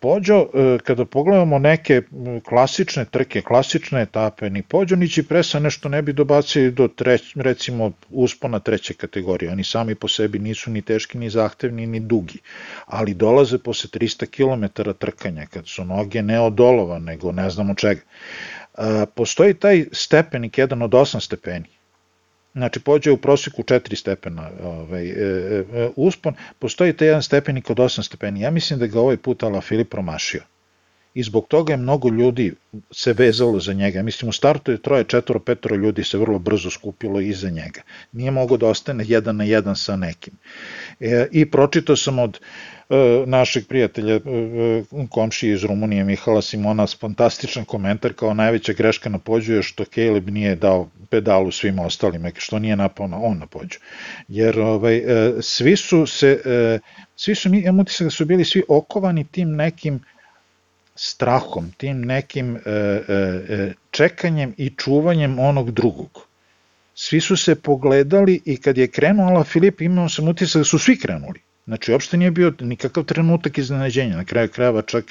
Pođo, 0.00 0.46
e, 0.54 0.78
kada 0.84 1.04
pogledamo 1.04 1.58
neke 1.58 2.02
klasične 2.44 3.04
trke, 3.04 3.42
klasične 3.42 4.02
etape, 4.02 4.50
ni 4.50 4.62
Pođo 4.62 4.96
ni 4.96 5.08
Presa 5.28 5.58
nešto 5.58 5.88
ne 5.88 6.02
bi 6.02 6.12
dobacili 6.12 6.70
do 6.70 6.88
treć, 6.88 7.36
recimo 7.36 7.92
uspona 8.10 8.58
treće 8.58 8.94
kategorije. 8.94 9.52
Oni 9.52 9.64
sami 9.64 9.94
po 9.94 10.08
sebi 10.08 10.38
nisu 10.38 10.70
ni 10.70 10.82
teški, 10.82 11.18
ni 11.18 11.30
zahtevni, 11.30 11.86
ni 11.86 12.00
dugi, 12.00 12.38
ali 12.86 13.14
dolaze 13.14 13.58
posle 13.58 13.90
300 13.90 14.26
km 14.26 14.90
trkanja, 14.98 15.46
kad 15.46 15.68
su 15.68 15.84
noge 15.84 16.22
ne 16.22 16.40
od 16.40 16.60
olova, 16.60 16.98
nego 16.98 17.32
ne 17.32 17.50
znamo 17.50 17.74
čega. 17.74 18.00
Postoji 19.14 19.54
taj 19.54 19.84
stepenik, 19.92 20.58
jedan 20.58 20.82
od 20.82 20.94
osam 20.94 21.20
stepeni, 21.20 21.75
znači 22.56 22.80
pođe 22.80 23.10
u 23.10 23.16
prosjeku 23.16 23.62
4 23.62 23.96
stepena 23.96 24.50
ovaj, 24.62 25.06
e, 25.06 25.14
e, 25.14 25.88
uspon, 25.96 26.34
postoji 26.58 26.92
taj 26.92 27.08
jedan 27.08 27.22
stepenik 27.22 27.70
od 27.70 27.76
8 27.76 28.02
stepeni. 28.02 28.40
Ja 28.40 28.50
mislim 28.50 28.78
da 28.78 28.86
ga 28.86 29.00
ovaj 29.00 29.16
put 29.16 29.42
Ala 29.42 29.60
Filip 29.60 29.90
promašio. 29.90 30.42
I 31.16 31.22
zbog 31.22 31.46
toga 31.48 31.72
je 31.72 31.76
mnogo 31.76 32.08
ljudi 32.08 32.52
se 32.90 33.12
vezalo 33.12 33.60
za 33.60 33.72
njega. 33.72 34.02
Mislim, 34.02 34.28
u 34.28 34.32
startu 34.32 34.72
je 34.72 34.82
troje, 34.82 35.04
četvoro, 35.04 35.40
petoro 35.40 35.76
ljudi 35.76 36.04
se 36.04 36.18
vrlo 36.18 36.38
brzo 36.38 36.70
skupilo 36.70 37.20
iza 37.20 37.50
njega. 37.50 37.80
Nije 38.12 38.30
mogo 38.30 38.56
da 38.56 38.66
ostane 38.66 39.04
jedan 39.08 39.36
na 39.36 39.44
jedan 39.44 39.76
sa 39.76 39.96
nekim. 39.96 40.34
E, 41.00 41.26
I 41.32 41.50
pročitao 41.50 41.96
sam 41.96 42.18
od 42.18 42.38
e, 42.90 42.96
našeg 43.26 43.66
prijatelja, 43.66 44.14
e, 44.14 44.20
e 44.20 45.06
komšije 45.10 45.54
iz 45.54 45.64
Rumunije, 45.64 46.04
Mihala 46.04 46.42
Simona, 46.42 46.86
fantastičan 47.00 47.64
komentar 47.64 48.12
kao 48.12 48.34
najveća 48.34 48.72
greška 48.72 49.08
na 49.08 49.18
pođu 49.18 49.54
je 49.54 49.62
što 49.62 49.84
Caleb 49.84 50.28
nije 50.30 50.56
dao 50.56 50.88
pedalu 51.10 51.50
svim 51.50 51.78
ostalim, 51.78 52.28
što 52.34 52.58
nije 52.58 52.76
napao 52.76 53.06
na 53.06 53.18
on 53.22 53.38
na 53.38 53.46
pođu. 53.46 53.78
Jer 54.28 54.60
ovaj, 54.60 54.96
e, 54.96 55.32
svi 55.40 55.76
su 55.76 56.06
se, 56.06 56.40
e, 56.44 56.78
svi 57.16 57.34
su, 57.34 57.48
imam 57.48 57.80
utisak 57.80 58.04
da 58.04 58.10
su 58.10 58.24
bili 58.24 58.44
svi 58.44 58.62
okovani 58.68 59.24
tim 59.24 59.56
nekim 59.56 60.00
strahom, 60.96 61.72
tim 61.76 62.00
nekim 62.00 62.56
e, 62.56 62.60
e, 62.66 63.72
čekanjem 63.90 64.54
i 64.56 64.70
čuvanjem 64.76 65.38
onog 65.38 65.70
drugog. 65.70 66.26
Svi 66.94 67.20
su 67.20 67.36
se 67.36 67.54
pogledali 67.54 68.40
i 68.44 68.56
kad 68.56 68.78
je 68.78 68.88
krenula 68.88 69.44
Filip 69.44 69.80
imao 69.80 70.08
sam 70.08 70.28
utisak 70.28 70.60
da 70.60 70.64
su 70.64 70.78
svi 70.78 70.98
krenuli. 70.98 71.40
Znači, 71.66 71.92
uopšte 71.92 72.16
nije 72.16 72.30
bio 72.30 72.52
nikakav 72.60 73.04
trenutak 73.04 73.58
iznenađenja, 73.58 74.16
na 74.16 74.24
kraju 74.24 74.48
krajeva 74.48 74.82
čak 74.82 75.04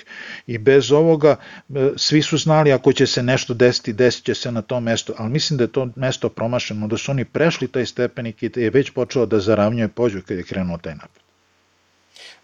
i 0.47 0.57
bez 0.57 0.91
ovoga, 0.91 1.35
e, 1.75 1.89
svi 1.95 2.21
su 2.21 2.37
znali 2.37 2.71
ako 2.71 2.93
će 2.93 3.07
se 3.07 3.23
nešto 3.23 3.53
desiti, 3.53 3.93
desit 3.93 4.25
će 4.25 4.35
se 4.35 4.51
na 4.51 4.61
tom 4.61 4.83
mestu, 4.83 5.13
ali 5.17 5.29
mislim 5.29 5.57
da 5.57 5.63
je 5.63 5.71
to 5.71 5.89
mesto 5.95 6.29
promašeno, 6.29 6.87
da 6.87 6.97
su 6.97 7.11
oni 7.11 7.25
prešli 7.25 7.67
taj 7.67 7.85
stepenik 7.85 8.43
i 8.43 8.49
da 8.49 8.61
je 8.61 8.69
već 8.69 8.89
počeo 8.89 9.25
da 9.25 9.39
zaravnjuje 9.39 9.87
pođu 9.87 10.21
kad 10.21 10.37
je 10.37 10.43
krenuo 10.43 10.77
taj 10.77 10.95
napad. 10.95 11.24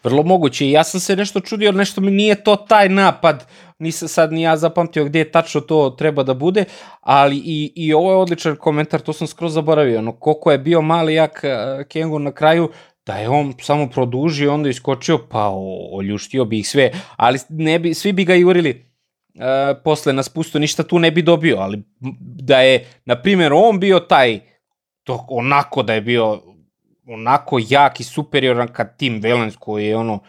Vrlo 0.04 0.24
moguće. 0.24 0.66
I 0.66 0.72
ja 0.72 0.84
sam 0.84 1.00
se 1.00 1.16
nešto 1.16 1.40
čudio, 1.40 1.72
nešto 1.72 2.02
mi 2.02 2.12
nije 2.12 2.44
to 2.44 2.56
taj 2.56 2.90
napad, 2.90 3.46
nisam 3.80 4.08
sad 4.08 4.34
ni 4.34 4.42
ja 4.42 4.58
zapamtio 4.58 5.06
gdje 5.06 5.20
je 5.20 5.32
tačno 5.32 5.62
to 5.62 5.90
treba 5.90 6.24
da 6.24 6.34
bude, 6.34 6.66
ali 7.02 7.38
i, 7.38 7.74
i 7.76 7.94
ovo 7.94 8.12
je 8.12 8.18
odličan 8.18 8.56
komentar, 8.56 9.02
to 9.02 9.14
sam 9.14 9.28
skroz 9.28 9.54
zaboravio, 9.54 10.00
ono, 10.00 10.12
koliko 10.12 10.52
je 10.52 10.58
bio 10.58 10.82
mali 10.82 11.14
jak 11.14 11.44
Kengu 11.88 12.20
na 12.20 12.32
kraju, 12.32 12.70
da 13.06 13.18
je 13.18 13.30
on 13.30 13.54
samo 13.62 13.90
produžio, 13.90 14.54
onda 14.54 14.70
iskočio, 14.70 15.18
pa 15.30 15.52
oljuštio 15.92 16.46
bi 16.46 16.60
ih 16.60 16.70
sve, 16.70 16.92
ali 17.16 17.40
ne 17.50 17.80
bi, 17.80 17.94
svi 17.94 18.14
bi 18.14 18.26
ga 18.26 18.34
jurili 18.34 18.86
uh, 19.36 19.44
posle 19.84 20.14
na 20.14 20.24
spustu, 20.24 20.60
ništa 20.60 20.84
tu 20.84 21.00
ne 21.00 21.12
bi 21.12 21.22
dobio, 21.22 21.58
ali 21.58 21.84
da 22.20 22.62
je, 22.62 22.86
na 23.06 23.22
primjer, 23.22 23.54
on 23.54 23.80
bio 23.80 24.00
taj, 24.00 24.40
to 25.04 25.26
onako 25.30 25.84
da 25.84 25.94
je 25.94 26.02
bio 26.02 26.42
onako 27.08 27.60
jak 27.70 28.00
i 28.00 28.04
superioran 28.04 28.68
kad 28.68 28.98
Tim 28.98 29.22
Valens 29.24 29.56
koji 29.60 29.88
je 29.88 29.98
ono, 29.98 30.20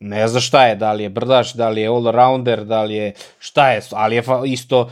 ne 0.00 0.28
zna 0.28 0.40
šta 0.40 0.66
je, 0.66 0.76
da 0.76 0.92
li 0.92 1.02
je 1.02 1.08
brdaš, 1.08 1.54
da 1.54 1.68
li 1.68 1.80
je 1.80 1.90
all-rounder, 1.90 2.64
da 2.64 2.82
li 2.82 2.94
je 2.94 3.12
šta 3.38 3.70
je, 3.70 3.80
ali 3.92 4.16
je 4.16 4.22
isto 4.46 4.80
uh, 4.80 4.88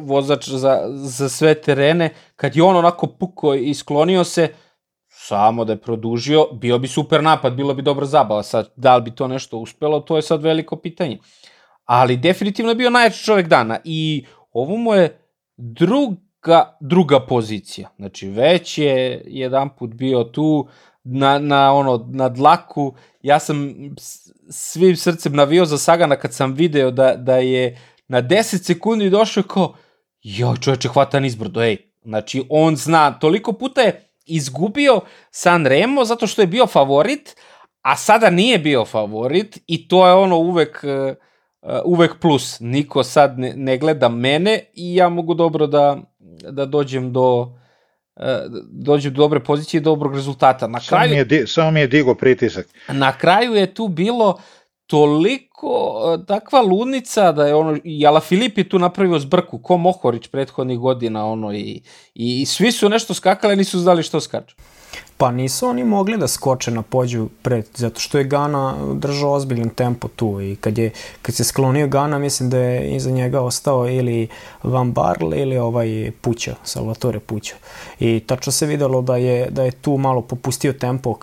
vozač 0.00 0.48
za, 0.48 0.82
za 0.94 1.28
sve 1.28 1.54
terene, 1.54 2.10
kad 2.36 2.56
je 2.56 2.62
on 2.62 2.76
onako 2.76 3.06
puko 3.06 3.54
i 3.54 3.74
sklonio 3.74 4.24
se, 4.24 4.48
samo 5.08 5.64
da 5.64 5.72
je 5.72 5.80
produžio, 5.80 6.46
bio 6.52 6.78
bi 6.78 6.88
super 6.88 7.22
napad, 7.22 7.54
bilo 7.54 7.74
bi 7.74 7.82
dobra 7.82 8.06
zabava. 8.06 8.42
Sad, 8.42 8.72
da 8.76 8.96
li 8.96 9.02
bi 9.02 9.10
to 9.10 9.28
nešto 9.28 9.58
uspelo, 9.58 10.00
to 10.00 10.16
je 10.16 10.22
sad 10.22 10.42
veliko 10.42 10.76
pitanje. 10.76 11.18
Ali 11.84 12.16
definitivno 12.16 12.70
je 12.70 12.74
bio 12.74 12.90
najjači 12.90 13.24
čovek 13.24 13.48
dana 13.48 13.78
i 13.84 14.26
ovo 14.52 14.76
mu 14.76 14.94
je 14.94 15.18
druga, 16.46 16.76
druga 16.80 17.20
pozicija. 17.20 17.88
Znači, 17.96 18.28
već 18.28 18.78
je 18.78 19.22
jedan 19.26 19.68
put 19.68 19.90
bio 19.90 20.24
tu 20.24 20.68
na, 21.04 21.38
na, 21.38 21.72
ono, 21.72 22.06
na 22.10 22.28
dlaku. 22.28 22.94
Ja 23.22 23.38
sam 23.38 23.74
svim 24.50 24.96
srcem 24.96 25.32
navio 25.32 25.64
za 25.64 25.78
Sagana 25.78 26.16
kad 26.16 26.34
sam 26.34 26.54
video 26.54 26.90
da, 26.90 27.16
da 27.16 27.36
je 27.36 27.78
na 28.08 28.22
10 28.22 28.42
sekundi 28.62 29.10
došao 29.10 29.42
kao 29.42 29.74
joj 30.22 30.56
čoveče 30.60 30.88
hvata 30.88 31.20
nizbrdo, 31.20 31.62
ej. 31.62 31.76
Znači, 32.04 32.42
on 32.48 32.76
zna, 32.76 33.18
toliko 33.18 33.52
puta 33.52 33.80
je 33.80 34.08
izgubio 34.26 35.00
San 35.30 35.66
Remo 35.66 36.04
zato 36.04 36.26
što 36.26 36.42
je 36.42 36.46
bio 36.46 36.66
favorit, 36.66 37.36
a 37.82 37.96
sada 37.96 38.30
nije 38.30 38.58
bio 38.58 38.84
favorit 38.84 39.58
i 39.66 39.88
to 39.88 40.06
je 40.06 40.14
ono 40.14 40.38
uvek, 40.38 40.84
uh, 40.84 41.70
uvek 41.84 42.20
plus. 42.20 42.60
Niko 42.60 43.02
sad 43.02 43.38
ne, 43.38 43.52
ne 43.56 43.78
gleda 43.78 44.08
mene 44.08 44.60
i 44.74 44.94
ja 44.94 45.08
mogu 45.08 45.34
dobro 45.34 45.66
da, 45.66 45.98
da 46.50 46.66
dođem 46.66 47.12
do 47.12 47.40
uh, 47.40 48.24
dođem 48.70 49.14
do 49.14 49.22
dobre 49.22 49.40
pozicije 49.40 49.78
i 49.78 49.82
dobrog 49.82 50.14
rezultata. 50.14 50.66
Na 50.66 50.80
kraju, 50.88 51.08
samo, 51.08 51.24
mi 51.28 51.36
je, 51.36 51.46
samo 51.46 51.70
mi 51.70 51.80
je 51.80 51.86
digo 51.86 52.14
pritisak. 52.14 52.66
Na 52.88 53.18
kraju 53.18 53.54
je 53.54 53.74
tu 53.74 53.88
bilo 53.88 54.38
toliko 54.86 56.02
takva 56.28 56.62
ludnica 56.62 57.32
da 57.32 57.46
je 57.46 57.54
ono 57.54 57.78
i 57.84 58.06
Ala 58.06 58.20
Filip 58.20 58.58
je 58.58 58.68
tu 58.68 58.78
napravio 58.78 59.18
zbrku 59.18 59.58
ko 59.58 59.76
Mohorić 59.76 60.28
prethodnih 60.28 60.78
godina 60.78 61.26
ono 61.26 61.52
i, 61.52 61.82
i, 62.14 62.40
i 62.40 62.46
svi 62.46 62.72
su 62.72 62.88
nešto 62.88 63.14
skakali 63.14 63.56
nisu 63.56 63.78
znali 63.78 64.02
što 64.02 64.20
skaču. 64.20 64.56
Pa 65.18 65.30
nisu 65.30 65.66
oni 65.66 65.84
mogli 65.84 66.16
da 66.16 66.28
skoče 66.28 66.70
na 66.70 66.82
pođu 66.82 67.28
pred, 67.42 67.66
zato 67.74 68.00
što 68.00 68.18
je 68.18 68.24
Gana 68.24 68.74
držao 68.94 69.32
ozbiljan 69.32 69.68
tempo 69.68 70.08
tu 70.08 70.40
i 70.40 70.56
kad, 70.56 70.78
je, 70.78 70.90
kad 71.22 71.34
se 71.34 71.44
sklonio 71.44 71.86
Gana, 71.86 72.18
mislim 72.18 72.50
da 72.50 72.58
je 72.58 72.96
iza 72.96 73.10
njega 73.10 73.40
ostao 73.40 73.88
ili 73.88 74.28
Van 74.62 74.92
Barle 74.92 75.38
ili 75.38 75.58
ovaj 75.58 76.10
Puća, 76.20 76.54
Salvatore 76.64 77.20
Puća. 77.20 77.54
I 78.00 78.20
tačno 78.20 78.52
se 78.52 78.66
videlo 78.66 79.02
da 79.02 79.16
je, 79.16 79.50
da 79.50 79.62
je 79.62 79.70
tu 79.70 79.96
malo 79.96 80.22
popustio 80.22 80.72
tempo 80.72 81.14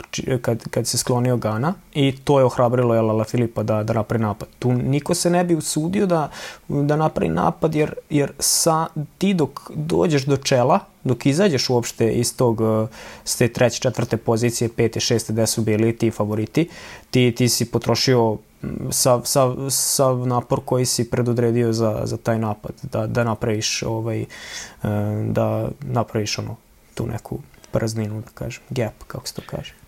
kad, 0.41 0.69
kad 0.69 0.87
se 0.87 0.97
sklonio 0.97 1.37
Gana 1.37 1.73
i 1.93 2.15
to 2.23 2.39
je 2.39 2.45
ohrabrilo 2.45 2.95
Jelala 2.95 3.23
Filipa 3.23 3.63
da, 3.63 3.83
da 3.83 3.93
napravi 3.93 4.23
napad. 4.23 4.47
Tu 4.59 4.71
niko 4.71 5.13
se 5.13 5.29
ne 5.29 5.43
bi 5.43 5.55
usudio 5.55 6.05
da, 6.05 6.29
da 6.67 6.95
napravi 6.95 7.29
napad 7.29 7.75
jer, 7.75 7.93
jer 8.09 8.31
sa, 8.39 8.87
ti 9.17 9.33
dok 9.33 9.71
dođeš 9.75 10.25
do 10.25 10.37
čela, 10.37 10.79
dok 11.03 11.25
izađeš 11.25 11.69
uopšte 11.69 12.11
iz 12.11 12.35
tog, 12.35 12.61
uh, 12.61 12.89
s 13.25 13.35
te 13.35 13.47
treće, 13.47 13.79
četvrte 13.79 14.17
pozicije, 14.17 14.69
pete, 14.69 14.99
šeste, 14.99 15.33
gde 15.33 15.47
su 15.47 15.61
bili 15.61 15.97
ti 15.97 16.11
favoriti, 16.11 16.69
ti, 17.11 17.33
ti 17.37 17.49
si 17.49 17.65
potrošio 17.65 18.37
sav, 18.91 19.21
sav, 19.25 19.55
sav 19.69 20.27
napor 20.27 20.61
koji 20.65 20.85
si 20.85 21.09
predodredio 21.09 21.73
za, 21.73 22.01
za 22.03 22.17
taj 22.17 22.39
napad, 22.39 22.71
da, 22.91 23.07
da 23.07 23.23
napraviš 23.23 23.83
ovaj, 23.83 24.21
uh, 24.21 24.89
da 25.27 25.69
napraviš 25.81 26.39
ono, 26.39 26.55
tu 26.93 27.07
neku 27.07 27.39
prazninu, 27.71 28.21
da 28.21 28.29
kažem, 28.33 28.63
gap, 28.69 29.03
kako 29.07 29.27
se 29.27 29.33
to 29.33 29.41
kaže. 29.45 29.82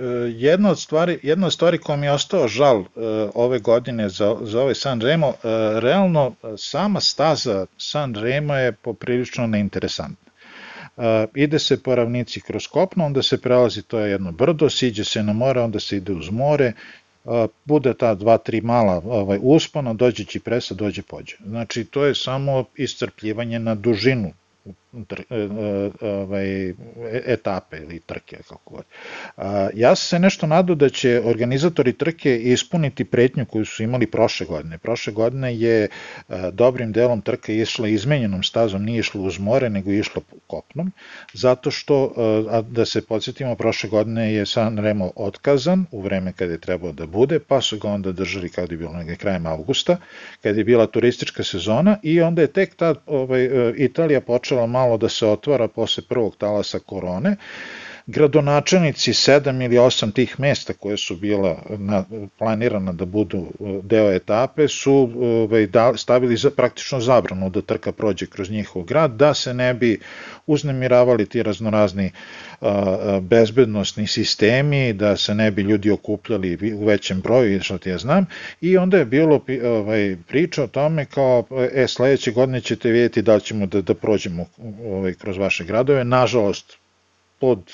E, 0.00 0.02
jedna 0.36 0.70
od 0.70 0.80
stvari, 0.80 1.18
jedna 1.22 1.46
od 1.46 1.52
stvari 1.52 1.78
koja 1.78 1.96
mi 1.96 2.06
je 2.06 2.12
ostao 2.12 2.48
žal 2.48 2.78
uh, 2.78 2.86
ove 3.34 3.58
godine 3.58 4.08
za, 4.08 4.36
za 4.42 4.60
ovaj 4.60 4.74
San 4.74 5.00
Remo, 5.00 5.28
uh, 5.28 5.34
realno 5.78 6.34
sama 6.56 7.00
staza 7.00 7.66
San 7.78 8.14
Remo 8.14 8.54
je 8.54 8.72
poprilično 8.72 9.46
neinteresantna. 9.46 10.30
Ide 11.34 11.58
se 11.58 11.82
po 11.82 11.94
ravnici 11.94 12.40
kroz 12.40 12.66
kopno, 12.66 13.06
onda 13.06 13.22
se 13.22 13.40
prelazi, 13.40 13.82
to 13.82 13.98
je 13.98 14.10
jedno 14.10 14.32
brdo, 14.32 14.70
siđe 14.70 15.04
se 15.04 15.22
na 15.22 15.32
more, 15.32 15.60
onda 15.60 15.80
se 15.80 15.96
ide 15.96 16.12
uz 16.12 16.30
more, 16.30 16.72
bude 17.64 17.94
ta 17.94 18.14
dva, 18.14 18.38
tri 18.38 18.60
mala 18.60 19.02
ovaj, 19.04 19.38
uspona, 19.42 19.94
dođe 19.94 20.24
Čipresa, 20.24 20.74
dođe 20.74 21.02
pođe. 21.02 21.36
Znači, 21.46 21.84
to 21.84 22.04
je 22.04 22.14
samo 22.14 22.64
iscrpljivanje 22.76 23.58
na 23.58 23.74
dužinu 23.74 24.32
tr, 25.08 25.20
e, 25.30 25.36
e, 25.36 26.06
ovaj, 26.06 26.74
etape 27.26 27.76
ili 27.76 28.00
trke, 28.00 28.36
kako 28.48 28.74
god. 28.74 28.84
Ja 29.74 29.94
sam 29.96 30.08
se 30.08 30.18
nešto 30.18 30.46
nadao 30.46 30.76
da 30.76 30.88
će 30.88 31.22
organizatori 31.24 31.92
trke 31.92 32.36
ispuniti 32.38 33.04
pretnju 33.04 33.46
koju 33.46 33.64
su 33.64 33.82
imali 33.82 34.06
prošle 34.06 34.46
godine. 34.46 34.78
Prošle 34.78 35.12
godine 35.12 35.56
je 35.56 35.88
dobrim 36.52 36.92
delom 36.92 37.20
trka 37.20 37.52
išla 37.52 37.88
izmenjenom 37.88 38.42
stazom, 38.42 38.84
nije 38.84 39.00
išla 39.00 39.20
uz 39.20 39.38
more, 39.38 39.70
nego 39.70 39.90
je 39.90 39.98
išla 39.98 40.22
kopnom, 40.46 40.92
zato 41.32 41.70
što, 41.70 42.12
a 42.50 42.60
da 42.60 42.84
se 42.84 43.06
podsjetimo, 43.06 43.54
prošle 43.54 43.90
godine 43.90 44.34
je 44.34 44.46
San 44.46 44.78
Remo 44.78 45.12
otkazan 45.16 45.86
u 45.90 46.00
vreme 46.00 46.32
kada 46.32 46.52
je 46.52 46.60
trebao 46.60 46.92
da 46.92 47.06
bude, 47.06 47.38
pa 47.38 47.60
su 47.60 47.78
ga 47.78 47.88
onda 47.88 48.12
držali 48.12 48.48
kada 48.48 48.74
je 48.74 48.78
bilo 48.78 48.92
negde 48.92 49.16
krajem 49.16 49.46
avgusta, 49.46 49.96
kada 50.42 50.58
je 50.58 50.64
bila 50.64 50.86
turistička 50.86 51.44
sezona 51.44 51.98
i 52.02 52.20
onda 52.20 52.42
je 52.42 52.52
tek 52.52 52.74
ta 52.74 52.94
ovaj, 53.06 53.44
e, 53.44 53.74
Italija 53.76 54.20
počela 54.20 54.66
malo 54.66 54.79
da 54.96 55.08
se 55.08 55.26
otvara 55.26 55.68
posle 55.68 56.02
prvog 56.08 56.36
talasa 56.36 56.78
korone, 56.78 57.36
gradonačelnici 58.10 59.14
sedam 59.14 59.62
ili 59.62 59.78
osam 59.78 60.12
tih 60.12 60.40
mesta 60.40 60.72
koje 60.72 60.96
su 60.96 61.16
bila 61.16 61.62
na, 61.78 62.04
planirana 62.38 62.92
da 62.92 63.04
budu 63.04 63.38
e, 63.38 63.80
deo 63.82 64.10
etape 64.12 64.68
su 64.68 65.10
ovaj, 65.20 65.66
da, 65.66 65.96
stavili 65.96 66.36
za, 66.36 66.50
praktično 66.50 67.00
zabranu 67.00 67.50
da 67.50 67.62
trka 67.62 67.92
prođe 67.92 68.26
kroz 68.26 68.50
njihov 68.50 68.82
grad, 68.82 69.10
da 69.10 69.34
se 69.34 69.54
ne 69.54 69.74
bi 69.74 69.98
uznemiravali 70.46 71.26
ti 71.26 71.42
raznorazni 71.42 72.10
a, 72.60 73.20
bezbednostni 73.22 74.06
sistemi, 74.06 74.92
da 74.92 75.16
se 75.16 75.34
ne 75.34 75.50
bi 75.50 75.62
ljudi 75.62 75.90
okupljali 75.90 76.74
u 76.74 76.84
većem 76.84 77.20
broju, 77.20 77.62
što 77.62 77.78
ti 77.78 77.90
ja 77.90 77.98
znam, 77.98 78.26
i 78.60 78.76
onda 78.76 78.98
je 78.98 79.04
bilo 79.04 79.40
ovaj, 79.64 80.16
priča 80.28 80.64
o 80.64 80.66
tome 80.66 81.04
kao, 81.04 81.44
e, 81.72 81.86
sledeće 81.88 82.30
godine 82.30 82.60
ćete 82.60 82.90
vidjeti 82.90 83.22
da 83.22 83.40
ćemo 83.40 83.66
da, 83.66 83.82
da 83.82 83.94
prođemo 83.94 84.46
ovaj, 84.84 85.14
kroz 85.14 85.36
vaše 85.38 85.64
gradove, 85.64 86.04
nažalost, 86.04 86.80
pod 87.40 87.72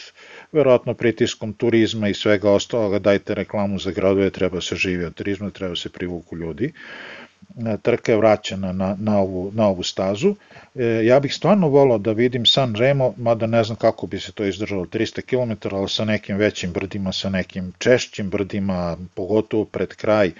verovatno 0.52 0.94
pritiskom 0.94 1.52
turizma 1.52 2.08
i 2.08 2.14
svega 2.14 2.50
ostaloga, 2.50 2.98
dajte 2.98 3.34
reklamu 3.34 3.78
za 3.78 3.90
gradove, 3.90 4.30
treba 4.30 4.60
se 4.60 4.76
živi 4.76 5.04
od 5.04 5.14
turizma, 5.14 5.50
treba 5.50 5.76
se 5.76 5.88
privuku 5.88 6.36
ljudi. 6.36 6.72
E, 7.56 7.76
trka 7.82 8.12
je 8.12 8.18
vraćena 8.18 8.72
na, 8.72 8.96
na, 9.00 9.18
ovu, 9.18 9.50
na 9.54 9.66
ovu 9.66 9.82
stazu. 9.82 10.34
E, 10.74 10.84
ja 11.04 11.20
bih 11.20 11.34
stvarno 11.34 11.68
volao 11.68 11.98
da 11.98 12.12
vidim 12.12 12.46
San 12.46 12.74
Remo, 12.74 13.14
mada 13.16 13.46
ne 13.46 13.64
znam 13.64 13.76
kako 13.76 14.06
bi 14.06 14.20
se 14.20 14.32
to 14.32 14.44
izdržalo 14.44 14.84
300 14.84 15.20
km, 15.22 15.76
ali 15.76 15.88
sa 15.88 16.04
nekim 16.04 16.36
većim 16.36 16.72
brdima, 16.72 17.12
sa 17.12 17.30
nekim 17.30 17.72
češćim 17.78 18.30
brdima, 18.30 18.96
pogotovo 19.14 19.64
pred 19.64 19.94
kraj, 19.94 20.32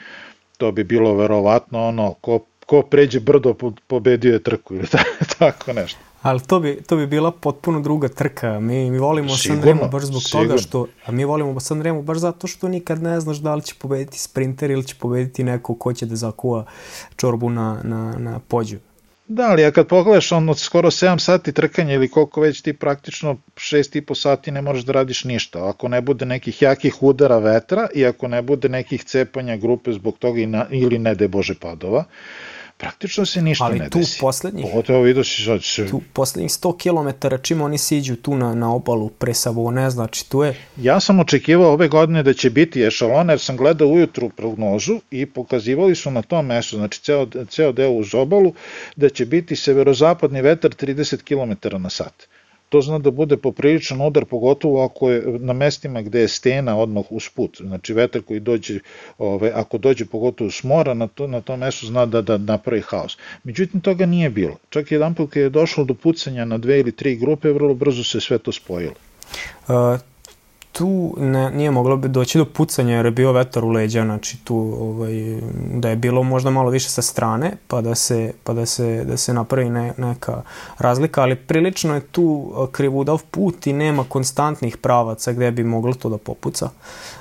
to 0.59 0.73
bi 0.73 0.85
bilo 0.85 1.15
verovatno 1.15 1.89
ono, 1.89 2.13
ko, 2.13 2.45
ko 2.67 2.83
pređe 2.83 3.21
brdo 3.21 3.55
pobedio 3.87 4.33
je 4.33 4.43
trku 4.43 4.75
ili 4.75 4.87
tako 5.39 5.73
nešto. 5.73 5.99
Ali 6.27 6.41
to 6.41 6.61
bi, 6.61 6.83
to 6.87 6.97
bi 6.97 7.07
bila 7.07 7.31
potpuno 7.31 7.81
druga 7.81 8.09
trka. 8.09 8.61
Mi, 8.61 8.91
mi 8.91 8.99
volimo 8.99 9.37
sigurno, 9.37 9.63
Sanremo 9.63 9.89
baš 9.89 10.03
zbog 10.03 10.23
sigurno. 10.23 10.49
toga 10.49 10.59
što, 10.59 10.87
a 11.05 11.13
mi 11.13 11.25
volimo 11.25 11.61
Sanremo 11.61 12.03
baš 12.03 12.19
zato 12.19 12.47
što 12.47 12.69
nikad 12.69 13.03
ne 13.03 13.21
znaš 13.21 13.37
da 13.37 13.55
li 13.55 13.63
će 13.63 13.75
pobediti 13.79 14.19
sprinter 14.19 14.71
ili 14.71 14.85
će 14.85 14.95
pobediti 14.95 15.45
neko 15.45 15.75
ko 15.75 15.93
će 15.93 16.07
da 16.07 16.17
zakuva 16.17 16.65
čorbu 17.17 17.51
na, 17.51 17.81
na, 17.85 18.15
na 18.19 18.41
pođu. 18.49 18.79
Da, 19.29 19.51
ali 19.51 19.63
ja 19.63 19.71
kad 19.71 19.87
pogledaš 19.87 20.33
on 20.33 20.49
od 20.49 20.59
skoro 20.59 20.91
7 20.91 21.19
sati 21.19 21.53
trkanja 21.53 21.95
ili 21.95 22.09
koliko 22.09 22.41
već 22.41 22.61
ti 22.63 22.73
praktično 22.73 23.37
6,5 23.55 24.15
sati 24.15 24.51
ne 24.51 24.63
možeš 24.63 24.85
da 24.85 24.93
radiš 24.93 25.25
ništa. 25.25 25.69
Ako 25.69 25.89
ne 25.89 26.01
bude 26.01 26.27
nekih 26.27 26.63
jakih 26.63 27.03
udara 27.03 27.39
vetra 27.39 27.89
i 27.95 28.07
ako 28.07 28.29
ne 28.29 28.43
bude 28.43 28.69
nekih 28.69 29.05
cepanja 29.05 29.57
grupe 29.57 29.93
zbog 29.93 30.19
toga 30.19 30.41
i 30.41 30.47
na, 30.47 30.67
ili 30.71 30.99
ne 30.99 31.15
de 31.15 31.29
bože 31.29 31.55
padova, 31.55 32.05
praktično 32.79 33.27
se 33.27 33.43
ništa 33.43 33.65
Ali 33.65 33.79
ne 33.79 33.91
tu 33.91 33.99
desi. 33.99 34.21
poslednjih, 34.21 34.67
Pogotovo 34.71 35.03
vidio 35.03 35.25
si 35.25 35.43
sad 35.43 35.65
se... 35.65 35.87
tu 35.87 36.03
poslednjih 36.13 36.51
100 36.51 36.77
km 36.83 37.37
čim 37.43 37.63
oni 37.63 37.79
siđu 37.79 38.17
tu 38.17 38.37
na, 38.37 38.55
na 38.55 38.75
obalu 38.75 39.09
pre 39.09 39.35
Savone, 39.35 39.91
znači 39.91 40.29
tu 40.29 40.43
je 40.43 40.55
Ja 40.77 41.01
sam 41.01 41.21
očekivao 41.21 41.73
ove 41.73 41.89
godine 41.89 42.23
da 42.23 42.33
će 42.33 42.51
biti 42.51 42.83
ešalon, 42.83 43.31
jer 43.31 43.41
sam 43.41 43.57
gledao 43.57 43.89
ujutru 43.89 44.29
prognozu 44.29 45.01
i 45.11 45.27
pokazivali 45.27 45.95
su 45.95 46.11
na 46.11 46.23
tom 46.23 46.47
mestu, 46.47 46.77
znači 46.77 47.03
ceo, 47.03 47.27
ceo 47.49 47.73
deo 47.73 47.91
uz 47.91 48.15
obalu, 48.15 48.53
da 48.97 49.09
će 49.09 49.27
biti 49.27 49.57
severozapadni 49.57 50.43
vetar 50.43 50.71
30 50.71 51.23
km 51.23 51.77
na 51.83 51.91
sat. 51.91 52.27
To 52.77 52.83
zna 52.83 52.99
da 52.99 53.11
bude 53.11 53.37
popriličan 53.37 54.01
udar, 54.01 54.25
pogotovo 54.25 54.85
ako 54.85 55.11
je 55.11 55.39
na 55.39 55.53
mestima 55.53 56.03
gde 56.03 56.21
je 56.21 56.29
stena 56.29 56.77
odmah 56.79 57.05
uz 57.11 57.29
put. 57.35 57.57
Znači 57.61 57.95
vetar 57.95 58.23
koji 58.23 58.41
dođe, 58.41 58.81
ove, 59.19 59.51
ako 59.55 59.79
dođe 59.79 60.05
pogotovo 60.05 60.51
s 60.51 60.63
mora, 60.63 60.95
na, 60.95 61.07
to, 61.07 61.27
na 61.27 61.41
tom 61.41 61.61
mestu 61.61 61.87
zna 61.87 62.07
da, 62.07 62.23
da 62.23 62.37
napravi 62.39 62.83
haos. 62.87 63.17
Međutim, 63.45 63.81
toga 63.81 64.07
nije 64.07 64.31
bilo. 64.31 64.57
Čak 64.71 64.93
jedan 64.93 65.15
put 65.15 65.31
kad 65.31 65.43
je 65.43 65.51
došlo 65.51 65.85
do 65.85 65.95
pucanja 65.95 66.45
na 66.45 66.59
dve 66.59 66.81
ili 66.81 66.93
tri 66.93 67.17
grupe, 67.17 67.53
vrlo 67.53 67.75
brzo 67.75 68.05
se 68.05 68.21
sve 68.21 68.39
to 68.39 68.53
spojilo. 68.53 68.95
Uh, 69.69 70.01
tu 70.79 71.15
ne, 71.19 71.51
nije 71.51 71.71
moglo 71.71 71.97
bi 71.97 72.09
doći 72.09 72.39
do 72.39 72.45
pucanja 72.45 72.97
jer 72.97 73.05
je 73.05 73.11
bio 73.11 73.33
vetar 73.33 73.65
u 73.65 73.69
leđa, 73.69 74.05
znači 74.05 74.45
tu 74.45 74.57
ovaj, 74.81 75.41
da 75.75 75.91
je 75.91 75.97
bilo 75.97 76.23
možda 76.23 76.51
malo 76.51 76.71
više 76.71 76.89
sa 76.89 77.03
strane 77.03 77.53
pa 77.67 77.81
da 77.81 77.95
se, 77.95 78.33
pa 78.45 78.53
da 78.53 78.67
se, 78.67 79.05
da 79.05 79.17
se 79.17 79.35
napravi 79.35 79.71
ne, 79.71 79.93
neka 79.99 80.43
razlika, 80.79 81.23
ali 81.23 81.37
prilično 81.37 81.95
je 81.95 82.01
tu 82.01 82.53
krivudav 82.73 83.23
put 83.31 83.67
i 83.67 83.73
nema 83.73 84.05
konstantnih 84.09 84.77
pravaca 84.77 85.33
gde 85.33 85.51
bi 85.51 85.65
moglo 85.65 85.95
to 85.95 86.09
da 86.09 86.19
popuca. 86.19 86.67
Uh, 86.67 87.16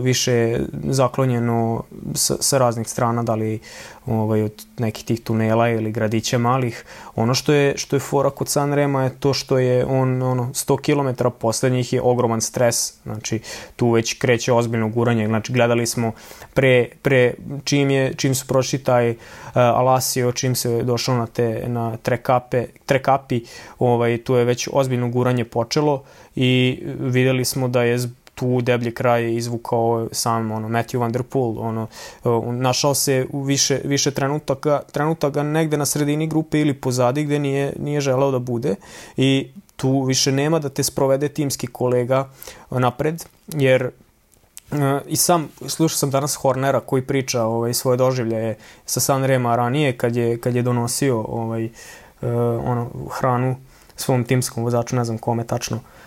više 0.00 0.32
je 0.32 0.66
zaklonjeno 0.84 1.82
sa, 2.14 2.36
sa 2.40 2.58
raznih 2.58 2.88
strana, 2.88 3.22
da 3.22 3.34
li 3.34 3.60
ovaj, 4.06 4.42
od 4.42 4.64
nekih 4.78 5.04
tih 5.04 5.20
tunela 5.20 5.68
ili 5.68 5.92
gradića 5.92 6.38
malih. 6.38 6.84
Ono 7.14 7.34
što 7.34 7.52
je, 7.52 7.76
što 7.76 7.96
je 7.96 8.00
fora 8.00 8.30
kod 8.30 8.48
Sanrema 8.48 9.04
je 9.04 9.20
to 9.20 9.34
što 9.34 9.58
je 9.58 9.86
on 9.86 10.22
ono, 10.22 10.44
100 10.44 10.80
km 10.80 11.24
poslednjih 11.38 11.92
je 11.92 12.02
ogroman 12.02 12.40
stres, 12.40 12.94
znači 13.02 13.40
tu 13.76 13.90
već 13.90 14.18
kreće 14.18 14.52
ozbiljno 14.52 14.88
guranje, 14.88 15.26
znači 15.26 15.52
gledali 15.52 15.86
smo 15.86 16.12
pre, 16.54 16.88
pre 17.02 17.34
čim, 17.64 17.90
je, 17.90 18.14
čim 18.14 18.34
su 18.34 18.46
prošli 18.46 18.78
taj 18.78 19.10
uh, 19.10 19.16
Alasio, 19.54 20.32
čim 20.32 20.54
se 20.54 20.82
došlo 20.82 21.14
na 21.14 21.26
te 21.26 21.64
na 21.66 21.96
trekape, 21.96 22.66
trekapi, 22.86 23.40
ovaj, 23.78 24.18
tu 24.18 24.34
je 24.34 24.44
već 24.44 24.68
ozbiljno 24.72 25.08
guranje 25.08 25.44
počelo 25.44 26.02
i 26.36 26.82
videli 27.00 27.44
smo 27.44 27.68
da 27.68 27.82
je 27.82 27.98
tu 28.34 28.60
deblji 28.60 28.94
kraj 28.94 29.34
izvukao 29.34 30.08
sam 30.12 30.50
ono 30.50 30.68
Matthew 30.68 30.98
Van 30.98 31.12
Der 31.12 31.22
Poel 31.22 31.58
ono 31.58 31.86
našao 32.52 32.94
se 32.94 33.26
u 33.32 33.42
više 33.42 33.80
više 33.84 34.10
trenutaka 34.10 34.82
trenutaka 34.92 35.42
negde 35.42 35.76
na 35.76 35.86
sredini 35.86 36.26
grupe 36.26 36.60
ili 36.60 36.74
pozadi 36.74 37.24
gde 37.24 37.38
nije 37.38 37.72
nije 37.78 38.00
želeo 38.00 38.30
da 38.30 38.38
bude 38.38 38.74
i 39.16 39.48
tu 39.76 40.02
više 40.02 40.32
nema 40.32 40.58
da 40.58 40.68
te 40.68 40.82
sprovede 40.82 41.28
timski 41.28 41.66
kolega 41.66 42.28
napred 42.70 43.24
jer 43.48 43.90
i 45.06 45.16
sam 45.16 45.48
slušao 45.66 45.96
sam 45.96 46.10
danas 46.10 46.34
Hornera 46.34 46.80
koji 46.80 47.02
priča 47.02 47.42
ovaj 47.42 47.74
svoje 47.74 47.96
doživljaje 47.96 48.56
sa 48.86 49.00
Sanrema 49.00 49.56
ranije 49.56 49.96
kad 49.96 50.16
je 50.16 50.40
kad 50.40 50.56
je 50.56 50.62
donosio 50.62 51.20
ovaj 51.20 51.68
ono 52.64 52.90
hranu 53.10 53.56
svom 53.96 54.24
timskom 54.24 54.64
vozaču, 54.64 54.96
ne 54.96 55.04
znam 55.04 55.18
kome 55.18 55.46
tačno, 55.46 55.76
Uh, 55.76 56.03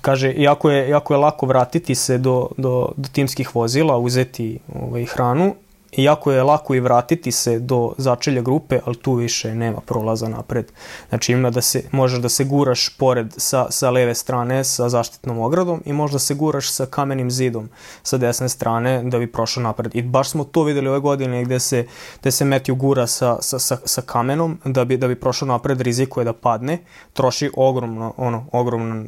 kaže, 0.00 0.32
iako 0.32 0.70
je, 0.70 0.88
iako 0.88 1.14
je 1.14 1.18
lako 1.18 1.46
vratiti 1.46 1.94
se 1.94 2.18
do, 2.18 2.48
do, 2.56 2.92
do 2.96 3.08
timskih 3.12 3.56
vozila, 3.56 3.98
uzeti 3.98 4.58
ovaj, 4.74 5.04
hranu, 5.04 5.54
Iako 5.96 6.32
je 6.32 6.42
lako 6.42 6.74
i 6.74 6.80
vratiti 6.80 7.32
se 7.32 7.58
do 7.58 7.92
začelja 7.98 8.42
grupe, 8.42 8.80
ali 8.84 8.96
tu 8.96 9.14
više 9.14 9.54
nema 9.54 9.80
prolaza 9.80 10.28
napred. 10.28 10.72
Znači 11.08 11.32
ima 11.32 11.50
da 11.50 11.60
se, 11.60 11.82
možeš 11.92 12.18
da 12.18 12.28
se 12.28 12.44
guraš 12.44 12.88
pored 12.98 13.34
sa, 13.36 13.66
sa 13.70 13.90
leve 13.90 14.14
strane 14.14 14.64
sa 14.64 14.88
zaštitnom 14.88 15.38
ogradom 15.38 15.82
i 15.84 15.92
možda 15.92 16.18
se 16.18 16.34
guraš 16.34 16.70
sa 16.72 16.86
kamenim 16.86 17.30
zidom 17.30 17.68
sa 18.02 18.18
desne 18.18 18.48
strane 18.48 19.02
da 19.04 19.18
bi 19.18 19.32
prošao 19.32 19.62
napred. 19.62 19.94
I 19.94 20.02
baš 20.02 20.30
smo 20.30 20.44
to 20.44 20.62
videli 20.62 20.88
ove 20.88 21.00
godine 21.00 21.44
gde 21.44 21.60
se, 21.60 21.86
gde 22.20 22.30
se 22.30 22.44
Matthew 22.44 22.74
gura 22.74 23.06
sa, 23.06 23.36
sa, 23.40 23.58
sa, 23.58 23.76
sa 23.84 24.02
kamenom 24.02 24.58
da 24.64 24.84
bi, 24.84 24.96
da 24.96 25.08
bi 25.08 25.20
prošao 25.20 25.48
napred, 25.48 25.80
rizikuje 25.80 26.24
da 26.24 26.32
padne, 26.32 26.78
troši 27.12 27.50
ogromno, 27.56 28.14
ono, 28.16 28.46
ogromno 28.52 29.04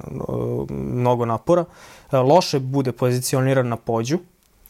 mnogo 0.71 1.25
napora, 1.25 1.65
loše 2.13 2.59
bude 2.59 2.93
pozicioniran 2.93 3.69
na 3.69 3.77
pođu, 3.77 4.19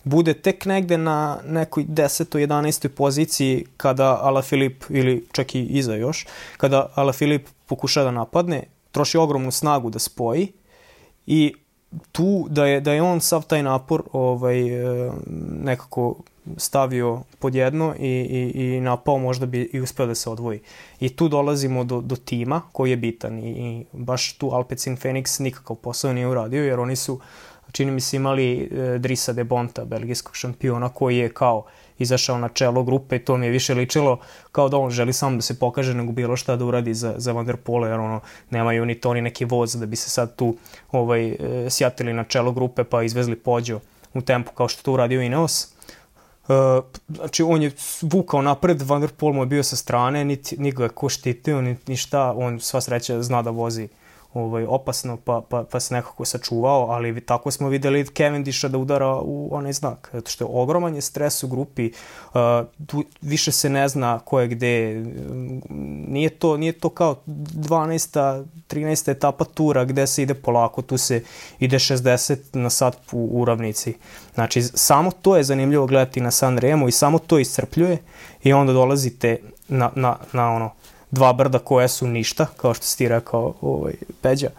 bude 0.07 0.35
tek 0.35 0.65
negde 0.65 0.99
na 0.99 1.39
nekoj 1.45 1.85
10. 1.85 2.39
11. 2.39 2.89
poziciji 2.89 3.65
kada 3.77 4.19
Ala 4.23 4.43
Filip 4.43 4.85
ili 4.89 5.27
čak 5.33 5.55
i 5.55 5.63
iza 5.63 5.95
još, 5.95 6.27
kada 6.57 6.87
Ala 6.95 7.13
Filip 7.13 7.49
pokuša 7.67 8.05
da 8.05 8.11
napadne, 8.11 8.63
troši 8.93 9.19
ogromnu 9.19 9.51
snagu 9.51 9.91
da 9.91 9.99
spoji 9.99 10.53
i 11.27 11.55
tu 12.13 12.47
da 12.51 12.67
je, 12.67 12.81
da 12.81 12.93
je 12.93 13.03
on 13.03 13.21
sav 13.21 13.47
taj 13.47 13.63
napor 13.63 14.03
ovaj, 14.13 14.61
e, 14.69 15.11
nekako 15.63 16.15
stavio 16.57 17.23
pod 17.39 17.55
jedno 17.55 17.95
i, 17.99 18.09
i, 18.55 18.77
i 18.77 18.81
napao 18.81 19.19
možda 19.19 19.47
bi 19.47 19.71
i 19.73 19.81
uspeo 19.81 20.07
da 20.07 20.15
se 20.15 20.31
odvoji. 20.31 20.61
I 21.01 21.09
tu 21.09 21.29
dolazimo 21.29 21.85
do, 21.85 22.01
do 22.01 22.17
tima 22.17 22.63
koji 22.73 22.91
je 22.91 22.97
bitan 22.97 23.39
i, 23.39 23.51
i 23.51 23.85
baš 23.93 24.33
tu 24.39 24.51
Alpecin 24.53 24.97
Phoenix 24.97 25.41
nikakav 25.41 25.77
posao 25.77 26.13
nije 26.13 26.29
uradio 26.29 26.65
jer 26.65 26.81
oni 26.81 26.97
su 26.97 27.15
uh, 27.15 27.21
čini 27.73 27.91
mi 27.91 28.01
se 28.01 28.17
imali 28.17 28.61
e, 28.61 28.99
Drisa 28.99 29.33
de 29.33 29.45
Bonta, 29.45 29.85
belgijskog 29.85 30.37
šampiona, 30.37 30.89
koji 30.89 31.17
je 31.17 31.29
kao 31.29 31.64
izašao 31.99 32.39
na 32.39 32.49
čelo 32.49 32.83
grupe 32.83 33.17
i 33.17 33.19
to 33.19 33.37
mi 33.37 33.47
je 33.47 33.53
više 33.53 33.75
ličilo 33.75 34.19
kao 34.53 34.69
da 34.69 34.77
on 34.77 34.91
želi 34.91 35.12
sam 35.12 35.37
da 35.37 35.43
se 35.43 35.59
pokaže 35.59 35.95
nego 35.95 36.12
bilo 36.12 36.37
šta 36.37 36.57
da 36.57 36.64
uradi 36.64 36.95
za, 36.95 37.14
za 37.17 37.33
Van 37.33 37.47
der 37.47 37.57
Pole, 37.57 37.89
jer 37.89 38.01
ono, 38.01 38.21
nemaju 38.51 38.87
ni 38.87 38.95
to 38.95 39.14
ni 39.14 39.21
neki 39.21 39.45
voz 39.45 39.77
da 39.77 39.87
bi 39.87 39.97
se 39.97 40.11
sad 40.11 40.37
tu 40.37 40.57
ovaj, 40.93 41.29
e, 41.29 41.37
sjatili 41.71 42.12
na 42.12 42.25
čelo 42.25 42.53
grupe 42.53 42.85
pa 42.85 43.03
izvezli 43.03 43.37
pođo 43.37 43.81
u 44.14 44.21
tempu 44.21 44.53
kao 44.53 44.69
što 44.69 44.83
to 44.83 44.93
uradio 44.93 45.21
Ineos. 45.21 45.73
Uh, 46.49 46.85
znači 47.09 47.43
on 47.43 47.62
je 47.62 47.71
vukao 48.03 48.43
napred, 48.43 48.83
Van 48.83 49.01
der 49.01 49.11
Pol 49.11 49.33
mu 49.33 49.43
je 49.43 49.47
bio 49.47 49.62
sa 49.62 49.77
strane, 49.77 50.25
niti, 50.25 50.57
niti 50.59 50.77
ga 50.77 50.83
je 50.83 50.89
ko 50.89 51.09
štitio, 51.09 51.62
ni, 51.62 51.77
ni 51.87 51.97
šta, 51.97 52.33
on 52.37 52.61
sva 52.61 52.81
sreća 52.81 53.23
zna 53.23 53.43
da 53.43 53.51
vozi 53.51 53.85
uh, 53.85 53.91
ovaj, 54.37 54.64
opasno, 54.68 55.16
pa, 55.24 55.43
pa, 55.49 55.64
pa 55.70 55.80
se 55.80 55.95
nekako 55.95 56.24
sačuvao, 56.24 56.87
ali 56.91 57.20
tako 57.20 57.51
smo 57.51 57.68
videli 57.68 58.07
Cavendisha 58.07 58.68
da 58.68 58.78
udara 58.78 59.20
u 59.22 59.49
onaj 59.53 59.72
znak, 59.72 60.11
zato 60.12 60.30
što 60.30 60.45
je 60.45 60.49
ogroman 60.53 60.95
je 60.95 61.01
stres 61.01 61.43
u 61.43 61.49
grupi, 61.49 61.91
uh, 62.34 62.41
tu 62.87 63.05
više 63.20 63.53
se 63.53 63.70
ne 63.70 63.89
zna 63.89 64.18
ko 64.18 64.41
je 64.41 64.49
gde, 64.49 65.05
nije 66.09 66.30
to, 66.30 66.57
nije 66.57 66.72
to 66.72 66.89
kao 66.89 67.16
12. 67.26 68.45
13. 68.68 69.11
etapa 69.11 69.45
tura 69.45 69.84
gde 69.84 70.07
se 70.07 70.22
ide 70.22 70.34
polako, 70.34 70.82
tu 70.82 70.99
se 70.99 71.22
ide 71.59 71.78
60 71.78 72.37
na 72.53 72.70
sat 72.70 72.97
u 73.12 73.45
ravnici. 73.45 73.95
Znači, 74.34 74.62
samo 74.62 75.11
to 75.22 75.37
je 75.37 75.45
zanimljivo 75.45 75.87
gledati 75.87 76.20
na 76.20 76.30
San 76.30 76.59
Remo 76.59 76.89
i 76.89 76.93
samo 76.93 77.18
to 77.18 77.39
iscrpljuje 77.39 77.99
i 78.43 78.53
onda 78.53 78.72
dolazite 78.72 79.39
na, 79.68 79.91
na, 79.95 80.16
na 80.32 80.53
ono, 80.53 80.70
dva 81.17 81.33
brda 81.33 81.59
koje 81.59 81.89
su 81.89 82.07
ništa, 82.07 82.47
kao 82.57 82.75
što 82.75 82.87
si 82.87 82.99
ti 82.99 83.09
rekao 83.09 83.55
ovaj, 83.61 83.95
Peđa, 84.23 84.51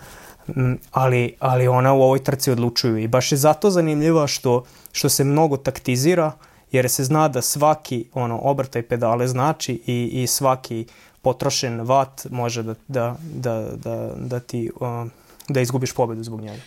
mm, 0.48 0.74
ali, 0.92 1.36
ali 1.40 1.68
ona 1.68 1.94
u 1.94 2.02
ovoj 2.02 2.24
trci 2.24 2.52
odlučuju 2.52 2.98
i 2.98 3.08
baš 3.08 3.32
je 3.32 3.38
zato 3.38 3.70
zanimljiva 3.72 4.28
što, 4.28 4.64
što 4.92 5.10
se 5.10 5.24
mnogo 5.24 5.58
taktizira, 5.58 6.32
jer 6.72 6.90
se 6.90 7.04
zna 7.04 7.28
da 7.28 7.42
svaki 7.42 8.06
ono 8.14 8.40
obrtaj 8.44 8.82
pedale 8.82 9.28
znači 9.28 9.82
i, 9.86 10.24
i 10.24 10.28
svaki 10.28 10.86
potrošen 11.22 11.82
vat 11.82 12.28
može 12.30 12.64
da, 12.64 12.76
da, 12.88 13.16
da, 13.34 13.70
da, 13.76 14.12
da 14.16 14.40
ti 14.40 14.72
da 15.48 15.62
izgubiš 15.62 15.94
pobedu 15.94 16.24
zbog 16.24 16.42
njega. 16.42 16.62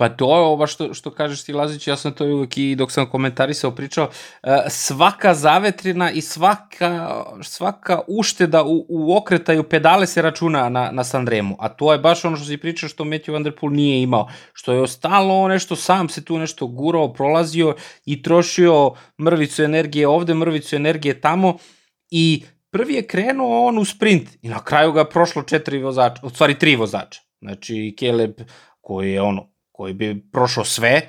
Pa 0.00 0.08
to 0.08 0.36
je 0.36 0.42
ovo 0.42 0.66
što, 0.66 0.94
što 0.94 1.10
kažeš 1.10 1.42
ti 1.44 1.52
Lazić, 1.52 1.86
ja 1.86 1.96
sam 1.96 2.12
to 2.12 2.24
uvek 2.24 2.58
i 2.58 2.74
dok 2.74 2.92
sam 2.92 3.06
komentarisao 3.06 3.70
pričao, 3.70 4.08
e, 4.42 4.64
svaka 4.68 5.34
zavetrina 5.34 6.10
i 6.10 6.20
svaka, 6.20 7.24
svaka 7.42 8.00
ušteda 8.08 8.64
u, 8.64 8.86
u 8.88 9.16
okretaju 9.16 9.62
pedale 9.62 10.06
se 10.06 10.22
računa 10.22 10.68
na, 10.68 10.90
na 10.92 11.04
Sanremu, 11.04 11.56
a 11.58 11.68
to 11.68 11.92
je 11.92 11.98
baš 11.98 12.24
ono 12.24 12.36
što 12.36 12.46
si 12.46 12.56
pričao 12.56 12.88
što 12.88 13.04
Matthew 13.04 13.32
Van 13.32 13.42
Der 13.42 13.56
Poel 13.56 13.72
nije 13.72 14.02
imao, 14.02 14.28
što 14.52 14.72
je 14.72 14.80
ostalo 14.80 15.48
nešto, 15.48 15.76
sam 15.76 16.08
se 16.08 16.24
tu 16.24 16.38
nešto 16.38 16.66
gurao, 16.66 17.12
prolazio 17.12 17.74
i 18.04 18.22
trošio 18.22 18.92
mrvicu 19.22 19.62
energije 19.62 20.08
ovde, 20.08 20.34
mrvicu 20.34 20.76
energije 20.76 21.20
tamo 21.20 21.56
i 22.10 22.44
prvi 22.70 22.94
je 22.94 23.06
krenuo 23.06 23.66
on 23.66 23.78
u 23.78 23.84
sprint 23.84 24.28
i 24.42 24.48
na 24.48 24.64
kraju 24.64 24.92
ga 24.92 25.04
prošlo 25.04 25.42
četiri 25.42 25.82
vozača, 25.82 26.20
u 26.22 26.30
stvari 26.30 26.58
tri 26.58 26.76
vozača. 26.76 27.20
Znači, 27.40 27.96
Caleb 28.00 28.40
koji 28.80 29.12
je 29.12 29.22
ono, 29.22 29.49
koji 29.80 29.94
bi 29.94 30.30
prošao 30.32 30.64
sve, 30.64 31.00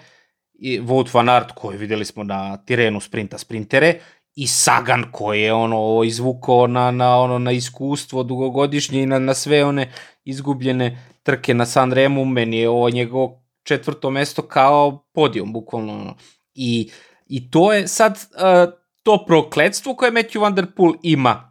i 0.54 0.80
Wout 0.82 1.14
van 1.14 1.30
Aert 1.30 1.52
koji 1.56 1.78
videli 1.78 2.06
smo 2.06 2.24
na 2.24 2.58
tirenu 2.58 3.00
sprinta 3.00 3.38
sprintere, 3.38 4.00
i 4.36 4.48
Sagan 4.48 5.04
koji 5.12 5.42
je 5.42 5.54
ono 5.54 6.04
izvukao 6.04 6.68
na, 6.68 6.92
na, 6.92 7.18
ono, 7.18 7.40
na 7.40 7.52
iskustvo 7.52 8.24
dugogodišnje 8.24 9.04
i 9.04 9.06
na, 9.06 9.20
na 9.20 9.34
sve 9.34 9.66
one 9.66 9.92
izgubljene 10.24 10.98
trke 11.24 11.54
na 11.54 11.66
San 11.66 11.92
Remu, 11.92 12.26
meni 12.26 12.58
je 12.58 12.70
ovo 12.70 12.90
njegovo 12.90 13.44
četvrto 13.64 14.10
mesto 14.10 14.42
kao 14.42 15.06
podijom, 15.14 15.54
bukvalno. 15.54 15.94
Ono. 15.94 16.16
I, 16.54 16.92
I 17.28 17.52
to 17.52 17.74
je 17.74 17.88
sad, 17.88 18.14
uh, 18.14 18.74
to 19.04 19.26
prokledstvo 19.28 19.96
koje 19.96 20.12
Matthew 20.12 20.42
Van 20.42 20.56
Der 20.56 20.66
Poel 20.76 20.94
ima, 21.04 21.51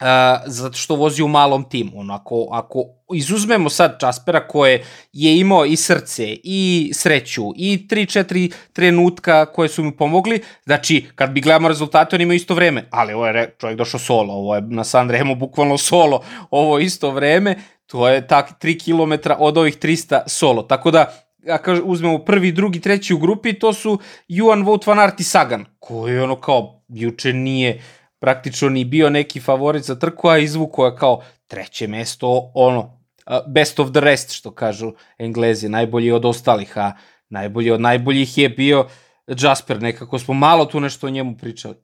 Uh, 0.00 0.06
zato 0.46 0.76
što 0.76 0.94
vozi 0.94 1.22
u 1.22 1.28
malom 1.28 1.68
timu. 1.68 1.90
Ono, 1.94 2.14
ako, 2.14 2.48
ako 2.50 2.84
izuzmemo 3.14 3.70
sad 3.70 3.98
Jaspera 4.02 4.48
koje 4.48 4.84
je 5.12 5.38
imao 5.38 5.64
i 5.64 5.76
srce, 5.76 6.36
i 6.42 6.90
sreću, 6.94 7.42
i 7.56 7.86
3-4 7.90 8.52
trenutka 8.72 9.46
koje 9.46 9.68
su 9.68 9.84
mu 9.84 9.92
pomogli, 9.92 10.42
znači 10.64 11.06
kad 11.14 11.30
bi 11.30 11.40
gledamo 11.40 11.68
rezultate, 11.68 12.16
on 12.16 12.22
ima 12.22 12.34
isto 12.34 12.54
vreme, 12.54 12.88
ali 12.90 13.12
ovo 13.12 13.26
je 13.26 13.54
čovjek 13.58 13.78
došao 13.78 14.00
solo, 14.00 14.34
ovo 14.34 14.54
je 14.54 14.60
na 14.60 14.84
Sanremo 14.84 15.34
bukvalno 15.34 15.78
solo, 15.78 16.22
ovo 16.50 16.78
isto 16.78 17.10
vreme, 17.10 17.56
to 17.86 18.08
je 18.08 18.26
tak 18.26 18.62
3 18.62 18.84
km 18.84 19.30
od 19.38 19.58
ovih 19.58 19.78
300 19.78 20.20
solo. 20.26 20.62
Tako 20.62 20.90
da, 20.90 21.12
ako 21.48 21.72
uzmemo 21.84 22.18
prvi, 22.18 22.52
drugi, 22.52 22.80
treći 22.80 23.14
u 23.14 23.18
grupi, 23.18 23.58
to 23.58 23.72
su 23.72 23.98
Juan 24.28 24.64
Wout 24.64 24.86
van 24.86 24.98
Aert 24.98 25.20
i 25.20 25.24
Sagan, 25.24 25.64
koji 25.78 26.18
ono 26.18 26.36
kao 26.36 26.82
juče 26.88 27.32
nije 27.32 27.82
praktično 28.24 28.68
ni 28.68 28.84
bio 28.84 29.10
neki 29.10 29.40
favorit 29.40 29.84
za 29.84 29.94
trku, 29.94 30.28
a 30.28 30.38
izvuko 30.38 30.86
je 30.86 30.96
kao 30.96 31.20
treće 31.46 31.86
mesto, 31.86 32.50
ono, 32.54 33.00
best 33.46 33.80
of 33.80 33.90
the 33.90 34.00
rest, 34.00 34.32
što 34.32 34.50
kažu 34.50 34.92
englezi, 35.18 35.68
najbolji 35.68 36.12
od 36.12 36.24
ostalih, 36.24 36.78
a 36.78 36.92
najbolji 37.28 37.70
od 37.70 37.80
najboljih 37.80 38.38
je 38.38 38.48
bio 38.48 38.86
Jasper, 39.26 39.82
nekako 39.82 40.18
smo 40.18 40.34
malo 40.34 40.64
tu 40.64 40.80
nešto 40.80 41.06
o 41.06 41.10
njemu 41.10 41.36
pričali. 41.36 41.74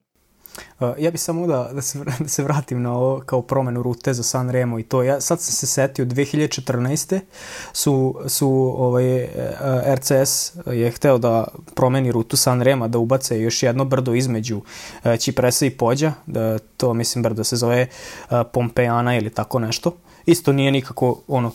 Uh, 0.81 0.89
ja 0.99 1.11
bih 1.11 1.21
samo 1.21 1.47
da, 1.47 1.71
da, 1.73 1.83
se, 1.83 1.99
da 2.21 2.29
se 2.29 2.43
vratim 2.43 2.83
na 2.83 2.93
ovo 2.93 3.23
kao 3.27 3.43
promenu 3.43 3.83
rute 3.83 4.15
za 4.15 4.23
San 4.23 4.51
Remo 4.51 4.79
i 4.79 4.83
to. 4.83 5.03
Ja 5.03 5.21
sad 5.21 5.41
sam 5.41 5.53
se 5.53 5.67
setio 5.67 6.05
2014. 6.05 7.21
su, 7.73 8.21
su 8.27 8.75
ovaj, 8.79 9.25
uh, 9.25 9.31
RCS 9.95 10.53
je 10.67 10.91
hteo 10.91 11.19
da 11.19 11.45
promeni 11.75 12.13
rutu 12.13 12.37
San 12.37 12.63
Rema, 12.63 12.89
da 12.89 12.99
ubace 12.99 13.41
još 13.41 13.63
jedno 13.63 13.85
brdo 13.85 14.15
između 14.15 14.61
Čipresa 15.21 15.67
i 15.67 15.71
Pođa, 15.71 16.13
da 16.27 16.59
to 16.59 16.95
mislim 16.95 17.23
brdo 17.23 17.45
se 17.45 17.57
zove 17.57 17.87
Pompejana 18.53 19.17
ili 19.17 19.31
tako 19.31 19.59
nešto. 19.59 19.97
Isto 20.27 20.53
nije 20.53 20.73
nikako 20.73 21.21
ono 21.29 21.53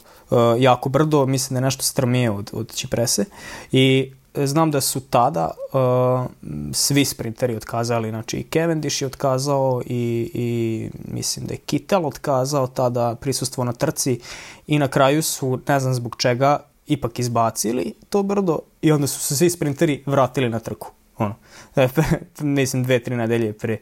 jako 0.59 0.89
brdo, 0.89 1.25
mislim 1.25 1.53
da 1.53 1.57
je 1.57 1.65
nešto 1.65 1.83
strmije 1.83 2.31
od, 2.31 2.49
od 2.53 2.75
Čiprese 2.75 3.25
i 3.71 4.11
znam 4.43 4.71
da 4.71 4.81
su 4.81 4.99
tada 4.99 5.51
uh, 5.73 6.25
svi 6.73 7.05
sprinteri 7.05 7.55
otkazali, 7.55 8.09
znači 8.09 8.37
i 8.37 8.47
Cavendish 8.53 9.01
je 9.01 9.05
otkazao 9.05 9.81
i, 9.85 10.31
i 10.33 10.89
mislim 11.07 11.45
da 11.45 11.53
je 11.53 11.57
Kittel 11.57 12.05
otkazao 12.05 12.67
tada 12.67 13.15
prisustvo 13.21 13.63
na 13.63 13.73
trci 13.73 14.19
i 14.67 14.79
na 14.79 14.87
kraju 14.87 15.23
su, 15.23 15.59
ne 15.67 15.79
znam 15.79 15.93
zbog 15.93 16.15
čega, 16.19 16.59
ipak 16.87 17.19
izbacili 17.19 17.93
to 18.09 18.23
brdo 18.23 18.59
i 18.81 18.91
onda 18.91 19.07
su 19.07 19.19
se 19.19 19.35
svi 19.35 19.49
sprinteri 19.49 20.03
vratili 20.05 20.49
na 20.49 20.59
trku. 20.59 20.91
Ono, 21.17 21.35
mislim 22.59 22.83
dve, 22.83 22.99
tri 22.99 23.15
nedelje 23.15 23.53
pre. 23.53 23.77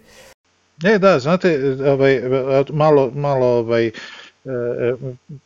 E, 0.84 1.00
da, 1.00 1.20
znate, 1.20 1.78
ovaj, 1.86 2.22
malo, 2.70 3.12
malo 3.16 3.48
ovaj, 3.48 3.88
e, 3.88 3.92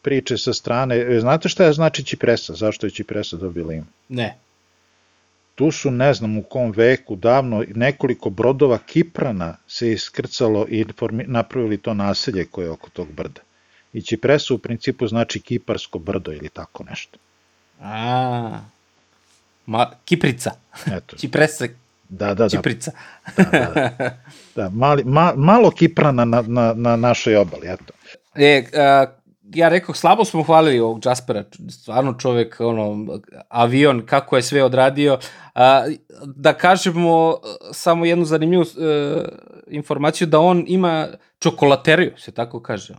priče 0.02 0.38
sa 0.38 0.54
strane. 0.54 1.20
Znate 1.20 1.50
šta 1.50 1.66
je 1.66 1.74
znači 1.74 2.04
Čipresa? 2.04 2.54
Zašto 2.54 2.88
je 2.88 2.92
Čipresa 2.92 3.38
dobila 3.38 3.74
ime? 3.74 3.86
Ne 4.10 4.47
tu 5.58 5.72
su, 5.72 5.92
ne 5.92 6.14
znam 6.14 6.38
u 6.38 6.44
kom 6.44 6.72
veku, 6.72 7.16
davno 7.16 7.64
nekoliko 7.76 8.30
brodova 8.30 8.78
Kiprana 8.78 9.58
se 9.68 9.92
iskrcalo 9.92 10.66
i 10.70 10.86
napravili 11.12 11.78
to 11.78 11.94
naselje 11.94 12.46
koje 12.46 12.66
je 12.66 12.72
oko 12.72 12.90
tog 12.90 13.12
brda. 13.12 13.42
I 13.94 14.02
Čipresa 14.02 14.54
u 14.54 14.58
principu 14.58 15.08
znači 15.08 15.40
Kiparsko 15.40 16.00
brdo 16.00 16.32
ili 16.32 16.50
tako 16.50 16.84
nešto. 16.84 17.18
A, 17.82 18.60
ma, 19.66 19.92
Kiprica. 20.06 20.52
Eto. 20.98 21.18
Čipresa 21.18 21.68
Da, 22.10 22.28
da, 22.28 22.34
da. 22.34 22.50
Čiprica. 22.50 22.92
da, 23.38 23.44
da, 23.44 23.92
da. 23.98 24.18
da 24.56 24.70
mali, 24.70 25.04
ma, 25.04 25.34
malo 25.36 25.72
Kiprana 25.72 26.26
na, 26.26 26.44
na, 26.48 26.74
na 26.74 26.96
našoj 26.96 27.36
obali, 27.36 27.68
eto. 27.68 27.94
E, 28.36 28.64
a, 28.74 29.06
ja 29.56 29.70
rekao, 29.70 29.96
slabo 29.96 30.26
smo 30.26 30.44
hvalili 30.44 30.80
ovog 30.80 31.06
Jaspera, 31.06 31.44
stvarno 31.70 32.14
čovek, 32.14 32.56
ono, 32.60 33.06
avion, 33.50 34.06
kako 34.06 34.36
je 34.36 34.42
sve 34.42 34.64
odradio. 34.64 35.20
A, 35.56 35.86
da 36.26 36.54
kažemo 36.54 37.38
samo 37.72 38.06
jednu 38.06 38.26
zanimljivu 38.26 38.64
e, 38.64 38.66
informaciju, 39.68 40.28
da 40.28 40.40
on 40.40 40.66
ima 40.68 41.08
čokolateriju, 41.40 42.12
se 42.18 42.32
tako 42.32 42.62
kaže 42.62 42.94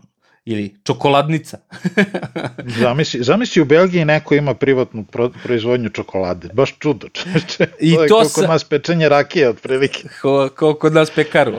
ili 0.49 0.75
čokoladnica. 0.85 1.59
zamisli, 2.81 3.23
zamisli 3.23 3.63
u 3.63 3.65
Belgiji 3.65 4.05
neko 4.05 4.35
ima 4.35 4.55
privatnu 4.55 5.05
pro, 5.05 5.31
proizvodnju 5.43 5.89
čokolade. 5.89 6.49
Baš 6.53 6.79
čudo, 6.79 7.09
čeče. 7.09 7.67
I 7.81 7.95
to, 7.95 8.07
to 8.09 8.21
je 8.21 8.29
kod 8.35 8.49
nas 8.49 8.65
pečenje 8.65 9.09
rakije, 9.09 9.49
otprilike. 9.49 10.09
Ko, 10.57 10.75
kod 10.75 10.93
nas 10.93 11.11
pekaru. 11.11 11.53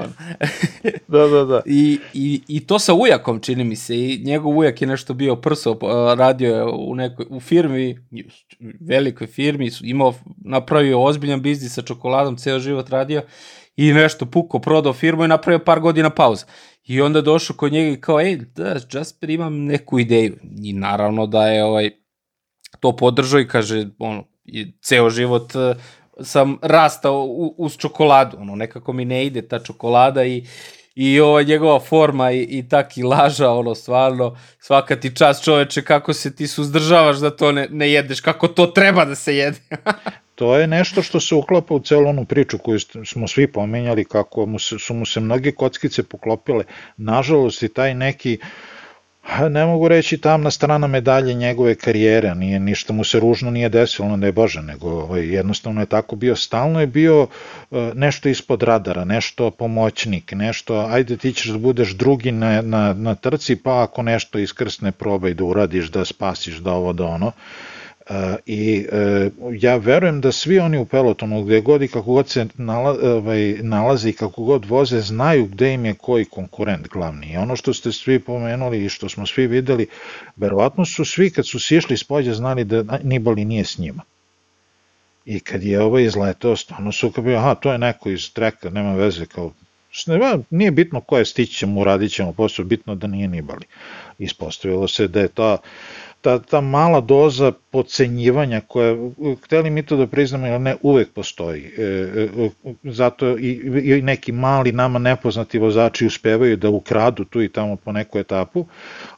da, 1.07 1.27
da, 1.27 1.45
da. 1.45 1.61
I, 1.65 1.99
i, 2.13 2.41
I 2.47 2.59
to 2.59 2.79
sa 2.79 2.93
ujakom, 2.93 3.39
čini 3.39 3.63
mi 3.63 3.75
se. 3.75 3.97
I 3.97 4.21
njegov 4.25 4.57
ujak 4.57 4.81
je 4.81 4.87
nešto 4.87 5.13
bio 5.13 5.35
prso, 5.35 5.77
radio 6.17 6.55
je 6.55 6.63
u, 6.63 6.95
nekoj, 6.95 7.25
u 7.29 7.39
firmi, 7.39 7.99
velikoj 8.79 9.27
firmi, 9.27 9.71
imao, 9.81 10.13
napravio 10.37 11.03
ozbiljan 11.03 11.41
biznis 11.41 11.73
sa 11.73 11.81
čokoladom, 11.81 12.37
ceo 12.37 12.59
život 12.59 12.89
radio 12.89 13.21
i 13.79 13.93
nešto 13.93 14.25
puko, 14.25 14.59
prodao 14.59 14.93
firmu 14.93 15.25
i 15.25 15.27
napravio 15.27 15.59
par 15.59 15.79
godina 15.79 16.09
pauza. 16.09 16.45
I 16.89 17.01
onda 17.01 17.21
došao 17.21 17.55
kod 17.55 17.73
njega 17.73 17.89
i 17.89 18.01
kao, 18.01 18.19
ej, 18.21 18.35
da, 18.55 18.75
Jasper, 18.93 19.29
imam 19.29 19.65
neku 19.65 19.99
ideju. 19.99 20.37
I 20.63 20.73
naravno 20.73 21.27
da 21.27 21.47
je 21.47 21.63
ovaj, 21.63 21.91
to 22.79 22.95
podržao 22.95 23.39
i 23.39 23.47
kaže, 23.47 23.87
ono, 23.99 24.23
i 24.45 24.73
ceo 24.81 25.09
život 25.09 25.55
uh, 25.55 25.77
sam 26.21 26.57
rastao 26.61 27.23
uz 27.57 27.77
čokoladu, 27.77 28.37
ono, 28.39 28.55
nekako 28.55 28.93
mi 28.93 29.05
ne 29.05 29.25
ide 29.25 29.47
ta 29.47 29.59
čokolada 29.59 30.25
i, 30.25 30.45
i 30.95 31.19
ova 31.19 31.41
njegova 31.41 31.79
forma 31.79 32.31
i, 32.31 32.41
i 32.41 32.69
taki 32.69 33.03
laža, 33.03 33.51
ono, 33.51 33.75
stvarno, 33.75 34.37
svaka 34.59 34.95
ti 34.95 35.15
čast 35.15 35.43
čoveče, 35.43 35.81
kako 35.81 36.13
se 36.13 36.35
ti 36.35 36.47
suzdržavaš 36.47 37.17
da 37.17 37.35
to 37.35 37.51
ne, 37.51 37.67
ne 37.71 37.91
jedeš, 37.91 38.21
kako 38.21 38.47
to 38.47 38.65
treba 38.65 39.05
da 39.05 39.15
se 39.15 39.35
jede. 39.35 39.59
to 40.39 40.55
je 40.55 40.67
nešto 40.67 41.01
što 41.03 41.19
se 41.19 41.35
uklapa 41.35 41.73
u 41.73 41.79
celu 41.79 42.07
onu 42.09 42.25
priču 42.25 42.57
koju 42.57 42.79
smo 43.05 43.27
svi 43.27 43.47
pomenjali, 43.47 44.05
kako 44.05 44.45
mu 44.45 44.59
se, 44.59 44.79
su 44.79 44.93
mu 44.93 45.05
se 45.05 45.19
mnoge 45.19 45.51
kockice 45.51 46.03
poklopile. 46.03 46.63
Nažalost, 46.97 47.63
i 47.63 47.69
taj 47.69 47.93
neki 47.93 48.37
ne 49.49 49.65
mogu 49.65 49.87
reći 49.87 50.17
tamna 50.17 50.51
strana 50.51 50.87
medalje 50.87 51.33
njegove 51.33 51.75
karijere, 51.75 52.35
nije 52.35 52.59
ništa 52.59 52.93
mu 52.93 53.03
se 53.03 53.19
ružno 53.19 53.51
nije 53.51 53.69
desilo, 53.69 54.15
ne 54.15 54.31
bože, 54.31 54.61
nego 54.61 54.89
ovaj, 54.89 55.27
jednostavno 55.35 55.81
je 55.81 55.85
tako 55.85 56.15
bio, 56.15 56.35
stalno 56.35 56.79
je 56.81 56.87
bio 56.87 57.23
uh, 57.23 57.27
nešto 57.93 58.29
ispod 58.29 58.63
radara, 58.63 59.05
nešto 59.05 59.51
pomoćnik, 59.51 60.31
nešto, 60.31 60.87
ajde 60.89 61.17
ti 61.17 61.33
ćeš 61.33 61.47
da 61.47 61.57
budeš 61.57 61.95
drugi 61.95 62.31
na, 62.31 62.61
na, 62.61 62.93
na 62.93 63.15
trci, 63.15 63.55
pa 63.55 63.83
ako 63.83 64.03
nešto 64.03 64.39
iskrsne 64.39 64.91
probaj 64.91 65.33
da 65.33 65.43
uradiš, 65.43 65.91
da 65.91 66.05
spasiš, 66.05 66.57
da 66.57 66.71
ovo, 66.71 66.93
da 66.93 67.05
ono. 67.05 67.31
I 68.45 68.88
e, 68.91 69.30
ja 69.60 69.76
verujem 69.78 70.22
da 70.22 70.32
svi 70.32 70.60
oni 70.60 70.78
u 70.78 70.86
pelotonu, 70.86 71.43
gde 71.43 71.62
god 71.62 71.82
i 71.82 71.88
kako 71.88 72.14
god 72.14 72.30
se 72.30 72.45
ovaj, 73.03 73.57
nalaze 73.62 74.10
i 74.10 74.14
kako 74.14 74.43
god 74.43 74.66
voze, 74.66 75.01
znaju 75.01 75.45
gde 75.45 75.74
im 75.74 75.86
je 75.86 75.93
koji 75.93 76.26
konkurent 76.26 76.88
glavni. 76.88 77.34
I 77.34 77.38
ono 77.38 77.55
što 77.55 77.74
ste 77.74 77.91
svi 77.91 78.20
pomenuli 78.20 78.86
i 78.86 78.89
što 78.89 79.10
smo 79.10 79.26
svi 79.26 79.47
videli, 79.47 79.88
verovatno 80.36 80.86
su 80.86 81.05
svi 81.05 81.30
kad 81.30 81.47
su 81.47 81.60
sišli 81.60 81.97
s 81.97 82.03
polja 82.03 82.34
znali 82.34 82.64
da 82.64 82.99
Nibali 83.03 83.45
nije 83.45 83.66
s 83.66 83.78
njima. 83.78 84.03
I 85.26 85.39
kad 85.39 85.64
je 85.64 85.82
ovaj 85.82 86.03
izletao, 86.03 86.55
stvarno 86.55 86.91
su 86.91 87.12
kao 87.12 87.24
bio, 87.24 87.38
aha, 87.38 87.55
to 87.55 87.72
je 87.72 87.78
neko 87.78 88.10
iz 88.10 88.34
treka, 88.34 88.70
nema 88.70 88.93
veze, 88.93 89.26
kao 89.26 89.51
nije 90.49 90.72
bitno 90.72 91.01
ko 91.01 91.18
je, 91.18 91.26
stićemo, 91.26 91.82
uradit 91.82 92.12
ćemo 92.12 92.34
posao, 92.34 92.66
bitno 92.66 92.95
da 92.95 93.07
nije 93.07 93.28
Nibali. 93.28 93.66
Ispostavilo 94.20 94.88
se 94.88 95.07
da 95.07 95.20
je 95.20 95.28
ta 95.28 95.57
ta, 96.22 96.39
ta 96.39 96.61
mala 96.61 97.01
doza 97.01 97.51
pocenjivanja 97.72 98.61
koja, 98.61 98.95
hteli 99.43 99.70
mi 99.70 99.84
to 99.84 99.97
da 99.97 100.07
priznamo 100.07 100.47
ili 100.47 100.59
ne, 100.59 100.76
uvek 100.82 101.09
postoji. 101.13 101.72
E, 101.78 101.84
e, 101.84 102.49
zato 102.84 103.38
i, 103.38 103.51
i 103.84 104.01
neki 104.01 104.32
mali 104.32 104.72
nama 104.72 104.99
nepoznati 104.99 105.59
vozači 105.59 106.05
uspevaju 106.05 106.57
da 106.57 106.70
ukradu 106.70 107.26
tu 107.26 107.41
i 107.41 107.49
tamo 107.49 107.76
po 107.76 107.91
neku 107.91 108.20
etapu 108.20 108.65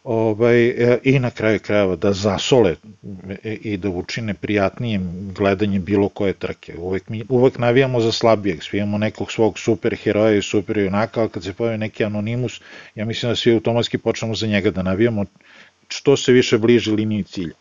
ovaj, 0.03 0.67
e, 0.67 0.99
i 1.03 1.19
na 1.19 1.29
kraju 1.29 1.59
krajeva 1.59 1.95
da 1.95 2.13
zasole 2.13 2.75
e, 3.43 3.53
i 3.53 3.77
da 3.77 3.89
učine 3.89 4.33
prijatnijim 4.33 5.31
gledanje 5.35 5.79
bilo 5.79 6.09
koje 6.09 6.33
trke. 6.33 6.75
Uvek, 6.77 7.09
mi, 7.09 7.23
uvek 7.29 7.57
navijamo 7.57 7.99
za 7.99 8.11
slabijeg, 8.11 8.63
svi 8.63 8.77
imamo 8.77 8.97
nekog 8.97 9.31
svog 9.31 9.59
super 9.59 9.95
heroja 9.95 10.37
i 10.37 10.41
super 10.41 10.77
junaka, 10.77 11.21
ali 11.21 11.29
kad 11.29 11.43
se 11.43 11.53
pojavi 11.53 11.77
neki 11.77 12.03
anonimus, 12.03 12.61
ja 12.95 13.05
mislim 13.05 13.31
da 13.31 13.35
svi 13.35 13.53
automatski 13.53 13.97
počnemo 13.97 14.35
za 14.35 14.47
njega 14.47 14.71
da 14.71 14.83
navijamo 14.83 15.25
što 15.91 16.17
se 16.17 16.31
više 16.31 16.57
bliži 16.57 16.91
liniji 16.91 17.23
cilja. 17.23 17.53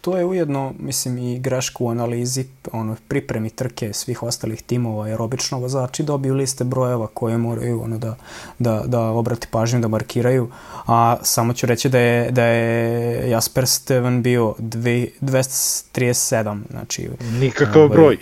to 0.00 0.16
je 0.16 0.24
ujedno, 0.24 0.74
mislim, 0.78 1.18
i 1.18 1.38
greška 1.38 1.84
u 1.84 1.90
analizi, 1.90 2.44
ono, 2.72 2.96
pripremi 3.08 3.50
trke 3.50 3.92
svih 3.92 4.22
ostalih 4.22 4.62
timova, 4.62 5.08
jer 5.08 5.22
obično 5.22 5.58
vozači 5.58 6.02
dobiju 6.02 6.34
liste 6.34 6.64
brojeva 6.64 7.06
koje 7.06 7.38
moraju 7.38 7.82
ono, 7.82 7.98
da, 7.98 8.16
da, 8.58 8.82
da 8.86 9.00
obrati 9.00 9.46
pažnju, 9.50 9.80
da 9.80 9.88
markiraju, 9.88 10.50
a 10.86 11.16
samo 11.22 11.52
ću 11.52 11.66
reći 11.66 11.88
da 11.88 11.98
je, 11.98 12.30
da 12.30 12.44
je 12.44 13.30
Jasper 13.30 13.66
Steven 13.66 14.22
bio 14.22 14.54
dve, 14.58 15.06
237, 15.20 16.60
znači... 16.70 17.08
Nikakav 17.40 17.82
ovaj, 17.82 17.96
broj. 17.96 18.18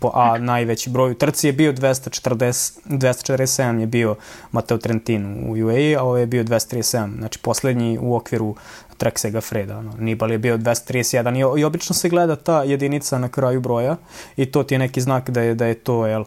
Po, 0.00 0.10
a 0.14 0.38
najveći 0.38 0.90
broj 0.90 1.10
u 1.10 1.14
trci 1.14 1.46
je 1.46 1.52
bio 1.52 1.72
240, 1.72 2.78
247 2.84 3.78
je 3.78 3.86
bio 3.86 4.16
Mateo 4.52 4.78
Trentin 4.78 5.44
u 5.48 5.66
UAE, 5.66 5.94
a 5.94 6.02
ovo 6.02 6.16
je 6.16 6.26
bio 6.26 6.44
237, 6.44 7.18
znači 7.18 7.38
poslednji 7.38 7.98
u 8.00 8.14
okviru 8.14 8.56
Trek 8.96 9.18
Segafreda. 9.18 9.78
Ono. 9.78 9.92
Nibal 9.98 10.30
je 10.30 10.38
bio 10.38 10.58
231 10.58 11.56
i, 11.56 11.60
i 11.60 11.64
obično 11.64 11.94
se 11.94 12.08
gleda 12.08 12.36
ta 12.36 12.62
jedinica 12.62 13.18
na 13.18 13.28
kraju 13.28 13.60
broja 13.60 13.96
i 14.36 14.46
to 14.46 14.62
ti 14.62 14.74
je 14.74 14.78
neki 14.78 15.00
znak 15.00 15.30
da 15.30 15.40
je, 15.40 15.54
da 15.54 15.66
je 15.66 15.74
to 15.74 16.06
jel, 16.06 16.24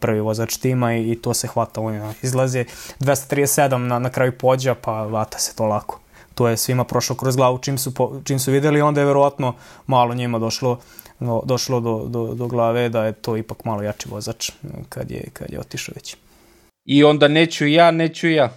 prvi 0.00 0.20
vozač 0.20 0.56
tima 0.56 0.94
i, 0.94 1.10
i 1.10 1.22
to 1.22 1.34
se 1.34 1.46
hvata. 1.46 1.80
On 1.80 2.14
izlazi 2.22 2.64
237 3.00 3.76
na, 3.76 3.98
na 3.98 4.10
kraju 4.10 4.32
pođa, 4.38 4.74
pa 4.74 5.02
vata 5.02 5.38
se 5.38 5.56
to 5.56 5.66
lako. 5.66 6.00
To 6.34 6.48
je 6.48 6.56
svima 6.56 6.84
prošlo 6.84 7.16
kroz 7.16 7.36
glavu 7.36 7.58
čim 7.58 7.78
su, 7.78 7.94
po, 7.94 8.20
čim 8.24 8.38
su 8.38 8.52
videli, 8.52 8.80
onda 8.80 9.00
je 9.00 9.06
verovatno 9.06 9.54
malo 9.86 10.14
njima 10.14 10.38
došlo 10.38 10.78
no, 11.20 11.42
došlo 11.44 11.80
do, 11.80 12.04
do, 12.08 12.34
do 12.34 12.46
glave 12.46 12.88
da 12.88 13.04
je 13.04 13.12
to 13.12 13.36
ipak 13.36 13.64
malo 13.64 13.82
jači 13.82 14.08
vozač 14.08 14.50
kad 14.88 15.10
je, 15.10 15.24
kad 15.32 15.50
je 15.50 15.60
otišao 15.60 15.92
već. 15.94 16.16
I 16.84 17.04
onda 17.04 17.28
neću 17.28 17.66
ja, 17.66 17.90
neću 17.90 18.28
ja 18.28 18.52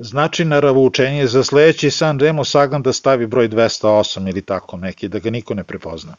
znači 0.00 0.44
naravučenje 0.44 1.26
za 1.26 1.44
sledeći 1.44 1.90
San 1.90 2.20
Remo 2.20 2.44
Sagan 2.44 2.82
da 2.82 2.92
stavi 2.92 3.26
broj 3.26 3.48
208 3.48 4.28
ili 4.28 4.42
tako 4.42 4.76
neki, 4.76 5.08
da 5.08 5.18
ga 5.18 5.30
niko 5.30 5.54
ne 5.54 5.64
prepozna. 5.64 6.14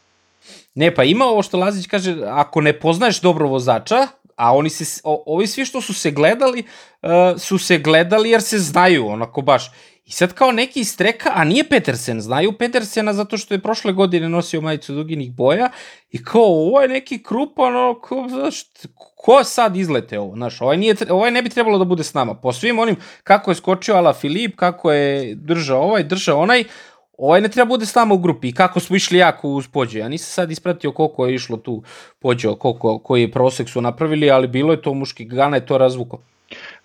Ne, 0.75 0.95
pa 0.95 1.03
ima 1.03 1.25
ovo 1.25 1.43
što 1.43 1.57
Lazić 1.57 1.87
kaže, 1.87 2.15
ako 2.27 2.61
ne 2.61 2.79
poznaješ 2.79 3.21
dobro 3.21 3.47
vozača, 3.47 4.07
a 4.35 4.55
oni 4.55 4.69
se, 4.69 5.01
o, 5.03 5.23
ovi 5.25 5.47
svi 5.47 5.65
što 5.65 5.81
su 5.81 5.93
se 5.93 6.11
gledali, 6.11 6.63
uh, 7.01 7.09
su 7.37 7.57
se 7.57 7.77
gledali 7.77 8.29
jer 8.29 8.41
se 8.41 8.59
znaju, 8.59 9.07
onako 9.07 9.41
baš. 9.41 9.71
I 10.05 10.11
sad 10.11 10.33
kao 10.33 10.51
neki 10.51 10.79
iz 10.79 10.97
treka, 10.97 11.31
a 11.35 11.43
nije 11.43 11.69
Petersen, 11.69 12.21
znaju 12.21 12.51
Petersena 12.51 13.13
zato 13.13 13.37
što 13.37 13.53
je 13.53 13.61
prošle 13.61 13.93
godine 13.93 14.29
nosio 14.29 14.61
majicu 14.61 14.93
duginih 14.93 15.31
boja 15.31 15.69
i 16.09 16.23
kao 16.23 16.45
ovo 16.45 16.81
je 16.81 16.87
neki 16.87 17.23
krupan, 17.23 17.75
ono, 17.75 17.99
kao, 18.01 18.29
znaš, 18.29 18.63
ko 18.95 19.43
sad 19.43 19.77
izlete 19.77 20.19
ovo, 20.19 20.35
znaš, 20.35 20.61
ovaj, 20.61 20.77
nije, 20.77 20.95
ovaj 21.09 21.31
ne 21.31 21.41
bi 21.41 21.49
trebalo 21.49 21.77
da 21.77 21.85
bude 21.85 22.03
s 22.03 22.13
nama. 22.13 22.33
Po 22.33 22.53
svim 22.53 22.79
onim, 22.79 22.95
kako 23.23 23.51
je 23.51 23.55
skočio 23.55 23.95
Ala 23.95 24.13
Filip, 24.13 24.55
kako 24.55 24.91
je 24.91 25.35
držao 25.35 25.81
ovaj, 25.81 26.03
držao 26.03 26.39
onaj, 26.39 26.63
ovaj 27.17 27.41
ne 27.41 27.49
treba 27.49 27.69
bude 27.69 27.85
s 27.85 27.95
nama 27.95 28.13
u 28.13 28.17
grupi 28.17 28.49
i 28.49 28.53
kako 28.53 28.79
smo 28.79 28.95
išli 28.95 29.17
jako 29.17 29.49
uz 29.49 29.67
pođe. 29.67 29.99
Ja 29.99 30.09
nisam 30.09 30.25
sad 30.25 30.51
ispratio 30.51 30.91
koliko 30.91 31.25
je 31.25 31.35
išlo 31.35 31.57
tu 31.57 31.83
pođe, 32.19 32.49
koliko, 32.59 32.99
koji 32.99 33.21
je 33.21 33.31
prosek 33.31 33.69
su 33.69 33.81
napravili, 33.81 34.31
ali 34.31 34.47
bilo 34.47 34.73
je 34.73 34.81
to 34.81 34.93
muški, 34.93 35.25
Gana 35.25 35.57
je 35.57 35.65
to 35.65 35.77
razvuko. 35.77 36.21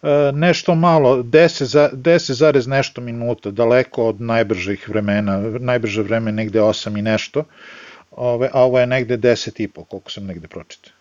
E, 0.02 0.32
nešto 0.32 0.74
malo, 0.74 1.16
10, 1.22 1.64
za, 1.64 1.90
10 1.92 2.32
zarez 2.32 2.66
nešto 2.66 3.00
minuta, 3.00 3.50
daleko 3.50 4.06
od 4.06 4.20
najbržih 4.20 4.88
vremena, 4.88 5.40
najbrže 5.58 6.02
vreme 6.02 6.32
negde 6.32 6.60
8 6.60 6.98
i 6.98 7.02
nešto, 7.02 7.44
ove, 8.10 8.50
a 8.52 8.62
ovo 8.62 8.80
je 8.80 8.86
negde 8.86 9.16
10 9.16 9.62
i 9.62 9.68
po, 9.68 9.84
koliko 9.84 10.10
sam 10.10 10.26
negde 10.26 10.48
pročitao. 10.48 10.92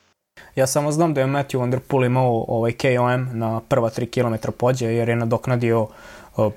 Ja 0.55 0.67
samo 0.67 0.91
znam 0.91 1.13
da 1.13 1.21
je 1.21 1.27
Matthew 1.27 1.59
Van 1.59 1.71
Der 1.71 1.79
Poel 1.79 2.05
imao 2.05 2.45
ovaj 2.47 2.71
KOM 2.71 3.39
na 3.39 3.61
prva 3.69 3.89
3 3.89 4.09
km 4.09 4.51
pođe 4.57 4.85
jer 4.85 5.09
je 5.09 5.15
nadoknadio 5.15 5.87
uh, 6.37 6.53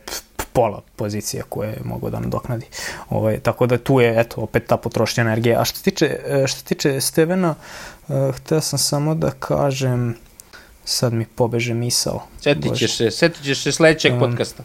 pola 0.53 0.83
pozicije 0.97 1.43
koje 1.49 1.69
je 1.69 1.83
mogao 1.85 2.11
da 2.11 2.21
nadoknadi. 2.21 2.67
Ovaj, 3.11 3.41
tako 3.41 3.67
da 3.67 3.79
tu 3.79 4.01
je, 4.01 4.21
eto, 4.21 4.41
opet 4.41 4.67
ta 4.67 4.77
potrošnja 4.77 5.23
energije. 5.23 5.57
A 5.57 5.65
što 5.65 5.83
tiče, 5.83 6.07
e, 6.27 6.47
što 6.47 6.65
tiče 6.69 7.01
Stevena, 7.01 7.55
hteo 8.35 8.61
sam 8.61 8.79
samo 8.79 9.15
da 9.15 9.31
kažem, 9.31 10.15
sad 10.89 11.13
mi 11.13 11.27
pobeže 11.27 11.75
misao. 11.75 12.23
Setit 12.41 12.77
ćeš 12.77 12.97
se, 12.97 13.11
setit 13.11 13.45
ćeš 13.45 13.63
se 13.63 13.73
sledećeg 13.73 14.13
um, 14.13 14.21
podcasta. 14.21 14.63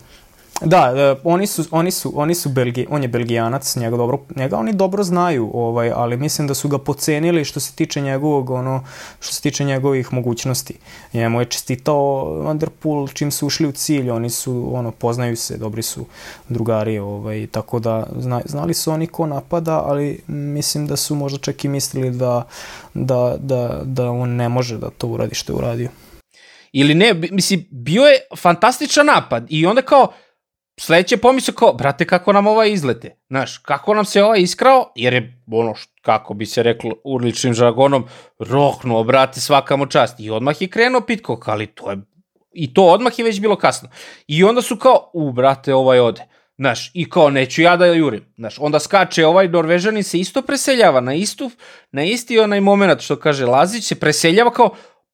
Da, 0.61 0.93
da, 0.93 1.15
oni 1.23 1.47
su, 1.47 1.63
oni 1.71 1.91
su, 1.91 2.13
oni 2.15 2.35
su 2.35 2.49
Belgi, 2.49 2.87
on 2.89 3.01
je 3.01 3.07
belgijanac, 3.07 3.75
njega 3.75 3.97
dobro, 3.97 4.19
njega 4.35 4.57
oni 4.57 4.73
dobro 4.73 5.03
znaju, 5.03 5.51
ovaj, 5.53 5.91
ali 5.95 6.17
mislim 6.17 6.47
da 6.47 6.53
su 6.53 6.67
ga 6.67 6.77
pocenili 6.77 7.45
što 7.45 7.59
se 7.59 7.73
tiče 7.75 8.01
njegovog, 8.01 8.49
ono, 8.49 8.83
što 9.19 9.33
se 9.33 9.41
tiče 9.41 9.63
njegovih 9.63 10.13
mogućnosti. 10.13 10.77
Njemu 11.13 11.41
je 11.41 11.45
čestitao 11.45 12.33
Van 12.33 12.59
der 12.59 12.69
Poel 12.69 13.07
čim 13.07 13.31
su 13.31 13.47
ušli 13.47 13.67
u 13.67 13.71
cilj, 13.71 14.09
oni 14.09 14.29
su, 14.29 14.69
ono, 14.73 14.91
poznaju 14.91 15.35
se, 15.35 15.57
dobri 15.57 15.81
su 15.81 16.05
drugari, 16.49 16.99
ovaj, 16.99 17.47
tako 17.47 17.79
da 17.79 18.07
zna, 18.19 18.41
znali 18.45 18.73
su 18.73 18.91
oni 18.91 19.07
ko 19.07 19.25
napada, 19.25 19.83
ali 19.85 20.19
mislim 20.27 20.87
da 20.87 20.95
su 20.95 21.15
možda 21.15 21.39
čak 21.39 21.65
i 21.65 21.67
mislili 21.67 22.11
da, 22.11 22.47
da, 22.93 23.35
da, 23.39 23.81
da 23.83 24.11
on 24.11 24.29
ne 24.29 24.49
može 24.49 24.77
da 24.77 24.89
to 24.89 25.07
uradi 25.07 25.35
što 25.35 25.53
je 25.53 25.57
uradio. 25.57 25.89
Ili 26.73 26.95
ne, 26.95 27.13
mislim, 27.13 27.67
bio 27.71 28.03
je 28.03 28.19
fantastičan 28.37 29.05
napad 29.05 29.45
i 29.49 29.65
onda 29.65 29.81
kao, 29.81 30.13
sledeće 30.79 31.17
pomisle 31.17 31.53
kao, 31.53 31.73
brate, 31.73 32.05
kako 32.05 32.33
nam 32.33 32.47
ovaj 32.47 32.71
izlete? 32.71 33.17
Znaš, 33.29 33.57
kako 33.57 33.93
nam 33.93 34.05
se 34.05 34.23
ovaj 34.23 34.39
iskrao? 34.39 34.91
Jer 34.95 35.13
je, 35.13 35.43
ono, 35.51 35.73
kako 36.01 36.33
bi 36.33 36.45
se 36.45 36.63
reklo 36.63 36.91
urličnim 37.03 37.53
žargonom, 37.53 38.05
rohnuo, 38.39 39.03
brate, 39.03 39.39
svaka 39.39 39.75
mu 39.75 39.85
čast. 39.85 40.19
I 40.19 40.29
odmah 40.29 40.61
je 40.61 40.67
krenuo 40.67 41.01
Pitcock, 41.01 41.47
ali 41.47 41.67
to 41.67 41.91
je, 41.91 41.97
i 42.53 42.73
to 42.73 42.83
odmah 42.83 43.19
je 43.19 43.25
već 43.25 43.39
bilo 43.39 43.55
kasno. 43.55 43.89
I 44.27 44.43
onda 44.43 44.61
su 44.61 44.77
kao, 44.77 45.11
u, 45.13 45.31
brate, 45.31 45.73
ovaj 45.73 45.99
ode. 45.99 46.21
Znaš, 46.57 46.91
i 46.93 47.09
kao, 47.09 47.29
neću 47.29 47.61
ja 47.61 47.77
da 47.77 47.85
jurim. 47.85 48.33
Znaš, 48.37 48.55
onda 48.59 48.79
skače 48.79 49.25
ovaj 49.25 49.47
Norvežanin 49.47 50.03
se 50.03 50.19
isto 50.19 50.41
preseljava 50.41 51.01
na 51.01 51.13
istu, 51.13 51.51
na 51.91 52.03
isti 52.03 52.39
onaj 52.39 52.61
moment, 52.61 53.01
što 53.01 53.15
kaže 53.15 53.45
Lazić, 53.45 53.87
se 53.87 53.99
preseljava 53.99 54.51
kao, 54.51 54.69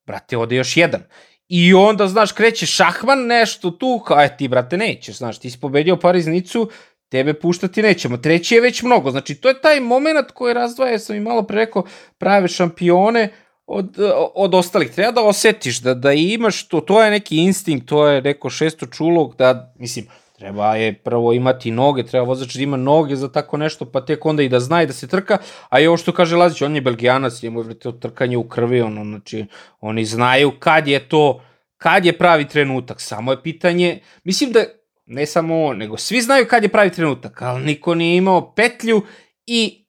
brate, 0.05 0.37
ode 0.37 0.55
još 0.55 0.77
jedan. 0.77 1.01
I 1.49 1.73
onda, 1.73 2.07
znaš, 2.07 2.31
kreće 2.31 2.65
šahman 2.65 3.19
nešto 3.19 3.71
tu, 3.71 4.01
kao, 4.07 4.17
aj 4.17 4.37
ti, 4.37 4.47
brate, 4.47 4.77
nećeš, 4.77 5.17
znaš, 5.17 5.39
ti 5.39 5.49
si 5.49 5.59
pobedio 5.59 5.97
Pariznicu, 5.97 6.69
tebe 7.09 7.33
puštati 7.33 7.81
nećemo. 7.81 8.17
Treći 8.17 8.55
je 8.55 8.61
već 8.61 8.81
mnogo, 8.83 9.11
znači, 9.11 9.35
to 9.35 9.49
je 9.49 9.61
taj 9.61 9.79
moment 9.79 10.31
koji 10.31 10.53
razdvaja, 10.53 10.99
sam 10.99 11.15
i 11.15 11.19
malo 11.19 11.43
pre 11.43 11.57
rekao, 11.57 11.83
prave 12.17 12.47
šampione 12.47 13.29
od, 13.65 13.97
od 14.35 14.55
ostalih. 14.55 14.91
Treba 14.91 15.11
da 15.11 15.21
osetiš, 15.21 15.81
da, 15.81 15.93
da 15.93 16.13
imaš 16.13 16.67
to, 16.67 16.81
to 16.81 17.03
je 17.03 17.11
neki 17.11 17.37
instinkt, 17.37 17.89
to 17.89 18.07
je 18.07 18.21
neko 18.21 18.49
šesto 18.49 18.85
čulog, 18.85 19.35
da, 19.37 19.73
mislim, 19.79 20.07
Treba 20.39 20.75
je 20.75 20.93
prvo 20.93 21.33
imati 21.33 21.71
noge, 21.71 22.03
treba 22.03 22.25
vozač 22.25 22.55
da 22.55 22.63
ima 22.63 22.77
noge 22.77 23.15
za 23.15 23.31
tako 23.31 23.57
nešto, 23.57 23.85
pa 23.85 24.05
tek 24.05 24.25
onda 24.25 24.43
i 24.43 24.49
da 24.49 24.59
zna 24.59 24.83
i 24.83 24.87
da 24.87 24.93
se 24.93 25.07
trka, 25.07 25.37
a 25.69 25.79
i 25.79 25.87
ovo 25.87 25.97
što 25.97 26.11
kaže 26.11 26.35
Lazić, 26.35 26.61
on 26.61 26.75
je 26.75 26.81
belgijanac, 26.81 27.41
njemu 27.43 27.63
je 27.69 27.79
to 27.79 27.91
trkanje 27.91 28.37
u 28.37 28.47
krvi, 28.47 28.81
ono, 28.81 29.03
znači, 29.03 29.45
oni 29.79 30.05
znaju 30.05 30.51
kad 30.59 30.87
je 30.87 30.99
to, 31.09 31.41
kad 31.77 32.05
je 32.05 32.17
pravi 32.17 32.47
trenutak, 32.47 33.01
samo 33.01 33.31
je 33.31 33.43
pitanje, 33.43 33.99
mislim 34.23 34.51
da 34.51 34.63
ne 35.05 35.25
samo 35.25 35.65
on, 35.65 35.77
nego 35.77 35.97
svi 35.97 36.21
znaju 36.21 36.47
kad 36.47 36.63
je 36.63 36.69
pravi 36.69 36.91
trenutak, 36.91 37.41
ali 37.41 37.65
niko 37.65 37.95
nije 37.95 38.17
imao 38.17 38.53
petlju 38.55 39.01
i 39.45 39.85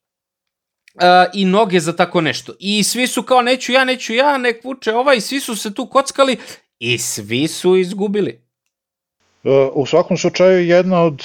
uh, 0.94 1.30
i 1.34 1.44
noge 1.44 1.80
za 1.80 1.96
tako 1.96 2.20
nešto. 2.20 2.52
I 2.58 2.82
svi 2.82 3.06
su 3.06 3.22
kao 3.22 3.42
neću 3.42 3.72
ja, 3.72 3.84
neću 3.84 4.14
ja, 4.14 4.38
nek 4.38 4.64
vuče 4.64 4.94
ovaj, 4.94 5.20
svi 5.20 5.40
su 5.40 5.56
se 5.56 5.74
tu 5.74 5.86
kockali 5.86 6.36
i 6.78 6.98
svi 6.98 7.48
su 7.48 7.76
izgubili. 7.76 8.49
U 9.74 9.86
svakom 9.86 10.16
slučaju 10.16 10.66
jedna 10.66 11.02
od, 11.02 11.22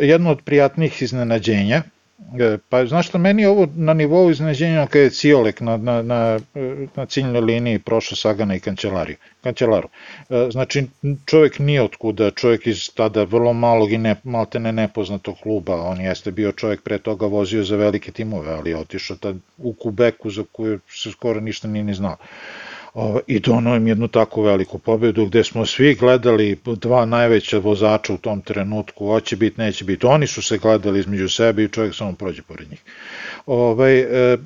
jedna 0.00 0.30
od 0.30 0.42
prijatnih 0.44 1.02
iznenađenja, 1.02 1.82
e, 2.40 2.58
pa 2.68 2.86
znaš 2.86 3.08
što, 3.08 3.18
meni 3.18 3.46
ovo 3.46 3.68
na 3.76 3.94
nivou 3.94 4.30
iznenađenja 4.30 4.86
kada 4.86 5.02
je 5.02 5.10
Ciolek 5.10 5.60
na, 5.60 5.76
na, 5.76 6.02
na, 6.02 6.40
na 6.96 7.06
ciljnoj 7.06 7.40
liniji 7.40 7.78
prošao 7.78 8.16
Sagana 8.16 8.54
i 8.54 8.60
Kancelariju, 8.60 9.16
Kancelaru. 9.42 9.88
E, 10.30 10.48
znači, 10.50 10.86
čovjek 11.26 11.58
nije 11.58 11.82
otkuda, 11.82 12.30
čovjek 12.30 12.66
iz 12.66 12.90
tada 12.94 13.22
vrlo 13.22 13.52
malog 13.52 13.92
i 13.92 13.98
ne, 13.98 14.16
malte 14.24 14.60
ne 14.60 14.72
nepoznatog 14.72 15.36
kluba, 15.42 15.82
on 15.82 16.00
jeste 16.00 16.30
bio 16.30 16.52
čovjek 16.52 16.82
pre 16.82 16.98
toga 16.98 17.26
vozio 17.26 17.64
za 17.64 17.76
velike 17.76 18.12
timove, 18.12 18.52
ali 18.52 18.70
je 18.70 18.76
otišao 18.76 19.16
tad 19.16 19.36
u 19.58 19.72
Kubeku 19.72 20.30
za 20.30 20.44
koju 20.52 20.80
se 20.88 21.10
skoro 21.10 21.40
ništa 21.40 21.68
nije 21.68 21.84
ni 21.84 21.94
znao 21.94 22.16
i 23.26 23.40
donao 23.40 23.76
im 23.76 23.86
jednu 23.86 24.08
tako 24.08 24.42
veliku 24.42 24.78
pobedu 24.78 25.26
gde 25.26 25.44
smo 25.44 25.66
svi 25.66 25.94
gledali 25.94 26.58
dva 26.64 27.04
najveća 27.04 27.58
vozača 27.58 28.12
u 28.12 28.18
tom 28.18 28.40
trenutku, 28.40 29.06
hoće 29.06 29.36
biti, 29.36 29.60
neće 29.60 29.84
biti. 29.84 30.06
Oni 30.06 30.26
su 30.26 30.42
se 30.42 30.58
gledali 30.58 31.00
između 31.00 31.28
sebe 31.28 31.64
i 31.64 31.68
čovjek 31.68 31.94
samo 31.94 32.12
prođe 32.12 32.42
pored 32.42 32.70
njih. 32.70 32.82
Ovaj, 33.46 33.98
e, 33.98 34.36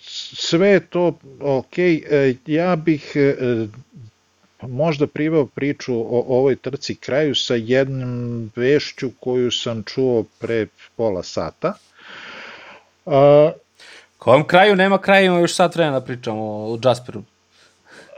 sve 0.00 0.68
je 0.68 0.80
to 0.80 1.18
ok, 1.40 1.78
e, 1.78 2.34
ja 2.46 2.76
bih 2.76 3.12
e, 3.16 3.34
možda 4.62 5.06
privao 5.06 5.46
priču 5.46 5.94
o 5.94 6.24
ovoj 6.28 6.56
trci 6.56 6.94
kraju 6.94 7.34
sa 7.34 7.54
jednom 7.54 8.50
vešću 8.56 9.10
koju 9.20 9.50
sam 9.50 9.82
čuo 9.82 10.24
pre 10.38 10.66
pola 10.96 11.22
sata. 11.22 11.72
A, 13.06 13.52
Kom 14.24 14.46
kraju 14.46 14.76
nema 14.76 14.98
kraja, 14.98 15.20
ima 15.20 15.38
još 15.38 15.54
sat 15.54 15.74
vremena 15.76 16.00
da 16.00 16.06
pričamo 16.06 16.42
o 16.42 16.78
Jasperu. 16.84 17.22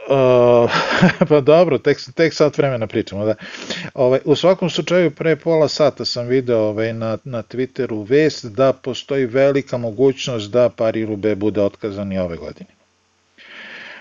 Pa 1.29 1.41
dobro, 1.41 1.79
tek, 1.79 1.99
tek 2.15 2.35
sat 2.35 2.59
vremena 2.59 2.87
pričamo, 2.87 3.25
da. 3.25 3.35
Ovaj, 3.95 4.21
u 4.25 4.37
svakom 4.37 4.71
slučaju, 4.71 5.11
pre 5.11 5.37
pola 5.37 5.69
sata 5.69 6.05
sam 6.05 6.27
video 6.27 6.59
ovaj, 6.59 6.93
na, 6.93 7.19
na 7.25 7.43
Twitteru 7.43 8.09
vest 8.09 8.47
da 8.47 8.73
postoji 8.73 9.27
velika 9.27 9.77
mogućnost 9.77 10.51
da 10.51 10.69
Pari 10.69 11.07
Rube 11.07 11.35
bude 11.35 11.63
otkazan 11.63 12.13
i 12.13 12.19
ove 12.19 12.37
godine. 12.37 12.71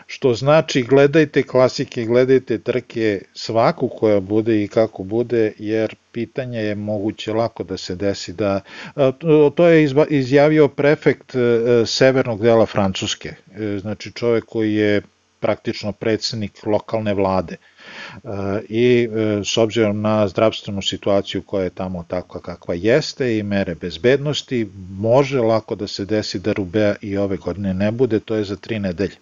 Što 0.07 0.33
znači, 0.33 0.83
gledajte 0.83 1.43
klasike, 1.43 2.05
gledajte 2.05 2.57
trke 2.57 3.21
svaku 3.33 3.87
koja 3.87 4.19
bude 4.19 4.63
i 4.63 4.67
kako 4.67 5.03
bude, 5.03 5.53
jer 5.59 5.95
pitanje 6.11 6.59
je 6.59 6.75
moguće 6.75 7.33
lako 7.33 7.63
da 7.63 7.77
se 7.77 7.95
desi 7.95 8.33
da... 8.33 8.61
To 9.55 9.67
je 9.67 9.87
izjavio 10.09 10.67
prefekt 10.67 11.35
e, 11.35 11.39
severnog 11.85 12.41
dela 12.41 12.65
Francuske, 12.65 13.29
e, 13.29 13.79
znači 13.79 14.11
čovek 14.11 14.45
koji 14.45 14.73
je 14.73 15.01
praktično 15.39 15.91
predsednik 15.91 16.65
lokalne 16.65 17.13
vlade 17.13 17.57
i 18.69 19.09
e, 19.11 19.41
s 19.43 19.57
obzirom 19.57 20.01
na 20.01 20.27
zdravstvenu 20.27 20.81
situaciju 20.81 21.41
koja 21.41 21.63
je 21.63 21.69
tamo 21.69 22.05
takva 22.07 22.41
kakva 22.41 22.73
jeste 22.73 23.37
i 23.37 23.43
mere 23.43 23.75
bezbednosti, 23.75 24.67
može 24.99 25.39
lako 25.39 25.75
da 25.75 25.87
se 25.87 26.05
desi 26.05 26.39
da 26.39 26.53
Rubea 26.53 26.95
i 27.01 27.17
ove 27.17 27.37
godine 27.37 27.73
ne 27.73 27.91
bude, 27.91 28.19
to 28.19 28.35
je 28.35 28.43
za 28.43 28.55
tri 28.55 28.79
nedelje. 28.79 29.15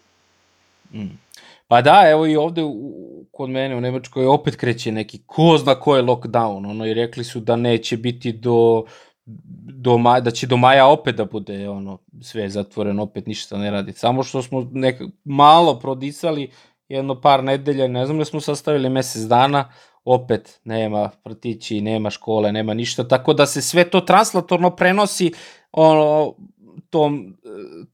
Mm. 0.94 1.24
Pa 1.68 1.82
da, 1.82 2.04
evo 2.12 2.28
i 2.28 2.36
ovde 2.36 2.64
u, 2.64 3.26
kod 3.32 3.50
mene 3.50 3.76
u 3.76 3.82
Nemačkoj 3.82 4.26
opet 4.26 4.56
kreće 4.56 4.92
neki 4.92 5.20
ko 5.26 5.58
zna 5.58 5.76
ko 5.76 5.96
je 5.96 6.04
lockdown, 6.04 6.70
ono 6.70 6.86
i 6.86 6.94
rekli 6.94 7.24
su 7.24 7.40
da 7.40 7.56
neće 7.56 7.98
biti 7.98 8.32
do 8.32 8.84
do 9.26 9.98
maja, 9.98 10.22
da 10.22 10.32
će 10.32 10.48
do 10.48 10.58
maja 10.58 10.88
opet 10.88 11.16
da 11.16 11.26
bude 11.26 11.70
ono 11.70 11.98
sve 12.22 12.50
zatvoreno, 12.50 13.04
opet 13.04 13.28
ništa 13.28 13.58
ne 13.58 13.72
radi. 13.72 13.94
Samo 13.94 14.24
što 14.24 14.42
smo 14.42 14.68
nek, 14.72 15.02
malo 15.24 15.80
prodisali 15.80 16.52
jedno 16.88 17.22
par 17.22 17.44
nedelja, 17.44 17.88
ne 17.88 18.06
znam 18.06 18.18
da 18.18 18.26
smo 18.26 18.40
sastavili 18.40 18.90
mesec 18.90 19.22
dana, 19.22 19.72
opet 20.06 20.60
nema 20.64 21.10
vrtići, 21.26 21.82
nema 21.82 22.10
škole, 22.10 22.52
nema 22.52 22.74
ništa, 22.74 23.08
tako 23.08 23.34
da 23.34 23.46
se 23.46 23.62
sve 23.62 23.90
to 23.90 24.02
translatorno 24.02 24.76
prenosi 24.76 25.32
ono, 25.72 26.36
tom, 26.90 27.38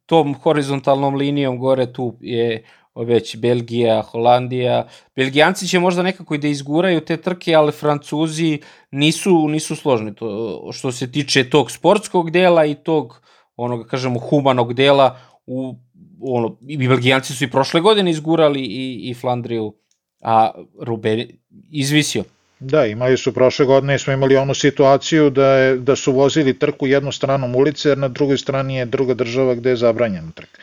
tom 0.06 0.34
horizontalnom 0.34 1.16
linijom 1.16 1.60
gore 1.60 1.94
tu 1.94 2.18
je 2.22 2.64
već 3.04 3.38
Belgija, 3.38 4.02
Holandija. 4.02 4.88
Belgijanci 5.16 5.68
će 5.68 5.80
možda 5.80 6.04
nekako 6.04 6.36
i 6.36 6.38
da 6.38 6.47
izguraju 6.47 7.02
te 7.02 7.18
trke, 7.18 7.54
ali 7.56 7.72
Francuzi 7.72 8.60
nisu, 8.91 9.47
nisu 9.47 9.76
složni. 9.76 10.16
To, 10.16 10.70
što 10.74 10.91
se 10.91 11.12
tiče 11.12 11.50
tog 11.50 11.72
sportskog 11.72 12.32
dela 12.32 12.66
i 12.66 12.76
tog, 12.76 13.22
onoga, 13.56 13.88
kažemo, 13.88 14.20
humanog 14.20 14.74
dela, 14.74 15.18
u, 15.45 15.76
ono, 16.22 16.58
i 16.68 16.88
Belgijanci 16.88 17.34
su 17.34 17.43
i 17.43 17.52
prošle 17.52 17.82
godine 17.82 18.12
izgurali 18.12 18.62
i, 18.62 19.10
i 19.10 19.14
Flandriju, 19.14 19.74
a 20.22 20.52
Rube 20.82 21.28
izvisio. 21.72 22.24
Da, 22.60 22.86
imali 22.86 23.18
su 23.18 23.34
prošle 23.34 23.66
godine, 23.66 24.00
smo 24.00 24.14
imali 24.14 24.38
onu 24.38 24.54
situaciju 24.54 25.30
da, 25.30 25.47
je, 25.47 25.78
da 25.78 25.95
su 25.95 26.12
vozili 26.12 26.60
trku 26.60 26.88
jednu 26.88 27.12
stranom 27.12 27.56
ulice, 27.56 27.89
jer 27.89 27.97
na 27.97 28.08
drugoj 28.08 28.38
strani 28.38 28.76
je 28.76 28.86
druga 28.86 29.14
država 29.14 29.56
gde 29.56 29.70
je 29.70 29.76
zabranjena 29.76 30.32
trka. 30.36 30.60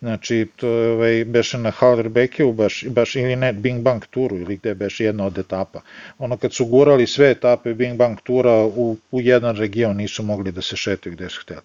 Znači, 0.00 0.46
to 0.56 0.68
ovaj, 0.68 1.24
beše 1.24 1.58
na 1.58 1.70
Hallerbekeu, 1.70 2.52
baš, 2.52 2.84
baš 2.88 3.16
ili 3.16 3.36
ne, 3.36 3.52
Bing 3.52 3.82
Bang 3.82 4.06
turu, 4.10 4.36
ili 4.36 4.56
gde 4.56 4.74
beše 4.74 5.04
jedna 5.04 5.26
od 5.26 5.38
etapa. 5.38 5.80
Ono 6.18 6.36
kad 6.36 6.52
su 6.52 6.66
gurali 6.66 7.06
sve 7.06 7.30
etape 7.30 7.74
Bing 7.74 7.96
Bang 7.96 8.18
tura 8.24 8.64
u, 8.64 8.96
u 9.10 9.20
jedan 9.20 9.56
region, 9.56 9.96
nisu 9.96 10.22
mogli 10.22 10.52
da 10.52 10.62
se 10.62 10.76
šetaju 10.76 11.14
gde 11.16 11.28
su 11.28 11.40
hteli. 11.42 11.60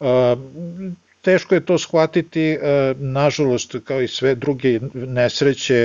Uh, 0.00 0.06
teško 1.26 1.54
je 1.54 1.64
to 1.64 1.78
shvatiti, 1.78 2.58
nažalost, 2.98 3.76
kao 3.84 4.00
i 4.02 4.08
sve 4.08 4.34
druge 4.34 4.80
nesreće, 4.94 5.78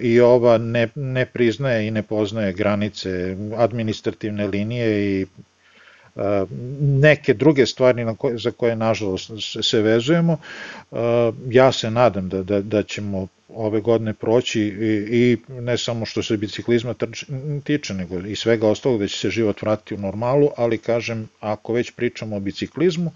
i 0.00 0.20
ova 0.20 0.58
ne, 0.58 0.88
ne 0.94 1.26
priznaje 1.26 1.86
i 1.86 1.90
ne 1.90 2.02
poznaje 2.02 2.52
granice 2.52 3.36
administrativne 3.56 4.46
linije 4.46 5.20
i 5.20 5.26
neke 6.80 7.34
druge 7.34 7.66
stvari 7.66 8.04
na 8.04 8.14
koje, 8.14 8.38
za 8.38 8.50
koje 8.50 8.76
nažalost 8.76 9.30
se 9.62 9.82
vezujemo. 9.82 10.38
Ja 11.50 11.72
se 11.72 11.90
nadam 11.90 12.28
da, 12.28 12.42
da, 12.42 12.60
da 12.60 12.82
ćemo 12.82 13.28
ove 13.48 13.80
godine 13.80 14.14
proći 14.14 14.60
i, 14.60 14.66
i 15.10 15.36
ne 15.48 15.78
samo 15.78 16.06
što 16.06 16.22
se 16.22 16.36
biciklizma 16.36 16.94
trč, 16.94 17.24
tiče, 17.64 17.94
nego 17.94 18.18
i 18.18 18.36
svega 18.36 18.68
ostalog 18.68 19.00
da 19.00 19.08
će 19.08 19.18
se 19.18 19.30
život 19.30 19.62
vratiti 19.62 19.94
u 19.94 19.98
normalu, 19.98 20.50
ali 20.56 20.78
kažem, 20.78 21.28
ako 21.40 21.72
već 21.72 21.90
pričamo 21.90 22.36
o 22.36 22.40
biciklizmu, 22.40 23.12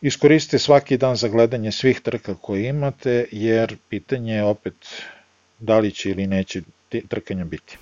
iskoristite 0.00 0.58
svaki 0.58 0.96
dan 0.96 1.16
za 1.16 1.28
gledanje 1.28 1.72
svih 1.72 2.00
trka 2.00 2.34
koje 2.34 2.68
imate, 2.68 3.26
jer 3.32 3.76
pitanje 3.88 4.34
je 4.34 4.44
opet 4.44 4.74
da 5.58 5.78
li 5.78 5.90
će 5.90 6.10
ili 6.10 6.26
neće 6.26 6.62
trkanja 7.08 7.44
biti. 7.44 7.78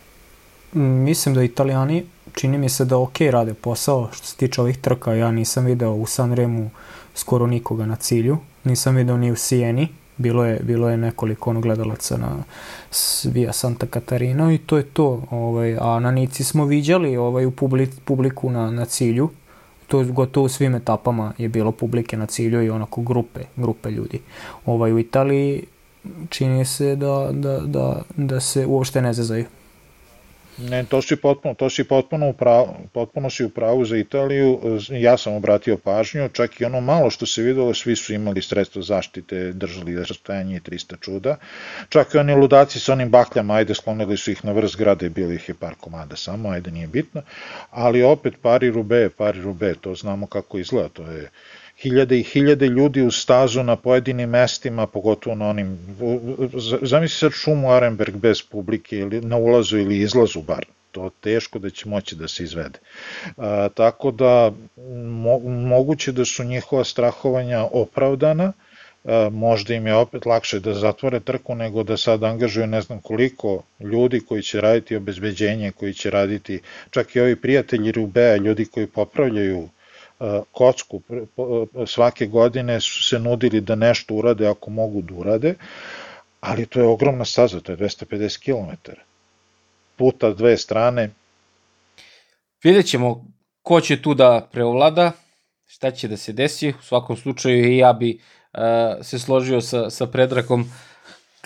Mislim 0.72 1.34
da 1.34 1.42
italijani 1.42 2.04
čini 2.34 2.58
mi 2.58 2.68
se 2.68 2.84
da 2.84 2.98
ok 2.98 3.20
rade 3.20 3.54
posao 3.54 4.08
što 4.12 4.26
se 4.26 4.36
tiče 4.36 4.60
ovih 4.60 4.78
trka. 4.78 5.14
Ja 5.14 5.30
nisam 5.30 5.64
video 5.64 5.94
u 5.94 6.06
Sanremu 6.06 6.70
skoro 7.14 7.46
nikoga 7.46 7.86
na 7.86 7.96
cilju. 7.96 8.38
Nisam 8.64 8.96
video 8.96 9.16
ni 9.16 9.32
u 9.32 9.36
Sijeni. 9.36 9.88
Bilo 10.16 10.44
je, 10.44 10.60
bilo 10.62 10.90
je 10.90 10.96
nekoliko 10.96 11.50
ono 11.50 11.60
gledalaca 11.60 12.16
na 12.16 12.36
Via 13.24 13.52
Santa 13.52 13.86
Catarina 13.86 14.52
i 14.52 14.58
to 14.58 14.76
je 14.76 14.82
to. 14.82 15.22
Ovaj, 15.30 15.76
a 15.80 16.00
na 16.00 16.10
Nici 16.10 16.44
smo 16.44 16.64
viđali 16.64 17.16
ovaj, 17.16 17.46
u 17.46 17.50
publik, 17.50 17.90
publiku 18.04 18.50
na, 18.50 18.70
na 18.70 18.84
cilju. 18.84 19.30
To 19.86 20.04
gotovo 20.04 20.46
u 20.46 20.48
svim 20.48 20.74
etapama 20.74 21.32
je 21.38 21.48
bilo 21.48 21.72
publike 21.72 22.16
na 22.16 22.26
cilju 22.26 22.62
i 22.62 22.70
onako 22.70 23.00
grupe, 23.00 23.40
grupe 23.56 23.90
ljudi. 23.90 24.20
Ovaj, 24.66 24.92
u 24.92 24.98
Italiji 24.98 25.62
čini 26.28 26.64
se 26.64 26.96
da, 26.96 27.28
da, 27.32 27.58
da, 27.58 28.02
da 28.16 28.40
se 28.40 28.66
uopšte 28.66 29.02
ne 29.02 29.12
zezaju. 29.12 29.44
Ne, 30.60 30.84
to 30.84 31.02
si 31.02 31.16
potpuno, 31.16 31.54
to 31.54 31.70
si 31.70 31.84
potpuno, 31.84 32.28
upravo, 32.28 32.76
potpuno 32.92 33.30
si 33.30 33.44
u 33.44 33.48
pravu 33.50 33.84
za 33.84 33.96
Italiju, 33.96 34.78
ja 34.90 35.16
sam 35.16 35.34
obratio 35.34 35.76
pažnju, 35.76 36.28
čak 36.28 36.60
i 36.60 36.64
ono 36.64 36.80
malo 36.80 37.10
što 37.10 37.26
se 37.26 37.42
videlo, 37.42 37.74
svi 37.74 37.96
su 37.96 38.14
imali 38.14 38.42
sredstvo 38.42 38.82
zaštite, 38.82 39.52
držali 39.52 39.96
rastojanje 39.96 40.56
i 40.56 40.60
300 40.60 41.00
čuda, 41.00 41.36
čak 41.88 42.14
i 42.14 42.18
oni 42.18 42.34
ludaci 42.34 42.80
sa 42.80 42.92
onim 42.92 43.10
bakljama, 43.10 43.54
ajde, 43.54 43.74
sklonili 43.74 44.16
su 44.16 44.30
ih 44.30 44.44
na 44.44 44.52
vrst 44.52 44.76
grada 44.76 45.06
i 45.06 45.08
bilo 45.08 45.32
ih 45.32 45.48
je 45.48 45.54
par 45.54 45.74
komada 45.80 46.16
samo, 46.16 46.50
ajde, 46.50 46.70
nije 46.70 46.86
bitno, 46.86 47.22
ali 47.70 48.02
opet 48.02 48.34
pari 48.42 48.70
rube, 48.70 49.08
pari 49.16 49.40
rube, 49.40 49.74
to 49.80 49.94
znamo 49.94 50.26
kako 50.26 50.58
izgleda, 50.58 50.88
to 50.88 51.02
je 51.02 51.30
hiljade 51.82 52.18
i 52.18 52.22
hiljade 52.22 52.66
ljudi 52.66 53.02
u 53.02 53.10
stazu 53.10 53.62
na 53.62 53.76
pojedinim 53.76 54.30
mestima, 54.30 54.86
pogotovo 54.86 55.36
na 55.36 55.48
onim, 55.48 55.78
zamisli 56.82 57.18
sad 57.18 57.32
šumu 57.32 57.72
Arenberg 57.72 58.16
bez 58.16 58.42
publike 58.42 58.98
ili 58.98 59.20
na 59.20 59.36
ulazu 59.36 59.78
ili 59.78 59.98
izlazu 59.98 60.42
bar, 60.42 60.66
to 60.92 61.10
teško 61.20 61.58
da 61.58 61.70
će 61.70 61.88
moći 61.88 62.16
da 62.16 62.28
se 62.28 62.42
izvede. 62.42 62.78
A, 63.36 63.68
tako 63.74 64.10
da 64.10 64.52
mo, 65.04 65.38
moguće 65.48 66.12
da 66.12 66.24
su 66.24 66.44
njihova 66.44 66.84
strahovanja 66.84 67.64
opravdana, 67.72 68.52
a, 69.04 69.28
možda 69.32 69.74
im 69.74 69.86
je 69.86 69.94
opet 69.94 70.26
lakše 70.26 70.60
da 70.60 70.74
zatvore 70.74 71.20
trku 71.20 71.54
nego 71.54 71.82
da 71.82 71.96
sad 71.96 72.24
angažuju 72.24 72.66
ne 72.66 72.80
znam 72.80 73.00
koliko 73.00 73.62
ljudi 73.80 74.20
koji 74.20 74.42
će 74.42 74.60
raditi 74.60 74.96
obezbeđenje, 74.96 75.72
koji 75.72 75.94
će 75.94 76.10
raditi 76.10 76.60
čak 76.90 77.16
i 77.16 77.20
ovi 77.20 77.36
prijatelji 77.36 77.92
Rubea, 77.92 78.36
ljudi 78.36 78.64
koji 78.64 78.86
popravljaju 78.86 79.68
kocku 80.52 81.00
svake 81.86 82.26
godine 82.26 82.80
su 82.80 83.04
se 83.04 83.18
nudili 83.18 83.60
da 83.60 83.74
nešto 83.74 84.14
urade 84.14 84.46
ako 84.46 84.70
mogu 84.70 85.02
da 85.02 85.14
urade, 85.14 85.54
ali 86.40 86.66
to 86.66 86.80
je 86.80 86.86
ogromna 86.86 87.24
staza, 87.24 87.60
to 87.60 87.72
je 87.72 87.78
250 87.78 88.38
km. 88.44 88.90
Puta 89.96 90.32
dve 90.32 90.56
strane. 90.56 91.10
Vidjet 92.64 92.86
ćemo 92.86 93.24
ko 93.62 93.80
će 93.80 94.02
tu 94.02 94.14
da 94.14 94.48
preovlada, 94.52 95.12
šta 95.66 95.90
će 95.90 96.08
da 96.08 96.16
se 96.16 96.32
desi. 96.32 96.68
U 96.68 96.82
svakom 96.82 97.16
slučaju 97.16 97.72
i 97.72 97.76
ja 97.76 97.92
bi 97.92 98.20
uh, 98.52 98.60
se 99.02 99.18
složio 99.18 99.60
sa, 99.60 99.90
sa 99.90 100.06
Predrakom. 100.06 100.70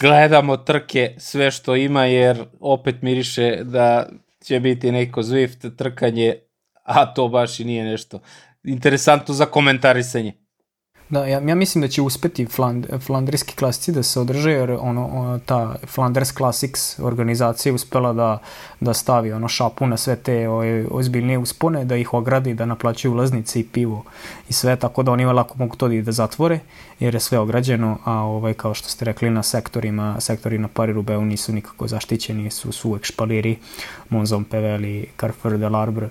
Gledamo 0.00 0.56
trke 0.56 1.14
sve 1.18 1.50
što 1.50 1.76
ima, 1.76 2.04
jer 2.04 2.44
opet 2.60 3.02
miriše 3.02 3.58
da 3.64 4.08
će 4.44 4.60
biti 4.60 4.92
neko 4.92 5.22
Zwift 5.22 5.76
trkanje, 5.76 6.34
a 6.82 7.14
to 7.14 7.28
baš 7.28 7.60
i 7.60 7.64
nije 7.64 7.84
nešto 7.84 8.20
interesantno 8.64 9.34
za 9.34 9.46
komentarisanje. 9.46 10.32
Da, 11.08 11.26
ja, 11.26 11.40
ja 11.40 11.54
mislim 11.54 11.82
da 11.82 11.88
će 11.88 12.02
uspeti 12.02 12.46
Fland, 12.46 12.86
flandrijski 13.00 13.56
klasici 13.56 13.92
da 13.92 14.02
se 14.02 14.20
održe, 14.20 14.50
jer 14.50 14.70
ono, 14.70 15.40
ta 15.46 15.74
Flanders 15.86 16.32
Classics 16.32 16.98
organizacija 16.98 17.74
uspela 17.74 18.12
da, 18.12 18.38
da 18.80 18.94
stavi 18.94 19.32
ono 19.32 19.48
šapu 19.48 19.86
na 19.86 19.96
sve 19.96 20.16
te 20.16 20.48
ove, 20.48 20.86
ozbiljnije 20.90 21.38
uspone, 21.38 21.84
da 21.84 21.96
ih 21.96 22.14
ogradi, 22.14 22.54
da 22.54 22.66
naplaćaju 22.66 23.12
ulaznice 23.12 23.60
i 23.60 23.64
pivo 23.64 24.04
i 24.48 24.52
sve, 24.52 24.76
tako 24.76 25.02
da 25.02 25.12
oni 25.12 25.24
lako 25.24 25.54
mogu 25.58 25.76
to 25.76 25.88
da 25.88 26.00
da 26.02 26.12
zatvore, 26.12 26.58
jer 27.00 27.14
je 27.14 27.20
sve 27.20 27.38
ograđeno, 27.38 27.98
a 28.04 28.12
ovaj, 28.12 28.54
kao 28.54 28.74
što 28.74 28.88
ste 28.88 29.04
rekli 29.04 29.30
na 29.30 29.42
sektorima, 29.42 30.20
sektori 30.20 30.58
na 30.58 30.68
Pari 30.68 30.92
Rubeu 30.92 31.24
nisu 31.24 31.52
nikako 31.52 31.88
zaštićeni, 31.88 32.50
su, 32.50 32.72
su 32.72 32.88
uvek 32.88 33.04
špaliri, 33.04 33.56
Monzon 34.08 34.44
Pevel 34.44 34.84
i 34.84 35.06
Carrefour 35.20 35.58
de 35.58 35.68
l'Arbre, 35.68 36.08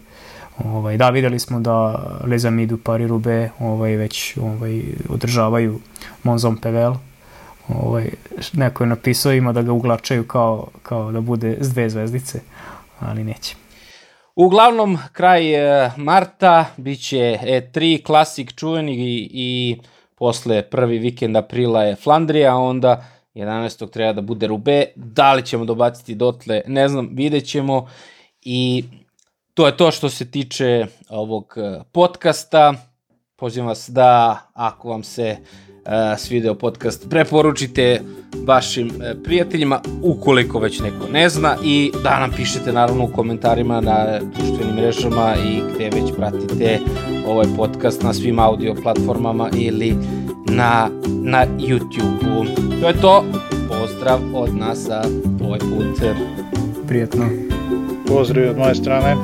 Ovaj, 0.57 0.97
da, 0.97 1.09
videli 1.09 1.39
smo 1.39 1.59
da 1.59 1.99
Les 2.27 2.45
Amis 2.45 2.69
du 2.69 2.77
Paris 2.77 3.09
Roubaix 3.09 3.49
ovaj, 3.59 3.95
već 3.95 4.37
ovaj, 4.37 4.81
održavaju 5.09 5.79
Monzon 6.23 6.57
Pevel, 6.57 6.93
ovaj, 7.67 8.09
neko 8.53 8.83
je 8.83 8.87
napisao 8.87 9.33
ima 9.33 9.53
da 9.53 9.61
ga 9.61 9.71
uglačaju 9.71 10.27
kao, 10.27 10.67
kao 10.83 11.11
da 11.11 11.21
bude 11.21 11.57
s 11.61 11.73
dve 11.73 11.89
zvezdice, 11.89 12.39
ali 12.99 13.23
neće. 13.23 13.55
Uglavnom, 14.35 14.97
kraj 15.11 15.53
e, 15.53 15.91
marta 15.97 16.65
biće 16.77 17.39
E3, 17.43 18.03
klasik 18.03 18.55
čuveni 18.55 18.93
i, 18.93 19.29
i 19.33 19.77
posle 20.15 20.61
prvi 20.61 20.99
vikend 20.99 21.37
aprila 21.37 21.83
je 21.83 21.95
Flandrija, 21.95 22.55
onda 22.55 23.05
11. 23.35 23.89
treba 23.89 24.13
da 24.13 24.21
bude 24.21 24.47
Rube, 24.47 24.85
da 24.95 25.33
li 25.33 25.45
ćemo 25.45 25.65
dobaciti 25.65 26.15
dotle, 26.15 26.61
ne 26.67 26.87
znam, 26.87 27.09
vidjet 27.11 27.45
ćemo 27.45 27.87
i 28.41 28.83
to 29.53 29.65
je 29.65 29.77
to 29.77 29.91
što 29.91 30.09
se 30.09 30.31
tiče 30.31 30.85
ovog 31.09 31.53
e, 31.57 31.79
podcasta. 31.91 32.73
Pozivam 33.35 33.67
vas 33.67 33.89
da, 33.89 34.39
ako 34.53 34.89
vam 34.89 35.03
se 35.03 35.37
uh, 35.37 36.17
svideo 36.17 36.55
podcast, 36.55 37.09
preporučite 37.09 38.01
vašim 38.45 38.87
uh, 38.87 39.23
prijateljima, 39.23 39.81
ukoliko 40.03 40.59
već 40.59 40.79
neko 40.79 41.07
ne 41.11 41.29
zna, 41.29 41.57
i 41.63 41.91
da 42.03 42.19
nam 42.19 42.31
pišete 42.31 42.73
naravno 42.73 43.03
u 43.03 43.13
komentarima 43.15 43.81
na 43.81 44.19
društvenim 44.19 44.75
mrežama 44.75 45.35
i 45.35 45.61
gde 45.73 45.89
već 45.89 46.15
pratite 46.17 46.79
ovaj 47.27 47.45
podcast 47.57 48.03
na 48.03 48.13
svim 48.13 48.39
audio 48.39 48.75
platformama 48.83 49.49
ili 49.55 49.95
na, 50.45 50.89
na 51.05 51.45
YouTube-u. 51.47 52.45
To 52.81 52.87
je 52.87 53.01
to. 53.01 53.23
Pozdrav 53.69 54.19
od 54.33 54.55
nas 54.55 54.77
za 54.77 55.03
ovaj 55.43 55.59
put. 55.59 56.01
Prijetno. 56.87 57.52
Pozdrav 58.07 58.49
od 58.49 58.57
moje 58.57 58.75
strane. 58.75 59.15